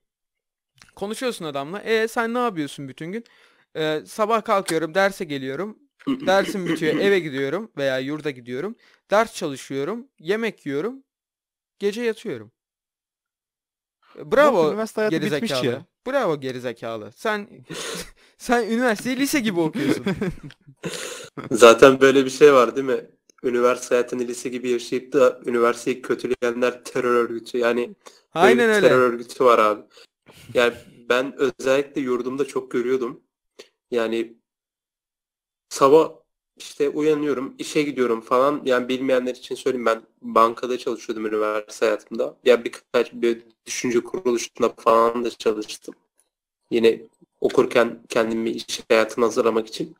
Konuşuyorsun 0.95 1.45
adamla. 1.45 1.81
E 1.81 2.07
sen 2.07 2.33
ne 2.33 2.39
yapıyorsun 2.39 2.87
bütün 2.87 3.11
gün? 3.11 3.23
E, 3.75 4.01
sabah 4.05 4.43
kalkıyorum, 4.43 4.93
derse 4.95 5.25
geliyorum. 5.25 5.79
Dersim 6.07 6.65
bitiyor, 6.67 6.97
eve 6.97 7.19
gidiyorum 7.19 7.71
veya 7.77 7.99
yurda 7.99 8.29
gidiyorum. 8.31 8.75
Ders 9.11 9.33
çalışıyorum, 9.35 10.07
yemek 10.19 10.65
yiyorum. 10.65 11.03
Gece 11.79 12.01
yatıyorum. 12.01 12.51
E, 14.19 14.31
Bravo 14.31 14.57
Bok, 14.57 14.71
üniversite 14.71 15.01
hayatı 15.01 15.15
bitmiş 15.21 15.51
ya. 15.63 15.85
Bravo 16.07 16.39
gerizekalı. 16.39 17.11
Sen 17.15 17.47
sen 18.37 18.69
üniversiteyi 18.69 19.17
lise 19.17 19.39
gibi 19.39 19.59
okuyorsun. 19.59 20.05
Zaten 21.51 22.01
böyle 22.01 22.25
bir 22.25 22.29
şey 22.29 22.53
var 22.53 22.75
değil 22.75 22.87
mi? 22.87 23.09
Üniversite 23.43 23.95
hayatını 23.95 24.27
lise 24.27 24.49
gibi 24.49 24.69
yaşayıp 24.69 25.13
da 25.13 25.41
üniversiteyi 25.45 26.01
kötüleyenler 26.01 26.83
terör 26.83 27.15
örgütü. 27.15 27.57
Yani 27.57 27.95
Aynen 28.33 28.69
öyle. 28.69 28.87
terör 28.87 29.11
örgütü 29.11 29.45
var 29.45 29.59
abi. 29.59 29.81
Yani 30.53 30.73
ben 31.09 31.35
özellikle 31.37 32.01
yurdumda 32.01 32.45
çok 32.45 32.71
görüyordum. 32.71 33.23
Yani 33.91 34.37
sabah 35.69 36.22
işte 36.57 36.89
uyanıyorum, 36.89 37.55
işe 37.59 37.81
gidiyorum 37.83 38.21
falan. 38.21 38.61
Yani 38.65 38.89
bilmeyenler 38.89 39.35
için 39.35 39.55
söyleyeyim 39.55 39.85
ben 39.85 40.01
bankada 40.21 40.77
çalışıyordum 40.77 41.25
üniversite 41.25 41.85
hayatımda. 41.85 42.37
Ya 42.45 42.63
birkaç 42.63 43.13
bir 43.13 43.43
düşünce 43.65 43.99
kuruluşunda 44.03 44.69
falan 44.69 45.25
da 45.25 45.29
çalıştım. 45.29 45.95
Yine 46.71 47.01
okurken 47.41 48.03
kendimi 48.09 48.49
iş 48.51 48.81
hayatına 48.89 49.25
hazırlamak 49.25 49.67
için. 49.67 49.95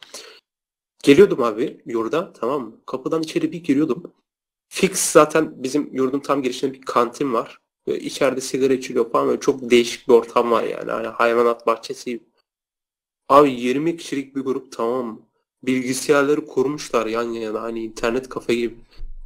Geliyordum 1.04 1.44
abi 1.44 1.82
yurda 1.86 2.34
tamam 2.34 2.62
mı? 2.66 2.82
Kapıdan 2.86 3.22
içeri 3.24 3.52
bir 3.52 3.64
giriyordum. 3.64 4.14
Fix 4.70 5.12
zaten 5.12 5.64
bizim 5.64 5.96
yurdun 5.96 6.20
tam 6.20 6.44
girişinde 6.44 6.74
bir 6.74 6.82
kantin 6.82 7.34
var. 7.34 7.60
Böyle 7.88 8.00
içeride 8.00 8.42
sigara 8.42 8.74
içiliyor 8.74 9.12
falan 9.12 9.28
böyle 9.28 9.40
çok 9.40 9.70
değişik 9.72 10.08
bir 10.08 10.14
ortam 10.14 10.52
var 10.52 10.64
yani. 10.64 10.92
Hani 10.92 11.08
hayvanat 11.08 11.68
bahçesi. 11.68 12.24
Abi 13.30 13.52
20 13.52 13.98
kişilik 13.98 14.36
bir 14.36 14.42
grup 14.42 14.72
tamam 14.72 15.06
mı? 15.06 15.22
Bilgisayarları 15.64 16.46
kurmuşlar 16.46 17.06
yan 17.06 17.24
yana 17.24 17.62
hani 17.62 17.84
internet 17.84 18.30
kafe 18.30 18.56
gibi. 18.56 18.80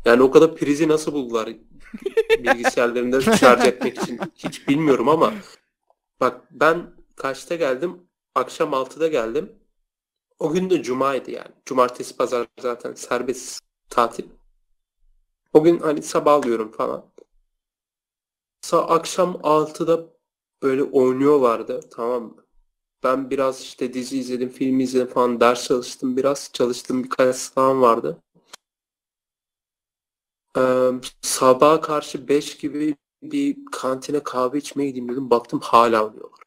Yani 0.06 0.24
o 0.24 0.32
kadar 0.32 0.56
prizi 0.56 0.88
nasıl 0.88 1.14
buldular 1.14 1.50
bilgisayarlarında 2.40 3.22
şarj 3.38 3.66
etmek 3.68 4.02
için 4.02 4.20
hiç 4.36 4.68
bilmiyorum 4.68 5.10
ama 5.10 5.34
bak 6.20 6.42
ben 6.52 6.94
kaçta 7.16 7.56
geldim? 7.56 8.08
Akşam 8.36 8.74
6'da 8.74 9.08
geldim. 9.08 9.52
O 10.40 10.52
gün 10.52 10.70
de 10.70 10.84
cumaydı 10.84 11.32
yani. 11.32 11.52
Cumartesi 11.66 12.18
pazar 12.18 12.48
zaten 12.60 12.94
serbest 12.94 13.62
tatil. 13.90 14.26
O 15.54 15.64
gün 15.64 15.80
hani 15.80 16.04
sabah 16.04 16.34
alıyorum 16.34 16.72
falan. 16.72 17.06
Sa 18.62 18.88
akşam 18.88 19.34
6'da 19.34 20.08
böyle 20.64 20.84
oynuyorlardı 20.84 21.80
tamam 21.92 22.24
mı? 22.24 22.47
Ben 23.04 23.30
biraz 23.30 23.62
işte 23.62 23.94
dizi 23.94 24.18
izledim, 24.20 24.50
film 24.50 24.80
izledim 24.80 25.08
falan, 25.08 25.40
ders 25.40 25.64
çalıştım 25.68 26.18
biraz. 26.18 26.50
Çalıştığım 26.54 27.04
birkaç 27.04 27.36
sınavım 27.36 27.82
vardı. 27.82 28.24
Ee, 30.58 30.92
sabaha 31.22 31.82
karşı 31.82 32.28
5 32.28 32.58
gibi 32.58 32.96
bir 33.24 33.58
kantine 33.72 34.24
kahve 34.24 34.58
içmeye 34.58 34.90
gideyim 34.90 35.10
dedim. 35.10 35.30
Baktım 35.30 35.60
hala 35.60 36.02
alıyorlar. 36.02 36.40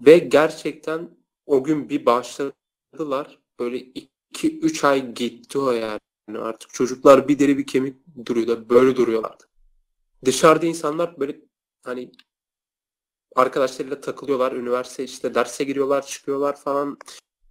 Ve 0.00 0.18
gerçekten 0.18 1.10
o 1.46 1.64
gün 1.64 1.88
bir 1.88 2.06
başladılar. 2.06 3.38
Böyle 3.58 3.78
2-3 4.32 4.84
ay 4.84 5.14
gitti 5.14 5.58
o 5.58 5.70
yani. 5.72 6.00
Artık 6.38 6.70
çocuklar 6.74 7.28
bir 7.28 7.38
deri 7.38 7.58
bir 7.58 7.66
kemik 7.66 7.96
duruyorlar. 8.26 8.68
Böyle 8.68 8.96
duruyorlardı. 8.96 9.44
Dışarıda 10.24 10.66
insanlar 10.66 11.20
böyle 11.20 11.40
hani 11.82 12.12
arkadaşlarıyla 13.36 14.00
takılıyorlar. 14.00 14.52
Üniversite 14.52 15.04
işte 15.04 15.34
derse 15.34 15.64
giriyorlar, 15.64 16.06
çıkıyorlar 16.06 16.56
falan. 16.56 16.98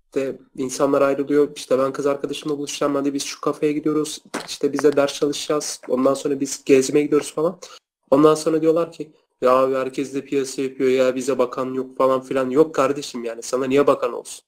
İşte 0.05 0.39
insanlar 0.57 1.01
ayrılıyor. 1.01 1.49
İşte 1.55 1.79
ben 1.79 1.93
kız 1.93 2.05
arkadaşımla 2.05 2.57
buluşacağım. 2.57 2.95
Hadi 2.95 3.13
biz 3.13 3.23
şu 3.23 3.41
kafeye 3.41 3.73
gidiyoruz. 3.73 4.19
İşte 4.47 4.73
biz 4.73 4.84
de 4.84 4.95
ders 4.95 5.13
çalışacağız. 5.13 5.81
Ondan 5.88 6.13
sonra 6.13 6.39
biz 6.39 6.63
gezmeye 6.65 7.03
gidiyoruz 7.03 7.34
falan. 7.34 7.59
Ondan 8.11 8.36
sonra 8.36 8.61
diyorlar 8.61 8.91
ki 8.91 9.11
ya 9.41 9.51
abi 9.51 9.75
herkes 9.75 10.13
de 10.13 10.25
piyasa 10.25 10.61
yapıyor 10.61 10.89
ya 10.89 11.15
bize 11.15 11.38
bakan 11.38 11.73
yok 11.73 11.97
falan 11.97 12.21
filan. 12.21 12.49
Yok 12.49 12.75
kardeşim 12.75 13.23
yani 13.23 13.41
sana 13.43 13.65
niye 13.65 13.88
bakan 13.88 14.13
olsun? 14.13 14.43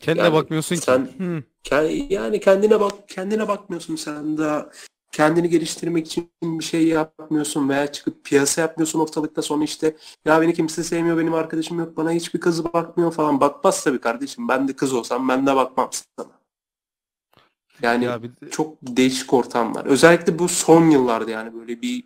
Kendine 0.00 0.24
Yani 0.24 0.34
bakmıyorsun 0.34 0.74
ki. 0.76 0.80
sen 0.82 1.08
Hı. 1.18 1.42
ke- 1.64 2.06
yani 2.14 2.40
kendine 2.40 2.80
bak 2.80 3.08
kendine 3.08 3.48
bakmıyorsun 3.48 3.96
sen 3.96 4.38
de 4.38 4.66
kendini 5.12 5.48
geliştirmek 5.48 6.06
için 6.06 6.30
bir 6.42 6.64
şey 6.64 6.86
yapmıyorsun 6.86 7.68
veya 7.68 7.92
çıkıp 7.92 8.17
piyasa 8.28 8.60
yapmıyorsun 8.60 9.00
ortalıkta 9.00 9.42
sonra 9.42 9.64
işte 9.64 9.96
ya 10.24 10.40
beni 10.40 10.54
kimse 10.54 10.84
sevmiyor 10.84 11.18
benim 11.18 11.34
arkadaşım 11.34 11.78
yok 11.78 11.96
bana 11.96 12.10
hiçbir 12.10 12.40
kızı 12.40 12.72
bakmıyor 12.72 13.12
falan 13.12 13.40
bakmaz 13.40 13.84
tabii 13.84 14.00
kardeşim 14.00 14.48
ben 14.48 14.68
de 14.68 14.72
kız 14.72 14.92
olsam 14.92 15.28
ben 15.28 15.46
de 15.46 15.56
bakmam 15.56 15.90
sana. 15.92 16.28
Yani 17.82 18.04
Ya 18.04 18.22
bir 18.22 18.28
de- 18.28 18.50
çok 18.50 18.76
değişik 18.82 19.34
ortamlar. 19.34 19.86
Özellikle 19.86 20.38
bu 20.38 20.48
son 20.48 20.90
yıllarda 20.90 21.30
yani 21.30 21.54
böyle 21.54 21.82
bir 21.82 22.04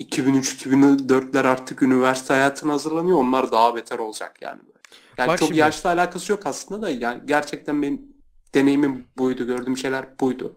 2003-2004'ler 0.00 1.44
artık 1.44 1.82
üniversite 1.82 2.34
hayatına 2.34 2.72
hazırlanıyor. 2.72 3.18
Onlar 3.18 3.52
daha 3.52 3.74
beter 3.76 3.98
olacak 3.98 4.38
yani. 4.42 4.60
Yani 5.18 5.28
Bak 5.28 5.38
çok 5.38 5.48
şimdi. 5.48 5.60
yaşla 5.60 5.90
alakası 5.90 6.32
yok 6.32 6.46
aslında 6.46 6.82
da 6.82 6.90
yani 6.90 7.22
gerçekten 7.24 7.82
benim 7.82 8.02
deneyimim 8.54 9.06
buydu. 9.18 9.46
Gördüğüm 9.46 9.76
şeyler 9.76 10.18
buydu. 10.20 10.56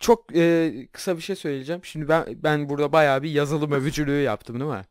Çok 0.00 0.36
e, 0.36 0.72
kısa 0.92 1.16
bir 1.16 1.22
şey 1.22 1.36
söyleyeceğim. 1.36 1.84
Şimdi 1.84 2.08
ben 2.08 2.24
ben 2.42 2.68
burada 2.68 2.92
bayağı 2.92 3.22
bir 3.22 3.30
yazılım 3.30 3.72
övücülüğü 3.72 4.22
yaptım 4.22 4.60
değil 4.60 4.70
mi? 4.70 4.82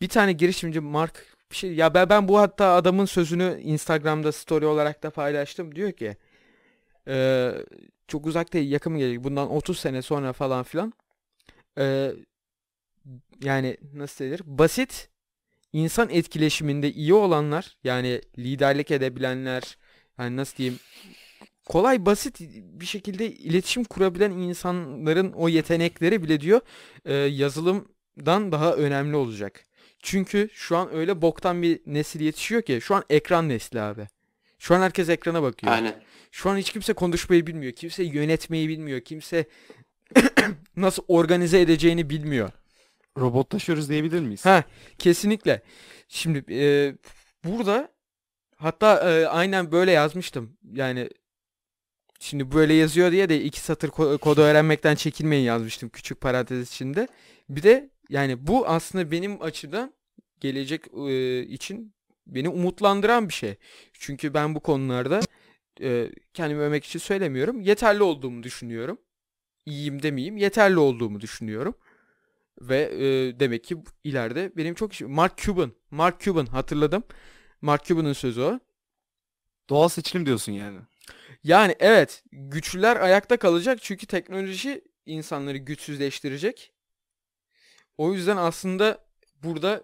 Bir 0.00 0.08
tane 0.08 0.32
girişimci 0.32 0.80
Mark 0.80 1.36
bir 1.50 1.56
şey 1.56 1.74
ya 1.74 1.94
ben, 1.94 2.08
ben 2.08 2.28
bu 2.28 2.38
hatta 2.38 2.74
adamın 2.74 3.04
sözünü 3.04 3.60
Instagram'da 3.62 4.32
story 4.32 4.66
olarak 4.66 5.02
da 5.02 5.10
paylaştım. 5.10 5.74
Diyor 5.74 5.92
ki 5.92 6.16
e, 7.08 7.52
çok 8.08 8.26
uzak 8.26 8.52
değil 8.52 8.70
yakın 8.70 8.92
mı 8.92 8.98
gelecek 8.98 9.24
bundan 9.24 9.50
30 9.50 9.78
sene 9.78 10.02
sonra 10.02 10.32
falan 10.32 10.62
filan 10.62 10.92
e, 11.78 12.12
yani 13.44 13.76
nasıl 13.94 14.24
denir 14.24 14.40
basit 14.44 15.08
insan 15.72 16.10
etkileşiminde 16.10 16.92
iyi 16.92 17.14
olanlar 17.14 17.76
yani 17.84 18.20
liderlik 18.38 18.90
edebilenler 18.90 19.78
yani 20.18 20.36
nasıl 20.36 20.56
diyeyim 20.56 20.78
kolay 21.66 22.06
basit 22.06 22.40
bir 22.80 22.86
şekilde 22.86 23.32
iletişim 23.32 23.84
kurabilen 23.84 24.30
insanların 24.30 25.32
o 25.32 25.48
yetenekleri 25.48 26.22
bile 26.22 26.40
diyor 26.40 26.60
e, 27.04 27.14
yazılımdan 27.14 28.52
daha 28.52 28.74
önemli 28.74 29.16
olacak. 29.16 29.64
Çünkü 30.02 30.48
şu 30.52 30.76
an 30.76 30.94
öyle 30.94 31.22
boktan 31.22 31.62
bir 31.62 31.80
nesil 31.86 32.20
yetişiyor 32.20 32.62
ki 32.62 32.78
şu 32.82 32.94
an 32.94 33.04
ekran 33.10 33.48
nesli 33.48 33.80
abi. 33.80 34.08
Şu 34.58 34.74
an 34.74 34.80
herkes 34.80 35.08
ekrana 35.08 35.42
bakıyor. 35.42 35.72
Aynen. 35.72 36.02
Şu 36.30 36.50
an 36.50 36.56
hiç 36.56 36.72
kimse 36.72 36.92
konuşmayı 36.92 37.46
bilmiyor. 37.46 37.72
Kimse 37.72 38.02
yönetmeyi 38.04 38.68
bilmiyor. 38.68 39.00
Kimse 39.00 39.44
nasıl 40.76 41.02
organize 41.08 41.60
edeceğini 41.60 42.10
bilmiyor. 42.10 42.50
robotlaşıyoruz 43.18 43.88
diyebilir 43.88 44.20
miyiz? 44.20 44.46
Ha, 44.46 44.64
kesinlikle. 44.98 45.62
Şimdi 46.08 46.44
e, 46.50 46.94
burada 47.44 47.88
hatta 48.56 49.10
e, 49.10 49.26
aynen 49.26 49.72
böyle 49.72 49.90
yazmıştım. 49.90 50.56
Yani 50.72 51.10
şimdi 52.20 52.52
böyle 52.52 52.74
yazıyor 52.74 53.12
diye 53.12 53.28
de 53.28 53.42
iki 53.44 53.60
satır 53.60 53.88
ko- 53.88 54.18
kodu 54.18 54.40
öğrenmekten 54.40 54.94
çekinmeyin 54.94 55.44
yazmıştım 55.44 55.88
küçük 55.88 56.20
parantez 56.20 56.68
içinde. 56.68 57.08
Bir 57.48 57.62
de 57.62 57.90
yani 58.10 58.46
bu 58.46 58.66
aslında 58.68 59.10
benim 59.10 59.42
açıdan 59.42 59.92
gelecek 60.40 60.84
e, 61.08 61.42
için 61.42 61.94
beni 62.26 62.48
umutlandıran 62.48 63.28
bir 63.28 63.34
şey. 63.34 63.54
Çünkü 63.92 64.34
ben 64.34 64.54
bu 64.54 64.60
konularda 64.60 65.20
e, 65.80 66.10
kendimi 66.34 66.60
övmek 66.60 66.84
için 66.84 66.98
söylemiyorum. 66.98 67.60
Yeterli 67.60 68.02
olduğumu 68.02 68.42
düşünüyorum. 68.42 68.98
İyiyim 69.66 70.02
demeyeyim. 70.02 70.36
Yeterli 70.36 70.78
olduğumu 70.78 71.20
düşünüyorum. 71.20 71.74
Ve 72.60 72.82
e, 72.82 73.40
demek 73.40 73.64
ki 73.64 73.76
ileride 74.04 74.52
benim 74.56 74.74
çok 74.74 74.92
işim. 74.92 75.10
Mark 75.10 75.36
Cuban. 75.36 75.72
Mark 75.90 76.20
Cuban 76.20 76.46
hatırladım. 76.46 77.04
Mark 77.60 77.84
Cuban'ın 77.84 78.12
sözü 78.12 78.40
o. 78.40 78.60
Doğal 79.68 79.88
seçilim 79.88 80.26
diyorsun 80.26 80.52
yani. 80.52 80.78
Yani 81.46 81.76
evet 81.80 82.22
güçlüler 82.32 82.96
ayakta 82.96 83.36
kalacak 83.36 83.78
çünkü 83.82 84.06
teknoloji 84.06 84.84
insanları 85.06 85.58
güçsüzleştirecek. 85.58 86.72
O 87.98 88.12
yüzden 88.12 88.36
aslında 88.36 89.06
burada 89.42 89.82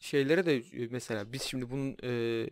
şeylere 0.00 0.46
de 0.46 0.62
mesela 0.90 1.32
biz 1.32 1.42
şimdi 1.42 1.70
bunun 1.70 1.96
e, 2.04 2.46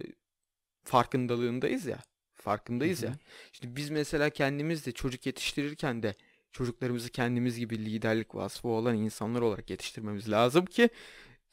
farkındalığındayız 0.84 1.86
ya. 1.86 1.98
Farkındayız 2.34 3.02
Hı 3.02 3.06
hı. 3.06 3.10
ya. 3.10 3.16
Şimdi 3.52 3.76
biz 3.76 3.90
mesela 3.90 4.30
kendimiz 4.30 4.86
de 4.86 4.92
çocuk 4.92 5.26
yetiştirirken 5.26 6.02
de 6.02 6.14
çocuklarımızı 6.52 7.10
kendimiz 7.10 7.58
gibi 7.58 7.84
liderlik 7.84 8.34
vasfı 8.34 8.68
olan 8.68 8.96
insanlar 8.96 9.40
olarak 9.40 9.70
yetiştirmemiz 9.70 10.30
lazım 10.30 10.66
ki 10.66 10.88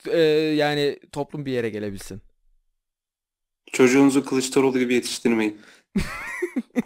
e, 0.06 0.20
yani 0.58 1.00
toplum 1.12 1.46
bir 1.46 1.52
yere 1.52 1.70
gelebilsin. 1.70 2.22
Çocuğunuzu 3.72 4.26
Kılıçdaroğlu 4.26 4.80
gibi 4.80 4.94
yetiştirmeyin. 4.94 5.62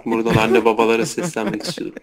Buradan 0.06 0.36
anne 0.36 0.66
babalara 0.66 1.06
seslenmek 1.06 1.64
istiyorum. 1.64 1.96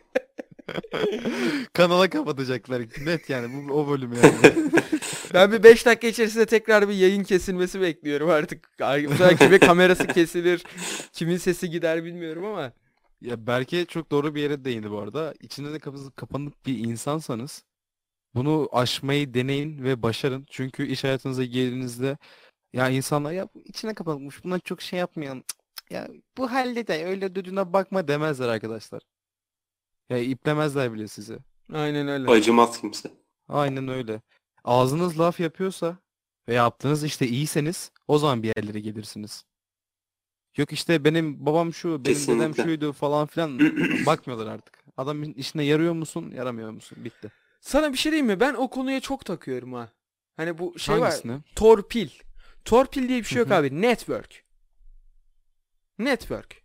Kanala 1.72 2.11
kapatacaklar. 2.11 2.82
Net 3.04 3.30
yani 3.30 3.68
bu 3.68 3.72
o 3.72 3.88
bölüm 3.88 4.12
yani. 4.12 4.54
Ben 5.34 5.52
bir 5.52 5.62
5 5.62 5.86
dakika 5.86 6.06
içerisinde 6.06 6.46
tekrar 6.46 6.88
bir 6.88 6.94
yayın 6.94 7.24
kesilmesi 7.24 7.80
bekliyorum 7.80 8.30
artık. 8.30 8.70
Bu 8.80 9.11
sefer 9.11 9.36
kimin 9.38 9.59
kamerası 9.59 10.06
kesilir, 10.06 10.64
kimin 11.12 11.36
sesi 11.36 11.70
gider 11.70 12.04
bilmiyorum 12.04 12.44
ama. 12.44 12.72
Ya 13.20 13.46
Berke 13.46 13.84
çok 13.84 14.11
doğru 14.11 14.34
bir 14.34 14.42
yere 14.42 14.64
değindi 14.64 14.90
bu 14.90 14.98
arada. 14.98 15.34
İçinde 15.40 15.72
de 15.72 15.78
kapı- 15.78 16.12
kapanık 16.16 16.66
bir 16.66 16.78
insansanız 16.78 17.64
bunu 18.34 18.68
aşmayı 18.72 19.34
deneyin 19.34 19.84
ve 19.84 20.02
başarın. 20.02 20.46
Çünkü 20.50 20.86
iş 20.86 21.04
hayatınıza 21.04 21.44
girdiğinizde 21.44 22.18
ya 22.72 22.88
insanlar 22.88 23.32
ya 23.32 23.48
içine 23.64 23.94
kapanıkmış 23.94 24.44
bundan 24.44 24.59
çok 24.59 24.82
şey 24.82 24.98
yapmayan 24.98 25.44
ya 25.91 26.09
bu 26.39 26.53
halde 26.53 26.86
de 26.86 27.05
öyle 27.07 27.34
düdüğüne 27.34 27.72
bakma 27.72 28.09
demezler 28.09 28.49
arkadaşlar. 28.49 29.03
Ya 30.09 30.18
iplemezler 30.18 30.93
bile 30.93 31.09
sizi. 31.09 31.39
Aynen 31.72 32.09
öyle. 32.09 32.30
Acımaz 32.30 32.80
kimse. 32.80 33.11
Aynen 33.49 33.89
öyle. 33.89 34.20
Ağzınız 34.64 35.18
laf 35.20 35.41
yapıyorsa 35.41 35.97
ve 36.49 36.55
yaptığınız 36.55 37.05
işte 37.05 37.26
iyiyseniz 37.28 37.93
o 38.09 38.18
zaman 38.18 38.43
bir 38.43 38.53
yerlere 38.57 38.80
gelirsiniz. 38.80 39.45
Yok 40.57 40.72
işte 40.72 41.05
benim 41.05 41.47
babam 41.47 41.74
şu, 41.74 41.89
benim 41.89 42.05
dedem 42.05 42.14
Kesinlikle. 42.14 42.62
şuydu 42.62 42.93
falan 42.93 43.26
filan 43.26 43.59
bakmıyorlar 44.07 44.47
artık. 44.47 44.78
Adamın 44.97 45.32
işine 45.32 45.64
yarıyor 45.64 45.93
musun, 45.93 46.32
yaramıyor 46.36 46.70
musun? 46.70 46.99
Bitti. 47.05 47.32
Sana 47.61 47.93
bir 47.93 47.99
şey 47.99 48.12
diyeyim 48.12 48.26
mi? 48.26 48.41
Ben 48.41 48.55
o 48.55 48.70
konuya 48.70 49.01
çok 49.01 49.24
takıyorum 49.24 49.72
ha. 49.72 49.89
Hani 50.36 50.59
bu 50.59 50.78
şey 50.78 50.95
var. 50.95 51.11
Hangisine? 51.11 51.41
Torpil. 51.57 52.09
Torpil 52.64 53.09
diye 53.09 53.18
bir 53.18 53.24
şey 53.24 53.39
yok 53.39 53.51
abi. 53.51 53.80
Network. 53.82 54.45
Network. 55.99 56.62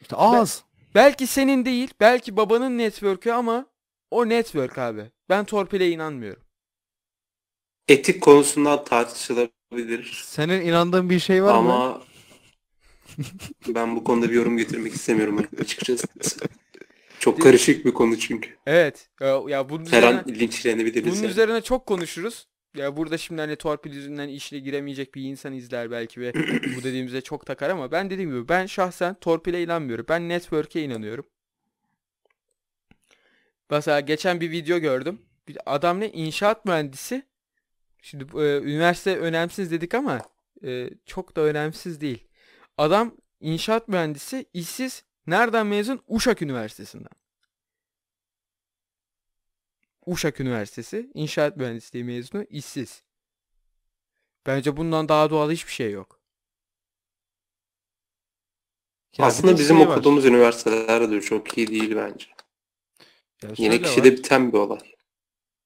İşte 0.00 0.16
ağız. 0.16 0.64
Belki 0.94 1.26
senin 1.26 1.64
değil, 1.64 1.90
belki 2.00 2.36
babanın 2.36 2.78
network'ü 2.78 3.30
ama 3.30 3.66
o 4.10 4.28
network 4.28 4.78
abi. 4.78 5.10
Ben 5.28 5.44
torpile 5.44 5.90
inanmıyorum. 5.90 6.42
Etik 7.88 8.22
konusundan 8.22 8.84
tartışılabilir. 8.84 10.22
Senin 10.26 10.60
inandığın 10.60 11.10
bir 11.10 11.18
şey 11.18 11.42
var 11.42 11.52
mı? 11.52 11.58
Ama 11.58 12.02
ben 13.68 13.96
bu 13.96 14.04
konuda 14.04 14.28
bir 14.28 14.34
yorum 14.34 14.56
getirmek 14.58 14.94
istemiyorum 14.94 15.46
açıkçası. 15.60 16.06
Çok 17.18 17.42
karışık 17.42 17.84
bir 17.84 17.94
konu 17.94 18.18
çünkü. 18.18 18.50
Evet. 18.66 19.10
Ya, 19.20 19.68
bunun 19.68 19.86
Her 19.86 20.02
an 20.02 20.22
üzerine, 20.26 20.40
linçlenebiliriz 20.40 21.06
bunun 21.12 21.16
yani. 21.16 21.26
üzerine 21.26 21.60
çok 21.62 21.86
konuşuruz. 21.86 22.48
Ya 22.76 22.96
burada 22.96 23.18
şimdi 23.18 23.40
hani 23.40 23.56
torpil 23.56 23.94
yüzünden 23.94 24.28
işine 24.28 24.58
giremeyecek 24.58 25.14
bir 25.14 25.22
insan 25.22 25.52
izler 25.52 25.90
belki 25.90 26.20
ve 26.20 26.34
bu 26.76 26.82
dediğimize 26.82 27.20
çok 27.20 27.46
takar 27.46 27.70
ama 27.70 27.92
ben 27.92 28.10
dediğim 28.10 28.30
gibi 28.30 28.48
ben 28.48 28.66
şahsen 28.66 29.14
torpile 29.14 29.62
inanmıyorum. 29.62 30.06
Ben 30.08 30.28
network'e 30.28 30.82
inanıyorum. 30.82 31.26
Mesela 33.70 34.00
geçen 34.00 34.40
bir 34.40 34.50
video 34.50 34.78
gördüm. 34.78 35.22
Bir 35.48 35.58
adam 35.66 36.00
ne 36.00 36.10
inşaat 36.12 36.64
mühendisi 36.64 37.28
Şimdi 38.02 38.24
e, 38.24 38.58
üniversite 38.58 39.18
önemsiz 39.18 39.70
dedik 39.70 39.94
ama 39.94 40.20
e, 40.64 40.90
çok 41.06 41.36
da 41.36 41.40
önemsiz 41.40 42.00
değil. 42.00 42.28
Adam 42.78 43.16
inşaat 43.40 43.88
mühendisi, 43.88 44.46
işsiz. 44.54 45.04
Nereden 45.26 45.66
mezun? 45.66 46.00
Uşak 46.08 46.42
Üniversitesi'nden. 46.42 47.27
Uşak 50.12 50.40
Üniversitesi 50.40 51.10
inşaat 51.14 51.56
mühendisliği 51.56 52.04
mezunu, 52.04 52.44
işsiz. 52.50 53.02
Bence 54.46 54.76
bundan 54.76 55.08
daha 55.08 55.30
doğal 55.30 55.50
hiçbir 55.50 55.72
şey 55.72 55.90
yok. 55.92 56.20
Ya 59.18 59.26
Aslında 59.26 59.58
bizim 59.58 59.76
şey 59.76 59.88
var. 59.88 59.96
okuduğumuz 59.96 60.24
üniversiteler 60.24 61.10
de 61.10 61.20
çok 61.20 61.58
iyi 61.58 61.66
değil 61.66 61.96
bence. 61.96 62.26
Ya 63.42 63.50
Yine 63.58 63.82
kişide 63.82 64.10
var. 64.12 64.16
biten 64.16 64.52
bir 64.52 64.58
olay. 64.58 64.78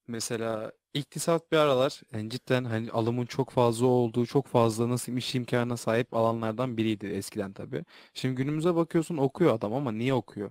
Mesela 0.06 0.72
iktisat 0.94 1.52
bir 1.52 1.56
aralar 1.56 2.00
yani 2.12 2.30
cidden 2.30 2.64
hani 2.64 2.90
alımın 2.90 3.26
çok 3.26 3.50
fazla 3.50 3.86
olduğu, 3.86 4.26
çok 4.26 4.46
fazla 4.46 4.88
nasıl 4.88 5.16
iş 5.16 5.34
imkanına 5.34 5.76
sahip 5.76 6.14
alanlardan 6.14 6.76
biriydi 6.76 7.06
eskiden 7.06 7.52
tabii. 7.52 7.84
Şimdi 8.14 8.34
günümüze 8.34 8.74
bakıyorsun 8.74 9.16
okuyor 9.16 9.54
adam 9.54 9.74
ama 9.74 9.92
niye 9.92 10.14
okuyor? 10.14 10.50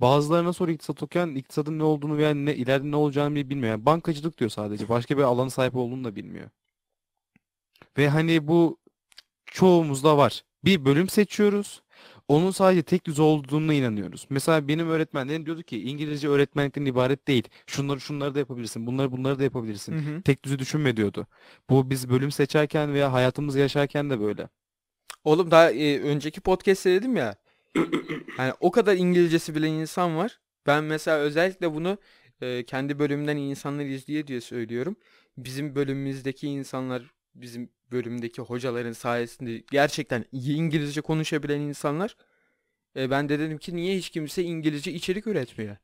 Bazılarına 0.00 0.52
sor 0.52 0.68
iktisat 0.68 1.02
okuyan 1.02 1.34
iktisadın 1.34 1.78
ne 1.78 1.82
olduğunu 1.82 2.16
veya 2.16 2.34
ne 2.34 2.54
ileride 2.54 2.90
ne 2.90 2.96
olacağını 2.96 3.34
bile 3.34 3.50
bilmiyor. 3.50 3.68
Yani 3.70 3.86
bankacılık 3.86 4.38
diyor 4.38 4.50
sadece. 4.50 4.88
Başka 4.88 5.18
bir 5.18 5.22
alana 5.22 5.50
sahip 5.50 5.76
olduğunu 5.76 6.04
da 6.04 6.16
bilmiyor. 6.16 6.50
Ve 7.98 8.08
hani 8.08 8.48
bu 8.48 8.78
çoğumuzda 9.46 10.16
var. 10.16 10.44
Bir 10.64 10.84
bölüm 10.84 11.08
seçiyoruz. 11.08 11.82
Onun 12.28 12.50
sadece 12.50 12.82
tek 12.82 13.06
düze 13.06 13.22
olduğuna 13.22 13.74
inanıyoruz. 13.74 14.26
Mesela 14.30 14.68
benim 14.68 14.88
öğretmenlerim 14.88 15.46
diyordu 15.46 15.62
ki 15.62 15.82
İngilizce 15.82 16.28
öğretmenlikten 16.28 16.84
ibaret 16.84 17.28
değil. 17.28 17.48
Şunları 17.66 18.00
şunları 18.00 18.34
da 18.34 18.38
yapabilirsin. 18.38 18.86
Bunları 18.86 19.12
bunları 19.12 19.38
da 19.38 19.44
yapabilirsin. 19.44 19.92
Hı 19.92 20.16
hı. 20.16 20.22
Tek 20.22 20.44
düze 20.44 20.58
düşünme 20.58 20.96
diyordu. 20.96 21.26
Bu 21.70 21.90
biz 21.90 22.10
bölüm 22.10 22.30
seçerken 22.30 22.92
veya 22.94 23.12
hayatımızı 23.12 23.58
yaşarken 23.58 24.10
de 24.10 24.20
böyle. 24.20 24.48
Oğlum 25.24 25.50
daha 25.50 25.70
e, 25.70 26.00
önceki 26.00 26.40
podcast'te 26.40 26.92
dedim 26.92 27.16
ya. 27.16 27.36
Yani 28.38 28.52
o 28.60 28.70
kadar 28.70 28.96
İngilizcesi 28.96 29.54
bilen 29.54 29.72
insan 29.72 30.16
var. 30.16 30.40
Ben 30.66 30.84
mesela 30.84 31.18
özellikle 31.18 31.74
bunu 31.74 31.98
e, 32.40 32.64
kendi 32.64 32.98
bölümümden 32.98 33.36
insanlar 33.36 33.84
izliyor 33.84 34.26
diye 34.26 34.40
söylüyorum. 34.40 34.96
Bizim 35.36 35.74
bölümümüzdeki 35.74 36.48
insanlar, 36.48 37.02
bizim 37.34 37.70
bölümdeki 37.92 38.42
hocaların 38.42 38.92
sayesinde 38.92 39.64
gerçekten 39.70 40.24
iyi 40.32 40.56
İngilizce 40.56 41.00
konuşabilen 41.00 41.60
insanlar. 41.60 42.16
E, 42.96 43.10
ben 43.10 43.28
de 43.28 43.38
dedim 43.38 43.58
ki 43.58 43.76
niye 43.76 43.96
hiç 43.96 44.10
kimse 44.10 44.42
İngilizce 44.42 44.92
içerik 44.92 45.26
üretmiyor? 45.26 45.76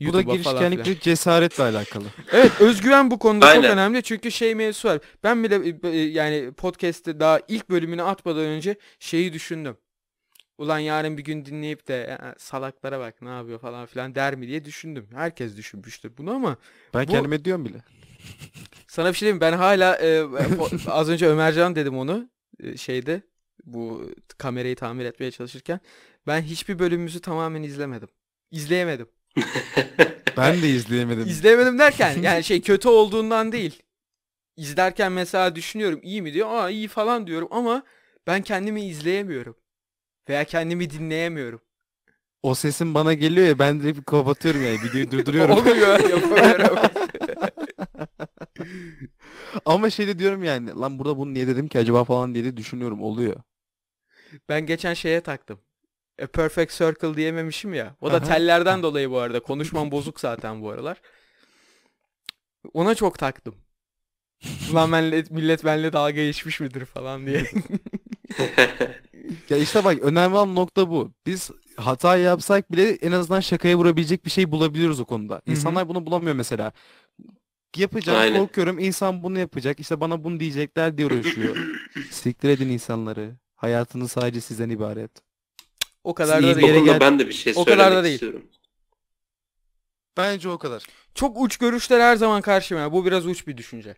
Bu 0.00 0.12
da 0.12 0.22
girişkenlik 0.22 0.86
ve 0.86 1.00
cesaretle 1.00 1.62
alakalı. 1.62 2.04
Evet 2.32 2.60
özgüven 2.60 3.10
bu 3.10 3.18
konuda 3.18 3.46
çok 3.46 3.54
Aynen. 3.54 3.70
önemli 3.70 4.02
çünkü 4.02 4.30
şey 4.30 4.54
mevzusu 4.54 4.88
var. 4.88 5.00
Ben 5.24 5.44
bile 5.44 5.76
e, 5.82 5.98
yani 5.98 6.52
podcast'te 6.52 7.20
daha 7.20 7.40
ilk 7.48 7.70
bölümünü 7.70 8.02
atmadan 8.02 8.44
önce 8.44 8.76
şeyi 8.98 9.32
düşündüm. 9.32 9.76
Ulan 10.60 10.78
yarın 10.78 11.18
bir 11.18 11.24
gün 11.24 11.44
dinleyip 11.44 11.88
de 11.88 11.92
"Ya, 11.92 12.34
salaklara 12.38 13.00
bak 13.00 13.22
ne 13.22 13.28
yapıyor 13.28 13.58
falan 13.58 13.86
filan 13.86 14.14
der 14.14 14.34
mi 14.36 14.46
diye 14.48 14.64
düşündüm. 14.64 15.08
Herkes 15.14 15.56
düşünmüştür 15.56 16.12
bunu 16.18 16.34
ama 16.34 16.56
Ben 16.94 17.06
Bu- 17.06 17.12
kendime 17.12 17.44
diyorum 17.44 17.64
bile. 17.64 17.78
sana 18.88 19.08
bir 19.08 19.14
şey 19.14 19.26
diyeyim 19.26 19.40
ben 19.40 19.52
hala 19.52 19.96
e, 19.96 20.24
az 20.86 21.08
önce 21.10 21.26
Ömercan 21.26 21.74
dedim 21.76 21.98
onu 21.98 22.30
e, 22.62 22.76
şeyde 22.76 23.22
bu 23.64 24.10
kamerayı 24.38 24.76
tamir 24.76 25.04
etmeye 25.04 25.30
çalışırken 25.30 25.80
ben 26.26 26.42
hiçbir 26.42 26.78
bölümümüzü 26.78 27.20
tamamen 27.20 27.62
izlemedim. 27.62 28.08
İzleyemedim. 28.50 29.08
Ben 30.36 30.62
de 30.62 30.68
izleyemedim. 30.68 31.26
İzleyemedim 31.28 31.78
derken 31.78 32.16
yani 32.22 32.44
şey 32.44 32.62
kötü 32.62 32.88
olduğundan 32.88 33.52
değil. 33.52 33.82
İzlerken 34.56 35.12
mesela 35.12 35.56
düşünüyorum 35.56 36.00
iyi 36.02 36.22
mi 36.22 36.34
diyor. 36.34 36.48
Aa 36.50 36.70
iyi 36.70 36.88
falan 36.88 37.26
diyorum 37.26 37.48
ama 37.50 37.82
ben 38.26 38.42
kendimi 38.42 38.84
izleyemiyorum. 38.84 39.56
Veya 40.28 40.44
kendimi 40.44 40.90
dinleyemiyorum. 40.90 41.60
O 42.42 42.54
sesin 42.54 42.94
bana 42.94 43.14
geliyor 43.14 43.46
ya 43.46 43.58
ben 43.58 43.80
direkt 43.80 44.04
kapatıyorum 44.04 44.62
yani 44.64 44.78
videoyu 44.82 45.10
durduruyorum. 45.10 45.56
Olmuyor 45.56 46.00
yapamıyorum. 46.10 46.78
Ama 49.64 49.90
şey 49.90 50.06
de 50.06 50.18
diyorum 50.18 50.44
yani 50.44 50.70
lan 50.74 50.98
burada 50.98 51.18
bunu 51.18 51.34
niye 51.34 51.46
dedim 51.46 51.68
ki 51.68 51.78
acaba 51.78 52.04
falan 52.04 52.34
diye 52.34 52.44
de 52.44 52.56
düşünüyorum 52.56 53.02
oluyor. 53.02 53.36
Ben 54.48 54.66
geçen 54.66 54.94
şeye 54.94 55.20
taktım. 55.20 55.60
A 56.22 56.26
Perfect 56.26 56.72
Circle 56.72 57.16
diyememişim 57.16 57.74
ya. 57.74 57.96
O 58.00 58.12
da 58.12 58.16
Aha. 58.16 58.24
tellerden 58.24 58.82
dolayı 58.82 59.10
bu 59.10 59.18
arada. 59.18 59.40
Konuşmam 59.40 59.90
bozuk 59.90 60.20
zaten 60.20 60.62
bu 60.62 60.70
aralar. 60.70 61.00
Ona 62.74 62.94
çok 62.94 63.18
taktım. 63.18 63.54
Ulan 64.72 64.92
benle, 64.92 65.24
millet 65.30 65.64
benimle 65.64 65.92
dalga 65.92 66.10
geçmiş 66.24 66.60
midir 66.60 66.84
falan 66.84 67.26
diye. 67.26 67.44
Ya 69.50 69.56
işte 69.56 69.84
bak 69.84 69.98
önemli 70.02 70.34
olan 70.34 70.54
nokta 70.54 70.90
bu. 70.90 71.12
Biz 71.26 71.50
hata 71.76 72.16
yapsak 72.16 72.72
bile 72.72 72.90
en 72.90 73.12
azından 73.12 73.40
şakaya 73.40 73.76
vurabilecek 73.78 74.24
bir 74.24 74.30
şey 74.30 74.52
bulabiliyoruz 74.52 75.00
o 75.00 75.04
konuda. 75.04 75.42
İnsanlar 75.46 75.88
bunu 75.88 76.06
bulamıyor 76.06 76.34
mesela. 76.34 76.72
Yapacağım 77.76 78.18
Aynen. 78.18 78.38
korkuyorum 78.38 78.78
insan 78.78 79.22
bunu 79.22 79.38
yapacak 79.38 79.80
işte 79.80 80.00
bana 80.00 80.24
bunu 80.24 80.40
diyecekler 80.40 80.98
diye 80.98 81.06
uğraşıyor. 81.06 81.56
Siktir 82.10 82.48
edin 82.48 82.68
insanları. 82.68 83.36
Hayatınız 83.56 84.12
sadece 84.12 84.40
sizden 84.40 84.70
ibaret. 84.70 85.10
O 86.04 86.14
kadar 86.14 86.42
da 86.42 86.56
değil. 86.56 86.84
gel- 86.84 87.00
ben 87.00 87.18
de 87.18 87.28
bir 87.28 87.32
şey 87.32 87.52
O 87.56 87.64
kadar 87.64 87.78
da 87.78 87.82
söylemek 87.84 88.04
değil. 88.04 88.14
istiyorum. 88.14 88.42
Bence 90.16 90.48
o 90.48 90.58
kadar. 90.58 90.86
Çok 91.14 91.40
uç 91.40 91.56
görüşler 91.56 92.00
her 92.00 92.16
zaman 92.16 92.40
karşıma. 92.42 92.92
Bu 92.92 93.04
biraz 93.04 93.26
uç 93.26 93.46
bir 93.46 93.56
düşünce. 93.56 93.96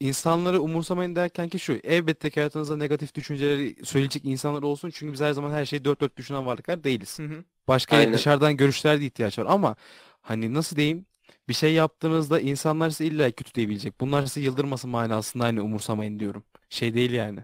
İnsanları 0.00 0.60
umursamayın 0.60 1.16
derken 1.16 1.48
ki 1.48 1.58
şu. 1.58 1.72
Elbette 1.84 2.30
ki 2.30 2.40
hayatınızda 2.40 2.76
negatif 2.76 3.14
düşünceleri 3.14 3.76
söyleyecek 3.84 4.24
insanlar 4.24 4.62
olsun. 4.62 4.90
Çünkü 4.90 5.12
biz 5.12 5.20
her 5.20 5.32
zaman 5.32 5.50
her 5.50 5.64
şeyi 5.66 5.84
dört 5.84 6.00
dört 6.00 6.16
düşünen 6.16 6.46
varlıklar 6.46 6.84
değiliz. 6.84 7.18
Hı 7.18 7.22
hı. 7.22 7.44
Başka 7.68 7.96
Aynen. 7.96 8.12
dışarıdan 8.14 8.56
görüşler 8.56 9.00
de 9.00 9.04
ihtiyaç 9.04 9.38
var 9.38 9.46
ama 9.48 9.76
hani 10.20 10.54
nasıl 10.54 10.76
diyeyim 10.76 11.06
bir 11.48 11.54
şey 11.54 11.72
yaptığınızda 11.72 12.40
insanlar 12.40 12.90
size 12.90 13.04
illa 13.04 13.30
kötü 13.30 13.54
diyebilecek. 13.54 14.00
Bunlar 14.00 14.26
sizi 14.26 14.40
yıldırmasın 14.40 14.90
manasında 14.90 15.44
hani 15.44 15.60
umursamayın 15.60 16.20
diyorum. 16.20 16.44
Şey 16.68 16.94
değil 16.94 17.12
yani. 17.12 17.40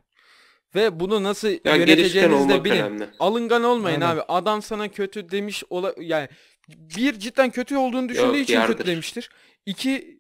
Ve 0.75 1.01
bunu 1.01 1.23
nasıl 1.23 1.49
Yani 1.65 1.79
yöneteceğinizi 1.79 2.49
de 2.49 2.65
bilin. 2.65 2.75
önemli. 2.75 3.09
Alıngan 3.19 3.65
olmayın 3.65 4.01
Aynen. 4.01 4.15
abi. 4.15 4.23
Adam 4.29 4.63
sana 4.63 4.89
kötü 4.89 5.31
demiş 5.31 5.65
ola 5.71 5.95
yani 6.01 6.29
bir 6.69 7.19
cidden 7.19 7.51
kötü 7.51 7.77
olduğunu 7.77 8.09
düşündüğü 8.09 8.27
Yok, 8.27 8.37
için 8.37 8.61
kötü 8.61 8.71
yardır. 8.73 8.87
demiştir. 8.87 9.31
İki 9.67 10.16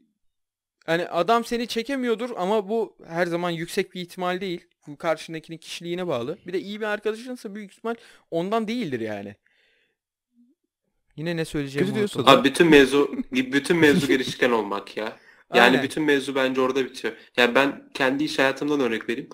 hani 0.86 1.08
adam 1.08 1.44
seni 1.44 1.66
çekemiyordur 1.66 2.30
ama 2.36 2.68
bu 2.68 2.96
her 3.06 3.26
zaman 3.26 3.50
yüksek 3.50 3.94
bir 3.94 4.00
ihtimal 4.00 4.40
değil. 4.40 4.60
Bu 4.86 4.96
karşındakinin 4.96 5.58
kişiliğine 5.58 6.06
bağlı. 6.06 6.38
Bir 6.46 6.52
de 6.52 6.60
iyi 6.60 6.80
bir 6.80 6.86
arkadaşınsa 6.86 7.54
büyük 7.54 7.72
ihtimal 7.72 7.94
ondan 8.30 8.68
değildir 8.68 9.00
yani. 9.00 9.34
Yine 11.16 11.36
ne 11.36 11.44
söyleyeceğimi 11.44 11.98
unuttum. 11.98 12.28
Abi 12.28 12.48
bütün 12.48 12.66
mevzu 12.66 13.16
bütün 13.32 13.76
mevzu 13.76 14.06
gelişken 14.08 14.50
olmak 14.50 14.96
ya. 14.96 15.16
Yani 15.54 15.60
Aynen. 15.60 15.82
bütün 15.82 16.02
mevzu 16.02 16.34
bence 16.34 16.60
orada 16.60 16.84
bitiyor. 16.84 17.14
Ya 17.36 17.54
ben 17.54 17.88
kendi 17.94 18.24
iş 18.24 18.38
hayatımdan 18.38 18.80
örnek 18.80 19.08
vereyim. 19.08 19.28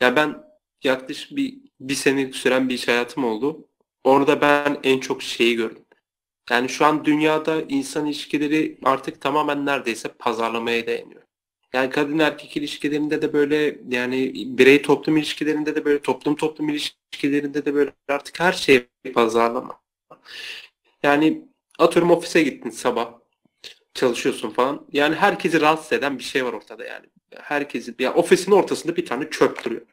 Ya 0.00 0.16
ben 0.16 0.44
yaklaşık 0.82 1.36
bir 1.36 1.58
bir 1.80 1.94
sene 1.94 2.32
süren 2.32 2.68
bir 2.68 2.74
iş 2.74 2.88
hayatım 2.88 3.24
oldu. 3.24 3.68
Orada 4.04 4.40
ben 4.40 4.80
en 4.82 5.00
çok 5.00 5.22
şeyi 5.22 5.56
gördüm. 5.56 5.84
Yani 6.50 6.68
şu 6.68 6.84
an 6.86 7.04
dünyada 7.04 7.62
insan 7.68 8.06
ilişkileri 8.06 8.78
artık 8.84 9.20
tamamen 9.20 9.66
neredeyse 9.66 10.08
pazarlamaya 10.08 10.86
dayanıyor. 10.86 11.22
Yani 11.72 11.90
kadın 11.90 12.18
erkek 12.18 12.56
ilişkilerinde 12.56 13.22
de 13.22 13.32
böyle 13.32 13.78
yani 13.88 14.32
birey 14.58 14.82
toplum 14.82 15.16
ilişkilerinde 15.16 15.76
de 15.76 15.84
böyle 15.84 16.02
toplum 16.02 16.36
toplum 16.36 16.68
ilişkilerinde 16.68 17.64
de 17.64 17.74
böyle 17.74 17.92
artık 18.08 18.40
her 18.40 18.52
şey 18.52 18.86
pazarlama. 19.14 19.80
Yani 21.02 21.44
atıyorum 21.78 22.10
ofise 22.10 22.42
gittin 22.42 22.70
sabah 22.70 23.12
çalışıyorsun 23.94 24.50
falan. 24.50 24.86
Yani 24.92 25.14
herkesi 25.14 25.60
rahatsız 25.60 25.92
eden 25.92 26.18
bir 26.18 26.24
şey 26.24 26.44
var 26.44 26.52
ortada 26.52 26.84
yani. 26.84 27.06
Herkesin 27.36 27.96
ya 27.98 28.14
ofisin 28.14 28.52
ortasında 28.52 28.96
bir 28.96 29.06
tane 29.06 29.30
çöp 29.30 29.64
duruyor. 29.64 29.86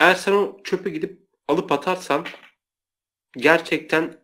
Eğer 0.00 0.14
sen 0.14 0.32
o 0.32 0.60
çöpü 0.64 0.90
gidip 0.90 1.20
alıp 1.48 1.72
atarsan 1.72 2.26
gerçekten 3.36 4.19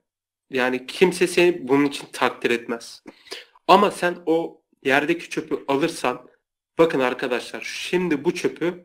yani 0.50 0.86
kimse 0.86 1.26
seni 1.26 1.68
bunun 1.68 1.84
için 1.84 2.06
takdir 2.12 2.50
etmez. 2.50 3.02
Ama 3.68 3.90
sen 3.90 4.16
o 4.26 4.62
yerdeki 4.84 5.30
çöpü 5.30 5.64
alırsan 5.68 6.28
bakın 6.78 7.00
arkadaşlar 7.00 7.60
şimdi 7.60 8.24
bu 8.24 8.34
çöpü 8.34 8.84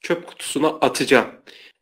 çöp 0.00 0.26
kutusuna 0.26 0.68
atacağım. 0.68 1.30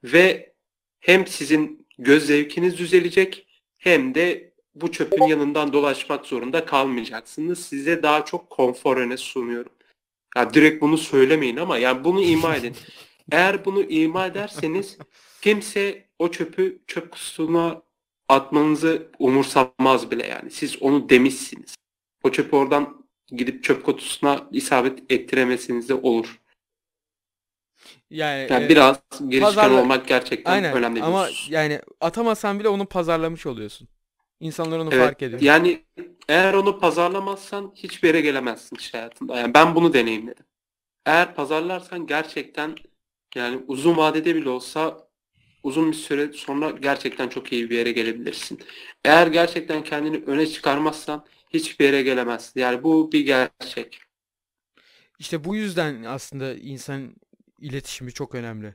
Ve 0.04 0.52
hem 1.00 1.26
sizin 1.26 1.86
göz 1.98 2.26
zevkiniz 2.26 2.78
düzelecek 2.78 3.46
hem 3.78 4.14
de 4.14 4.52
bu 4.74 4.92
çöpün 4.92 5.24
yanından 5.24 5.72
dolaşmak 5.72 6.26
zorunda 6.26 6.64
kalmayacaksınız. 6.64 7.66
Size 7.66 8.02
daha 8.02 8.24
çok 8.24 8.50
konfor 8.50 8.96
öne 8.96 9.16
sunuyorum. 9.16 9.72
Ya 10.36 10.54
direkt 10.54 10.82
bunu 10.82 10.98
söylemeyin 10.98 11.56
ama 11.56 11.78
yani 11.78 12.04
bunu 12.04 12.22
ima 12.22 12.56
edin. 12.56 12.76
Eğer 13.32 13.64
bunu 13.64 13.82
ima 13.82 14.26
ederseniz 14.26 14.98
kimse 15.40 16.08
o 16.18 16.30
çöpü 16.30 16.82
çöp 16.86 17.10
kutusuna 17.10 17.82
atmanızı 18.28 19.10
umursamaz 19.18 20.10
bile 20.10 20.26
yani. 20.26 20.50
Siz 20.50 20.82
onu 20.82 21.08
demişsiniz. 21.08 21.74
O 22.24 22.30
çöpü 22.30 22.56
oradan 22.56 23.06
gidip 23.28 23.64
çöp 23.64 23.84
kutusuna 23.84 24.48
isabet 24.52 25.12
ettiremesiniz 25.12 25.88
de 25.88 25.94
olur. 25.94 26.40
Yani, 28.10 28.46
Yani 28.50 28.64
e, 28.64 28.68
biraz 28.68 29.00
girişken 29.20 29.40
pazarla- 29.40 29.80
olmak 29.80 30.08
gerçekten 30.08 30.52
aynen 30.52 30.76
önemli 30.76 30.96
bir 30.96 31.00
ama 31.00 31.26
husus. 31.28 31.50
yani 31.50 31.80
atamasan 32.00 32.58
bile 32.60 32.68
onu 32.68 32.86
pazarlamış 32.86 33.46
oluyorsun. 33.46 33.88
İnsanlar 34.40 34.78
onu 34.78 34.88
Evet, 34.92 35.06
fark 35.06 35.22
ediyor. 35.22 35.42
Yani 35.42 35.84
eğer 36.28 36.54
onu 36.54 36.78
pazarlamazsan 36.78 37.72
hiçbir 37.74 38.08
yere 38.08 38.20
gelemezsin 38.20 38.76
iş 38.76 38.94
hayatında. 38.94 39.36
Yani 39.36 39.54
ben 39.54 39.74
bunu 39.74 39.92
deneyimledim. 39.92 40.44
Eğer 41.06 41.34
pazarlarsan 41.34 42.06
gerçekten 42.06 42.76
yani 43.34 43.62
uzun 43.66 43.96
vadede 43.96 44.34
bile 44.36 44.48
olsa 44.48 45.08
uzun 45.62 45.92
bir 45.92 45.96
süre 45.96 46.32
sonra 46.32 46.70
gerçekten 46.70 47.28
çok 47.28 47.52
iyi 47.52 47.70
bir 47.70 47.78
yere 47.78 47.92
gelebilirsin. 47.92 48.60
Eğer 49.04 49.26
gerçekten 49.26 49.84
kendini 49.84 50.22
öne 50.26 50.46
çıkarmazsan 50.46 51.24
hiçbir 51.50 51.84
yere 51.84 52.02
gelemezsin. 52.02 52.60
Yani 52.60 52.82
bu 52.82 53.12
bir 53.12 53.20
gerçek. 53.20 54.00
İşte 55.18 55.44
bu 55.44 55.56
yüzden 55.56 56.02
aslında 56.02 56.54
insan 56.54 57.16
iletişimi 57.60 58.12
çok 58.12 58.34
önemli. 58.34 58.74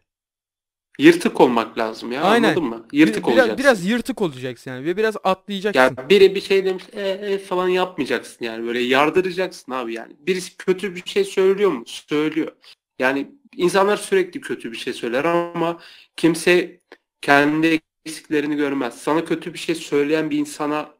Yırtık 1.00 1.42
olmak 1.42 1.78
lazım 1.78 2.12
ya 2.12 2.22
Aynen. 2.22 2.48
anladın 2.48 2.64
mı? 2.64 2.88
Yırtık 2.92 3.28
biraz, 3.28 3.28
olacaksın. 3.28 3.58
biraz 3.58 3.86
yırtık 3.86 4.22
olacaksın 4.22 4.72
yani 4.72 4.86
ve 4.86 4.98
biraz 4.98 5.16
atlayacaksın. 5.24 5.82
Yani 5.82 6.10
biri 6.10 6.36
bir 6.36 6.42
şey 6.42 6.66
demiş 6.66 6.84
e, 6.94 7.10
e 7.10 7.38
falan 7.38 7.68
yapmayacaksın 7.68 8.46
yani 8.46 8.68
böyle 8.68 8.80
yardıracaksın 8.80 9.72
abi 9.72 9.94
yani. 9.94 10.14
Birisi 10.20 10.58
kötü 10.58 10.96
bir 10.96 11.04
şey 11.06 11.24
söylüyor 11.24 11.72
mu? 11.72 11.84
Söylüyor. 11.86 12.52
Yani 13.00 13.32
insanlar 13.56 13.98
sürekli 13.98 14.41
kötü 14.41 14.72
bir 14.72 14.78
şey 14.78 14.93
söyler 14.93 15.26
ama 15.26 15.80
kimse 16.16 16.82
kendi 17.22 17.80
eksiklerini 18.06 18.56
görmez. 18.56 19.02
Sana 19.02 19.26
kötü 19.26 19.54
bir 19.54 19.60
şey 19.60 19.76
söyleyen 19.76 20.30
bir 20.30 20.38
insana 20.38 20.93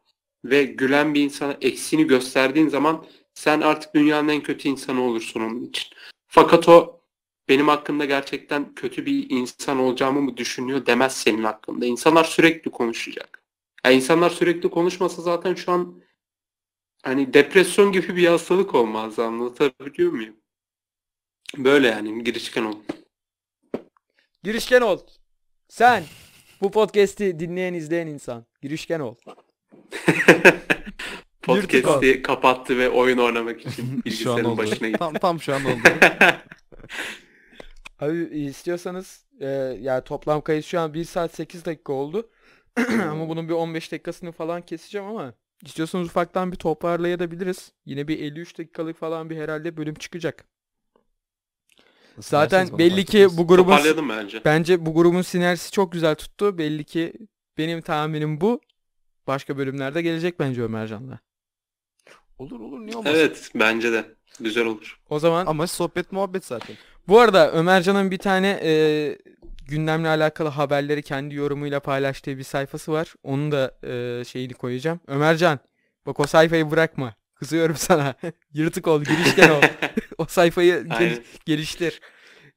ve 0.44 0.64
gülen 0.64 1.14
bir 1.14 1.22
insana 1.22 1.56
eksiğini 1.60 2.06
gösterdiğin 2.06 2.68
zaman 2.68 3.06
sen 3.34 3.60
artık 3.60 3.94
dünyanın 3.94 4.28
en 4.28 4.42
kötü 4.42 4.68
insanı 4.68 5.02
olursun 5.02 5.40
onun 5.40 5.64
için. 5.64 5.84
Fakat 6.26 6.68
o 6.68 7.00
benim 7.48 7.68
hakkında 7.68 8.04
gerçekten 8.04 8.74
kötü 8.74 9.06
bir 9.06 9.30
insan 9.30 9.78
olacağımı 9.78 10.20
mı 10.20 10.36
düşünüyor 10.36 10.86
demez 10.86 11.16
senin 11.16 11.44
hakkında. 11.44 11.86
İnsanlar 11.86 12.24
sürekli 12.24 12.70
konuşacak. 12.70 13.42
Ya 13.84 13.90
insanlar 13.90 14.30
sürekli 14.30 14.70
konuşmasa 14.70 15.22
zaten 15.22 15.54
şu 15.54 15.72
an 15.72 16.02
hani 17.02 17.34
depresyon 17.34 17.92
gibi 17.92 18.16
bir 18.16 18.26
hastalık 18.26 18.74
olmaz 18.74 19.18
anlatabiliyor 19.18 20.12
muyum? 20.12 20.36
Böyle 21.56 21.88
yani 21.88 22.24
girişken 22.24 22.64
ol. 22.64 22.74
Girişken 24.42 24.80
ol. 24.80 24.98
Sen 25.68 26.04
bu 26.60 26.70
podcast'i 26.70 27.38
dinleyen 27.38 27.74
izleyen 27.74 28.06
insan. 28.06 28.46
Girişken 28.62 29.00
ol. 29.00 29.14
Podcast'i 31.42 32.22
kapattı 32.22 32.78
ve 32.78 32.88
oyun 32.88 33.18
oynamak 33.18 33.66
için 33.66 33.72
Şu 33.82 33.92
an 33.92 34.04
bilgisayarın 34.04 34.56
başına 34.58 34.88
gitti. 34.88 34.98
Tam 34.98 35.14
tam 35.14 35.40
şu 35.40 35.54
an 35.54 35.64
oldu. 35.64 35.88
Abi 38.00 38.18
istiyorsanız 38.38 39.26
e, 39.40 39.46
yani 39.80 40.04
toplam 40.04 40.40
kayıt 40.40 40.64
şu 40.64 40.80
an 40.80 40.94
1 40.94 41.04
saat 41.04 41.34
8 41.34 41.64
dakika 41.64 41.92
oldu. 41.92 42.30
ama 43.10 43.28
bunun 43.28 43.48
bir 43.48 43.54
15 43.54 43.92
dakikasını 43.92 44.32
falan 44.32 44.62
keseceğim 44.62 45.06
ama 45.06 45.34
istiyorsanız 45.64 46.08
ufaktan 46.08 46.52
bir 46.52 46.56
toparlayabiliriz. 46.56 47.72
Yine 47.84 48.08
bir 48.08 48.18
53 48.18 48.58
dakikalık 48.58 48.96
falan 48.96 49.30
bir 49.30 49.36
herhalde 49.36 49.76
bölüm 49.76 49.94
çıkacak. 49.94 50.44
Zaten 52.20 52.78
belli 52.78 53.04
ki 53.04 53.28
bu 53.32 53.46
grubun 53.46 53.78
bence. 54.08 54.44
bence 54.44 54.86
bu 54.86 54.94
grubun 54.94 55.22
sinerjisi 55.22 55.70
çok 55.70 55.92
güzel 55.92 56.14
tuttu. 56.14 56.58
Belli 56.58 56.84
ki 56.84 57.12
benim 57.58 57.80
tahminim 57.80 58.40
bu. 58.40 58.60
Başka 59.26 59.58
bölümlerde 59.58 60.02
gelecek 60.02 60.40
bence 60.40 60.62
Ömercan'la. 60.62 61.18
Olur 62.38 62.60
olur 62.60 62.80
niye 62.80 62.96
olmasın? 62.96 63.16
Evet 63.16 63.50
bence 63.54 63.92
de. 63.92 64.04
Güzel 64.40 64.66
olur. 64.66 65.00
O 65.10 65.18
zaman 65.18 65.46
Ama 65.46 65.66
sohbet 65.66 66.12
muhabbet 66.12 66.44
zaten. 66.44 66.76
Bu 67.08 67.20
arada 67.20 67.52
Ömercan'ın 67.52 68.10
bir 68.10 68.18
tane 68.18 68.60
e, 68.62 69.18
gündemle 69.68 70.08
alakalı 70.08 70.48
haberleri 70.48 71.02
kendi 71.02 71.34
yorumuyla 71.34 71.80
paylaştığı 71.80 72.38
bir 72.38 72.42
sayfası 72.42 72.92
var. 72.92 73.14
Onun 73.22 73.52
da 73.52 73.78
e, 73.82 74.24
şeyini 74.24 74.54
koyacağım. 74.54 75.00
Ömercan 75.06 75.58
bak 76.06 76.20
o 76.20 76.26
sayfayı 76.26 76.70
bırakma. 76.70 77.14
Kızıyorum 77.38 77.76
sana. 77.76 78.14
Yırtık 78.52 78.88
ol, 78.88 79.02
girişken 79.04 79.50
ol. 79.50 79.62
o 80.18 80.24
sayfayı 80.24 80.84
gel- 80.98 81.22
geliştir. 81.46 82.00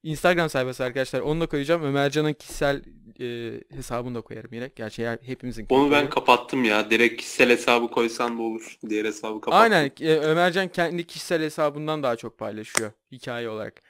Instagram 0.04 0.50
sayfası 0.50 0.84
arkadaşlar. 0.84 1.20
Onu 1.20 1.42
da 1.42 1.46
koyacağım. 1.48 1.84
Ömercan'ın 1.84 2.34
kişisel 2.34 2.82
e, 3.20 3.54
hesabını 3.76 4.16
da 4.16 4.22
koyarım 4.22 4.54
yine. 4.54 4.72
Gerçi 4.76 5.18
hepimizin. 5.26 5.66
Onu 5.70 5.92
ben 5.92 6.10
kapattım 6.10 6.64
ya. 6.64 6.90
Direkt 6.90 7.18
kişisel 7.22 7.50
hesabı 7.50 7.88
koysan 7.88 8.38
da 8.38 8.42
olur. 8.42 8.78
Diğer 8.90 9.06
hesabı 9.06 9.42
kapattım. 9.42 9.62
Aynen. 9.74 9.92
e, 10.02 10.16
Ömercan 10.18 10.68
kendi 10.68 11.08
kişisel 11.08 11.42
hesabından 11.42 12.04
daha 12.04 12.16
çok 12.16 12.38
paylaşıyor 12.38 12.92
hikaye 13.12 13.50
olarak. 13.50 13.82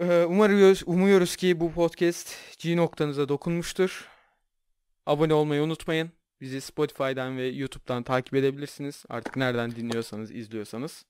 Ee, 0.00 0.24
Umarız, 0.28 0.82
umuyoruz 0.86 1.36
ki 1.36 1.60
bu 1.60 1.72
podcast 1.72 2.34
G 2.58 2.76
noktanıza 2.76 3.28
dokunmuştur. 3.28 4.08
Abone 5.06 5.34
olmayı 5.34 5.62
unutmayın. 5.62 6.10
Bizi 6.44 6.60
Spotify'dan 6.60 7.36
ve 7.36 7.46
YouTube'dan 7.46 8.02
takip 8.02 8.34
edebilirsiniz. 8.34 9.04
Artık 9.08 9.36
nereden 9.36 9.70
dinliyorsanız, 9.70 10.30
izliyorsanız. 10.30 11.04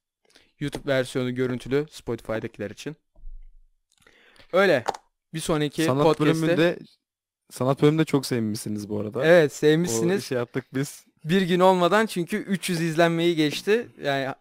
YouTube 0.61 0.93
versiyonu 0.93 1.35
görüntülü 1.35 1.87
Spotify'dakiler 1.91 2.71
için. 2.71 2.97
Öyle. 4.53 4.85
Bir 5.35 5.41
sonraki 5.41 5.85
Sanat 5.85 6.05
podcast'te 6.05 6.47
bölümünde 6.47 6.79
sanat 7.51 7.83
bölümünde 7.83 8.05
çok 8.05 8.27
sevmişsiniz 8.27 8.89
bu 8.89 9.01
arada. 9.01 9.27
evet 9.27 9.53
O 9.53 9.55
sevmişsiniz. 9.55 10.25
şey 10.25 10.39
yaptık 10.39 10.65
biz. 10.75 11.07
Bir 11.25 11.43
gün 11.43 11.61
olmadan 11.61 12.07
çünkü 12.07 12.37
300 12.37 12.81
izlenmeyi 12.81 13.37
geçti. 13.37 13.89
Yani 14.03 14.35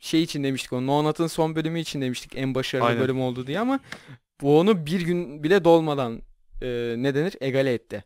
şey 0.00 0.22
için 0.22 0.44
demiştik 0.44 0.72
o 0.72 0.86
No 0.86 1.04
Nut'ın 1.04 1.26
son 1.26 1.56
bölümü 1.56 1.80
için 1.80 2.00
demiştik 2.00 2.32
en 2.36 2.54
başarılı 2.54 2.86
Aynen. 2.86 3.02
bölüm 3.02 3.20
oldu 3.20 3.46
diye 3.46 3.60
ama 3.60 3.80
bu 4.40 4.58
onu 4.58 4.86
bir 4.86 5.00
gün 5.00 5.42
bile 5.42 5.64
dolmadan 5.64 6.22
e, 6.62 6.94
ne 6.98 7.14
denir 7.14 7.34
egale 7.40 7.72
etti. 7.72 8.04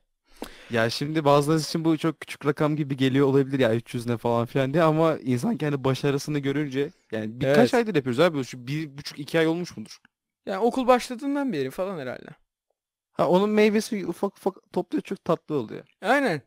Ya 0.71 0.91
şimdi 0.91 1.25
bazılarınız 1.25 1.69
için 1.69 1.85
bu 1.85 1.99
çok 1.99 2.21
küçük 2.21 2.47
rakam 2.47 2.77
gibi 2.77 2.97
geliyor 2.97 3.27
olabilir 3.27 3.59
ya 3.59 3.75
300 3.75 4.07
ne 4.07 4.17
falan 4.17 4.47
filan 4.47 4.75
diye 4.75 4.83
ama 4.83 5.17
insan 5.17 5.57
kendi 5.57 5.85
başarısını 5.85 6.39
görünce 6.39 6.91
yani 7.13 7.41
birkaç 7.41 7.59
Evet. 7.59 7.75
aydır 7.75 7.95
yapıyoruz 7.95 8.21
abi 8.21 8.45
şu 8.45 8.67
bir 8.67 8.99
buçuk 8.99 9.19
iki 9.19 9.39
ay 9.39 9.47
olmuş 9.47 9.77
mudur? 9.77 9.99
Yani 10.47 10.59
okul 10.59 10.87
başladığından 10.87 11.53
beri 11.53 11.71
falan 11.71 11.99
herhalde. 11.99 12.29
Ha 13.13 13.29
onun 13.29 13.51
meyvesi 13.51 14.07
ufak 14.07 14.37
ufak 14.37 14.55
topluyor 14.73 15.03
çok 15.03 15.25
tatlı 15.25 15.55
oluyor. 15.55 15.85
Aynen. 16.03 16.43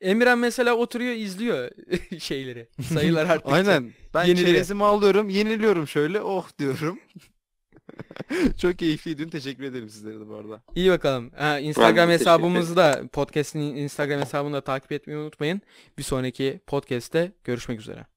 Emirhan 0.00 0.38
mesela 0.38 0.74
oturuyor 0.74 1.12
izliyor 1.14 1.70
şeyleri. 2.18 2.68
Sayılar 2.82 3.26
arttıkça. 3.30 3.54
Aynen. 3.56 3.92
Ben 4.14 4.24
Yeniliyor. 4.24 4.48
çerezimi 4.48 4.84
alıyorum, 4.84 5.28
yeniliyorum 5.28 5.88
şöyle. 5.88 6.20
Oh 6.22 6.48
diyorum. 6.58 6.98
Çok 8.58 8.78
keyifliydi. 8.78 9.30
Teşekkür 9.30 9.64
ederim 9.64 9.88
sizlere 9.88 10.20
de 10.20 10.28
bu 10.28 10.34
arada. 10.34 10.62
İyi 10.74 10.90
bakalım. 10.90 11.30
Ha, 11.36 11.58
Instagram 11.58 12.08
hesabımızı 12.10 12.76
da 12.76 13.02
podcast'in 13.12 13.60
Instagram 13.60 14.20
hesabını 14.20 14.54
da 14.54 14.60
takip 14.60 14.92
etmeyi 14.92 15.18
unutmayın. 15.18 15.60
Bir 15.98 16.02
sonraki 16.02 16.60
podcast'te 16.66 17.32
görüşmek 17.44 17.80
üzere. 17.80 18.13